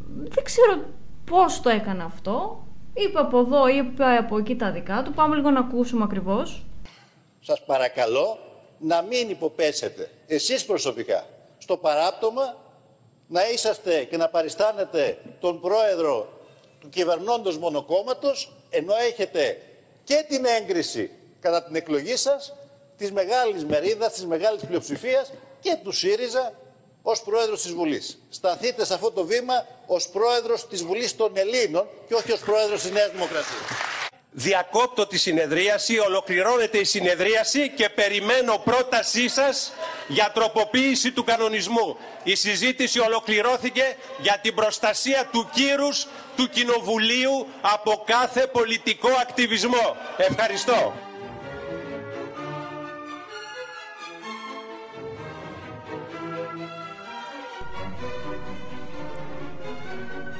δεν 0.06 0.44
ξέρω 0.44 0.84
πώς 1.24 1.60
το 1.60 1.68
έκανε 1.68 2.02
αυτό. 2.04 2.64
Είπε 2.94 3.18
από 3.18 3.38
εδώ, 3.38 3.68
είπε 3.68 4.04
από 4.04 4.38
εκεί 4.38 4.56
τα 4.56 4.70
δικά 4.70 5.02
του. 5.02 5.12
Πάμε 5.12 5.36
λίγο 5.36 5.50
να 5.50 5.60
ακούσουμε 5.60 6.04
ακριβώς. 6.04 6.64
σας 7.40 7.64
παρακαλώ 7.64 8.38
να 8.78 9.02
μην 9.02 9.30
υποπέσετε 9.30 10.10
εσείς 10.26 10.64
προσωπικά 10.64 11.26
στο 11.58 11.76
παράπτωμα 11.76 12.56
να 13.26 13.48
είσαστε 13.50 14.04
και 14.04 14.16
να 14.16 14.28
παριστάνετε 14.28 15.18
τον 15.40 15.60
πρόεδρο 15.60 16.28
του 16.80 16.88
κυβερνώντος 16.88 17.58
μονοκόμματος 17.58 18.52
ενώ 18.70 18.94
έχετε 18.94 19.60
και 20.04 20.24
την 20.28 20.44
έγκριση 20.44 21.10
κατά 21.40 21.64
την 21.64 21.74
εκλογή 21.74 22.16
σας 22.16 22.54
της 22.96 23.12
μεγάλης 23.12 23.64
μερίδας, 23.64 24.12
της 24.12 24.26
μεγάλης 24.26 24.62
πλειοψηφίας 24.62 25.32
και 25.60 25.78
του 25.82 25.92
ΣΥΡΙΖΑ 25.92 26.52
ως 27.02 27.22
πρόεδρος 27.22 27.62
της 27.62 27.72
Βουλής. 27.72 28.18
Σταθείτε 28.28 28.84
σε 28.84 28.94
αυτό 28.94 29.10
το 29.10 29.24
βήμα 29.24 29.66
ως 29.86 30.08
πρόεδρος 30.08 30.68
της 30.68 30.84
Βουλής 30.84 31.16
των 31.16 31.36
Ελλήνων 31.36 31.86
και 32.08 32.14
όχι 32.14 32.32
ως 32.32 32.40
πρόεδρος 32.40 32.80
της 32.80 32.90
Νέας 32.90 33.10
Δημοκρατίας. 33.10 34.03
Διακόπτω 34.36 35.06
τη 35.06 35.18
συνεδρίαση, 35.18 35.98
ολοκληρώνεται 35.98 36.78
η 36.78 36.84
συνεδρίαση 36.84 37.68
και 37.68 37.88
περιμένω 37.88 38.60
πρότασή 38.64 39.28
σας 39.28 39.72
για 40.08 40.30
τροποποίηση 40.34 41.12
του 41.12 41.24
κανονισμού. 41.24 41.96
Η 42.22 42.34
συζήτηση 42.34 43.00
ολοκληρώθηκε 43.00 43.96
για 44.20 44.38
την 44.42 44.54
προστασία 44.54 45.28
του 45.32 45.48
κύρους 45.52 46.06
του 46.36 46.48
Κοινοβουλίου 46.48 47.46
από 47.60 48.02
κάθε 48.06 48.46
πολιτικό 48.46 49.08
ακτιβισμό. 49.20 49.96
Ευχαριστώ. 50.16 50.92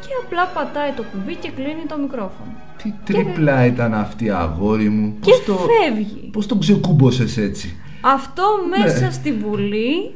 Και 0.00 0.14
απλά 0.24 0.46
πατάει 0.46 0.92
το 0.92 1.02
κουμπί 1.02 1.34
και 1.34 1.50
κλείνει 1.50 1.86
το 1.86 1.96
μικρόφωνο. 1.96 2.53
Τι 2.84 2.92
τρίπλα 3.12 3.64
ήταν 3.66 3.94
αυτή 3.94 4.30
αγόρι 4.30 4.88
μου. 4.88 5.14
Και 5.20 5.30
Πώς 5.30 5.44
το, 5.44 5.54
φεύγει. 5.82 6.28
πώς 6.32 6.46
τον 6.46 6.58
ξεκούμποσες 6.60 7.36
έτσι. 7.36 7.76
Αυτό 8.00 8.42
Ναι. 8.70 8.84
μέσα 8.84 9.10
στη 9.12 9.32
Βουλή 9.32 10.14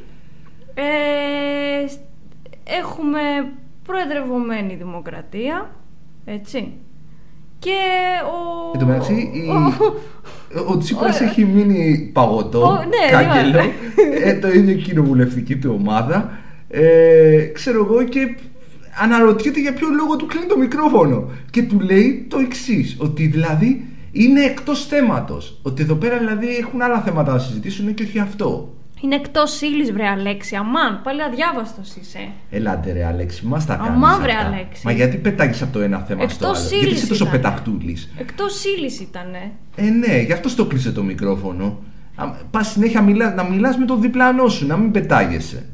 ε, 0.74 1.88
σ- 1.88 2.00
έχουμε 2.80 3.20
προεδρευομένη 3.82 4.74
δημοκρατία, 4.74 5.70
έτσι. 6.24 6.72
Και 7.58 7.76
ο... 8.24 8.70
Εν 8.74 8.80
τω 8.80 8.86
μεταξύ, 8.86 9.12
η- 9.12 9.48
ο- 10.58 10.72
ο 10.72 10.78
Τσίπρας 10.78 11.20
ο- 11.20 11.24
έχει 11.24 11.44
μείνει 11.44 12.10
παγωτό, 12.12 12.60
Ο- 12.62 12.72
ναι, 12.84 13.10
κάγκελο, 13.10 13.52
ναι. 13.52 13.72
ε, 14.30 14.38
το 14.38 14.48
ίδιο 14.48 14.72
η 14.74 14.80
κοινοβουλευτική 14.82 15.56
του 15.56 15.76
ομάδα. 15.80 16.30
Ε, 16.68 17.44
ξέρω 17.54 17.84
εγώ 17.84 18.02
και 18.04 18.36
αναρωτιέται 19.02 19.60
για 19.60 19.72
ποιο 19.72 19.88
λόγο 19.88 20.16
του 20.16 20.26
κλείνει 20.26 20.46
το 20.46 20.58
μικρόφωνο. 20.58 21.30
Και 21.50 21.62
του 21.62 21.80
λέει 21.80 22.26
το 22.30 22.38
εξής, 22.38 22.96
ότι 22.98 23.26
δηλαδή 23.26 23.86
είναι 24.12 24.40
εκτός 24.40 24.86
θέματος. 24.86 25.58
Ότι 25.62 25.82
εδώ 25.82 25.94
πέρα 25.94 26.18
δηλαδή 26.18 26.56
έχουν 26.56 26.82
άλλα 26.82 27.00
θέματα 27.00 27.32
να 27.32 27.38
συζητήσουν 27.38 27.94
και 27.94 28.02
όχι 28.02 28.18
αυτό. 28.18 28.72
Είναι 29.00 29.14
εκτός 29.14 29.60
ύλης, 29.60 29.92
βρε 29.92 30.06
Αλέξη. 30.06 30.56
Αμάν, 30.56 31.00
πάλι 31.02 31.22
αδιάβαστος 31.22 31.96
είσαι. 32.00 32.28
Ελάτε 32.50 32.92
ρε 32.92 33.04
Αλέξη, 33.06 33.46
μας 33.46 33.66
τα 33.66 33.74
κάνεις 33.74 33.90
Αμά, 33.90 34.18
βρε, 34.18 34.32
αυτά. 34.32 34.46
Αλέξη. 34.46 34.82
Μα 34.84 34.92
γιατί 34.92 35.16
πετάγεις 35.16 35.62
από 35.62 35.72
το 35.72 35.80
ένα 35.80 35.98
θέμα 35.98 36.28
στο 36.28 36.46
Εκτός 36.46 36.58
άλλο; 36.60 36.68
Γιατί 36.68 36.86
ύλης 36.86 36.98
είσαι 36.98 37.08
τόσο 37.08 37.24
ήταν. 37.24 37.36
πεταχτούλης; 37.40 38.10
Εκτός 38.18 38.64
ύλης 38.64 39.00
ήτανε. 39.00 39.52
Ε, 39.76 39.82
ναι, 39.82 40.20
γι' 40.20 40.32
αυτό 40.32 40.48
στο 40.48 40.64
κλείσε 40.66 40.92
το 40.92 41.02
μικρόφωνο. 41.02 41.78
Πας 42.50 42.70
συνέχεια 42.70 43.02
μιλά, 43.02 43.34
να 43.34 43.44
μιλάς 43.44 43.76
με 43.76 43.84
τον 43.84 44.00
διπλανό 44.00 44.48
σου, 44.48 44.66
να 44.66 44.76
μην 44.76 44.90
πετάγεσαι. 44.90 45.66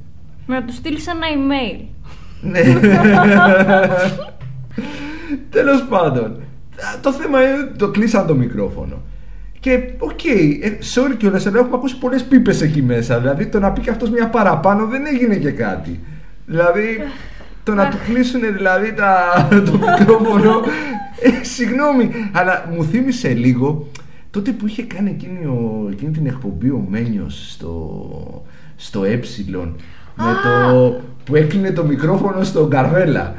Να 0.46 0.64
του 0.64 0.72
στείλεις 0.72 1.06
ένα 1.06 1.26
email. 1.34 1.84
Ναι. 2.50 2.60
Τέλος 5.50 5.84
πάντων. 5.88 6.24
Α, 6.24 7.00
Το 7.00 7.12
θέμα 7.12 7.40
είναι 7.42 7.70
το 7.76 7.90
κλείσαν 7.90 8.26
το 8.26 8.34
μικρόφωνο. 8.34 9.02
Και 9.60 9.80
οκ, 9.98 10.24
ε, 10.24 10.78
sorry 10.94 11.14
κιόλας, 11.16 11.46
αλλά 11.46 11.58
έχουμε 11.58 11.76
ακούσει 11.76 11.98
πολλές 11.98 12.24
πίπες 12.24 12.62
εκεί 12.62 12.82
μέσα. 12.82 13.18
Δηλαδή 13.18 13.46
το 13.46 13.58
να 13.58 13.72
πει 13.72 13.80
και 13.80 13.90
αυτός 13.90 14.10
μια 14.10 14.28
παραπάνω 14.28 14.86
δεν 14.86 15.02
έγινε 15.06 15.36
και 15.36 15.50
κάτι. 15.50 16.00
Δηλαδή 16.46 16.98
το 17.62 17.74
να 17.74 17.88
του 17.88 17.96
κλείσουν 18.06 18.40
δηλαδή 18.56 18.92
τα, 18.92 19.48
το 19.64 19.72
μικρόφωνο. 19.72 20.60
Ε, 21.20 21.44
συγγνώμη, 21.44 22.10
αλλά 22.32 22.68
μου 22.74 22.84
θύμισε 22.84 23.28
λίγο 23.28 23.88
τότε 24.30 24.50
που 24.50 24.66
είχε 24.66 24.82
κάνει 24.82 25.10
εκείνη, 25.10 25.44
ο, 25.44 25.88
εκείνη 25.90 26.12
την 26.12 26.26
εκπομπή 26.26 26.68
ο 26.68 26.84
Μένιος 26.88 27.50
στο, 27.50 28.44
στο 28.76 29.04
Ε 29.04 29.20
με 30.16 30.32
το 30.42 30.94
που 31.24 31.34
έκλεινε 31.36 31.72
το 31.72 31.84
μικρόφωνο 31.84 32.44
στον 32.44 32.70
Καρβέλα. 32.70 33.34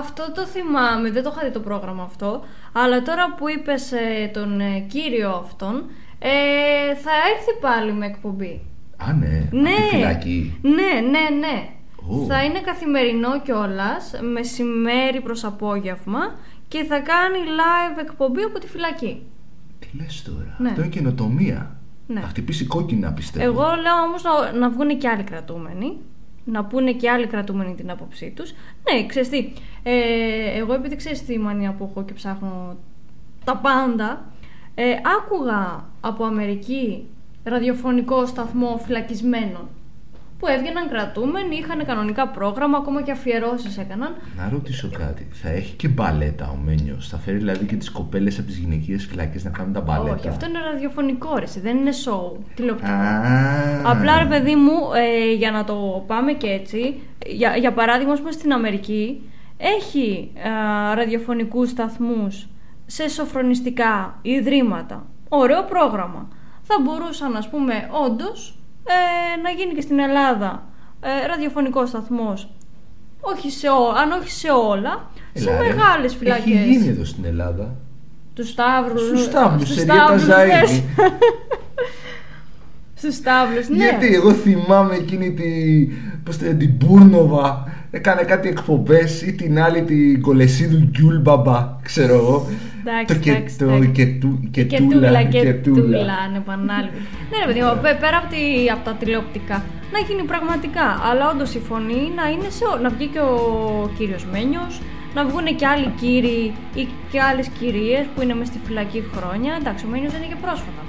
Αυτό 0.00 0.32
το 0.34 0.46
θυμάμαι, 0.46 1.10
δεν 1.10 1.22
το 1.22 1.32
είχα 1.34 1.46
δει 1.46 1.52
το 1.52 1.60
πρόγραμμα 1.60 2.02
αυτό. 2.02 2.42
Αλλά 2.72 3.02
τώρα 3.02 3.34
που 3.34 3.48
είπες 3.48 3.92
ε, 3.92 4.30
τον 4.32 4.60
ε, 4.60 4.78
κύριο 4.78 5.30
αυτόν, 5.44 5.74
ε, 6.18 6.94
θα 6.94 7.10
έρθει 7.34 7.52
πάλι 7.60 7.92
με 7.92 8.06
εκπομπή. 8.06 8.60
Α, 8.96 9.12
ναι, 9.12 9.42
απ' 9.46 9.52
Ναι, 9.52 9.70
τη 9.90 9.96
φυλακή. 9.96 10.58
ναι, 10.62 11.00
ναι, 11.10 11.36
ναι. 11.38 11.68
Ω. 12.08 12.24
Θα 12.26 12.44
είναι 12.44 12.60
καθημερινό 12.60 13.40
κιόλας, 13.40 14.12
μεσημέρι 14.32 15.20
προς 15.20 15.44
απόγευμα 15.44 16.34
και 16.68 16.84
θα 16.88 16.98
κάνει 16.98 17.38
live 17.60 17.98
εκπομπή 18.00 18.42
από 18.42 18.58
τη 18.58 18.66
φυλακή. 18.68 19.22
Τι 19.78 19.86
λες 19.96 20.22
τώρα, 20.22 20.54
Ναι. 20.58 20.68
αυτό 20.68 20.80
είναι 20.80 20.90
καινοτομία. 20.90 21.76
Ναι. 22.06 22.20
Θα 22.20 22.26
χτυπήσει 22.26 22.64
κόκκινα 22.64 23.12
πιστεύω. 23.12 23.44
Εγώ 23.44 23.62
λέω 23.62 23.96
όμως 24.08 24.22
να, 24.22 24.58
να 24.58 24.70
βγουν 24.70 24.98
και 24.98 25.08
άλλοι 25.08 25.22
κρατούμενοι. 25.22 25.96
Να 26.44 26.64
πούνε 26.64 26.92
και 26.92 27.10
άλλοι 27.10 27.26
κρατούμενοι 27.26 27.74
την 27.74 27.90
άποψή 27.90 28.32
τους. 28.36 28.52
Ναι, 28.90 29.06
ξέρεις 29.06 29.28
τι. 29.28 29.52
Ε, 29.82 30.58
εγώ 30.58 30.74
επειδή 30.74 30.96
ξέρεις 30.96 31.24
τη 31.24 31.38
μανία 31.38 31.72
που 31.72 31.88
έχω 31.90 32.04
και 32.04 32.12
ψάχνω 32.12 32.76
τα 33.44 33.56
πάντα. 33.56 34.24
Ε, 34.74 34.94
άκουγα 35.18 35.84
από 36.00 36.24
Αμερική 36.24 37.06
ραδιοφωνικό 37.44 38.26
σταθμό 38.26 38.80
φυλακισμένων. 38.84 39.68
Που 40.44 40.50
έβγαιναν 40.50 40.88
κρατούμενοι, 40.88 41.56
είχαν 41.56 41.84
κανονικά 41.86 42.28
πρόγραμμα, 42.28 42.78
ακόμα 42.78 43.02
και 43.02 43.10
αφιερώσεις 43.10 43.78
έκαναν. 43.78 44.14
Να 44.36 44.48
ρωτήσω 44.52 44.88
κάτι. 44.98 45.28
Θα 45.32 45.48
έχει 45.48 45.74
και 45.74 45.88
μπαλέτα 45.88 46.48
ο 46.48 46.56
Μένιος; 46.64 47.08
Θα 47.08 47.18
φέρει 47.18 47.36
δηλαδή 47.36 47.66
και 47.66 47.76
τις 47.76 47.90
κοπέλες 47.90 48.38
από 48.38 48.46
τις 48.46 48.56
γυναικείες 48.56 49.06
φυλακές 49.06 49.44
να 49.44 49.50
κάνουν 49.50 49.72
τα 49.72 49.80
μπαλέτα; 49.80 50.14
Όχι, 50.14 50.28
αυτό 50.28 50.46
είναι 50.46 50.58
ραδιοφωνικό 50.72 51.36
ρε, 51.36 51.44
εσύ, 51.44 51.60
δεν 51.60 51.76
είναι 51.76 51.90
show, 52.04 52.38
τηλεοπτικό. 52.54 52.92
Α, 52.92 53.90
Απλά 53.90 54.18
ρε 54.18 54.24
παιδί 54.24 54.54
μου, 54.54 54.72
ε, 54.94 55.32
για 55.32 55.50
να 55.50 55.64
το 55.64 56.04
πάμε 56.06 56.32
και 56.32 56.46
έτσι, 56.46 57.00
για, 57.26 57.56
για 57.56 57.72
παράδειγμα, 57.72 58.12
ας 58.12 58.18
πούμε, 58.18 58.32
στην 58.32 58.52
Αμερική 58.52 59.30
έχει 59.56 60.32
α, 60.48 60.94
ραδιοφωνικούς 60.94 61.70
σταθμούς 61.70 62.48
σε 62.86 63.08
σοφρονιστικά 63.08 64.18
ιδρύματα. 64.22 65.06
Ωραίο 65.28 65.64
πρόγραμμα. 65.64 66.28
Θα 66.62 66.74
μπορούσαν, 66.82 67.36
ας 67.36 67.48
πούμε, 67.48 67.88
όντως, 68.04 68.58
ε, 68.84 69.40
να 69.42 69.50
γίνει 69.50 69.74
και 69.74 69.80
στην 69.80 69.98
Ελλάδα 69.98 70.62
ε, 71.00 71.26
ραδιοφωνικός 71.26 71.88
σταθμός. 71.88 72.48
Όχι 73.20 73.50
σε 73.50 73.68
ό, 73.68 73.88
αν 73.88 74.10
όχι 74.12 74.30
σε 74.30 74.50
όλα, 74.50 75.10
σε 75.32 75.50
Έλα, 75.50 75.60
ρε. 75.60 75.68
μεγάλες 75.68 76.14
φυλακές. 76.14 76.44
Έχει 76.44 76.62
γίνει 76.72 76.88
εδώ 76.88 77.04
στην 77.04 77.24
Ελλάδα. 77.24 77.74
Τους 78.34 78.48
Σταύρους. 78.48 79.02
Στους 79.06 79.22
Σταύρους, 79.22 79.62
στους 79.62 79.74
σε 79.76 79.82
Ριέτα 79.82 80.18
Σταύρους, 80.18 80.26
Ζαΐδη. 80.28 80.82
λες. 83.04 83.12
Στους 83.12 83.14
Σταύρους, 83.14 83.68
ναι. 83.68 83.76
Γιατί 83.76 84.14
εγώ 84.14 84.32
θυμάμαι 84.32 84.94
εκείνη 84.94 85.32
τη, 85.32 85.44
πώς 86.24 86.38
το 86.38 86.44
λένε, 86.44 86.56
την 86.56 86.70
Μπούρνοβα 86.78 87.68
έκανε 87.90 88.22
κάτι 88.22 88.48
εκπομπές 88.48 89.22
ή 89.22 89.32
την 89.32 89.60
άλλη 89.62 89.82
την 89.82 90.20
Κολεσίδου 90.20 90.88
Γκιούλμπαμπα, 90.90 91.76
ξέρω 91.82 92.14
εγώ. 92.14 92.46
Εντάξει, 92.86 93.14
το 93.14 93.20
και, 93.20 93.30
εντάξει, 93.30 93.58
το 93.58 93.64
εντάξει. 93.64 93.90
και, 93.90 94.06
του, 94.06 94.48
και, 94.50 94.62
και 94.64 94.76
τούλα, 94.76 95.06
τούλα 95.06 95.22
και 95.22 95.40
και 95.40 95.52
τούλα. 95.52 95.82
τούλα, 95.82 96.14
ανεπανάληπτη. 96.28 96.98
ναι, 97.30 97.36
ρε 97.40 97.46
παιδί 97.46 97.60
μου, 97.60 97.78
πέ- 97.82 98.00
πέρα 98.04 98.16
από, 98.20 98.28
τη- 98.34 98.68
από 98.74 98.82
τα 98.88 98.92
τηλεοπτικά, 99.00 99.56
να 99.94 99.98
γίνει 100.06 100.22
πραγματικά. 100.32 100.86
Αλλά 101.10 101.24
όντως 101.32 101.50
η 101.54 101.60
φωνή 101.68 102.02
να 102.18 102.24
είναι 102.32 102.48
σε 102.56 102.64
ό, 102.72 102.72
Να 102.82 102.88
βγει 102.94 103.06
και 103.14 103.22
ο 103.32 103.34
κύριος 103.98 104.22
Μένιος, 104.32 104.74
να 105.16 105.20
βγουν 105.28 105.46
και 105.58 105.66
άλλοι 105.72 105.88
κύριοι 106.00 106.40
ή 106.80 106.82
και 107.12 107.18
άλλες 107.28 107.46
κυρίες 107.58 108.04
που 108.12 108.18
είναι 108.22 108.34
μέσα 108.38 108.50
στη 108.52 108.60
φυλακή 108.66 109.00
χρόνια. 109.14 109.52
Εντάξει, 109.60 109.82
ο 109.86 109.88
Μένιος 109.92 110.12
δεν 110.14 110.20
είναι 110.22 110.32
και 110.34 110.40
πρόσφατα 110.46 110.80
μέσα. 110.82 110.83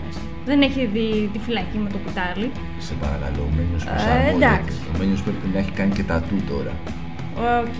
Δεν 0.46 0.62
έχει 0.62 0.86
δει 0.86 1.30
τη 1.34 1.39
φυλακή 1.39 1.78
με 1.78 1.89
το 1.89 1.98
κουτάλι. 2.06 2.52
Σε 2.80 2.93
παρακαλώ, 3.02 3.41
ο 3.50 3.52
Μένιος 3.56 3.84
Ε, 3.84 3.89
προσαρμόζεται. 3.89 4.36
εντάξει. 4.36 4.78
Ο 4.93 4.98
Μένιος 4.98 5.22
πρέπει 5.22 5.48
να 5.54 5.60
έχει 5.60 5.72
κάνει 5.72 5.91
και 5.98 6.04
τατού 6.03 6.38
τώρα. 6.52 6.74
Οκ. 7.64 7.80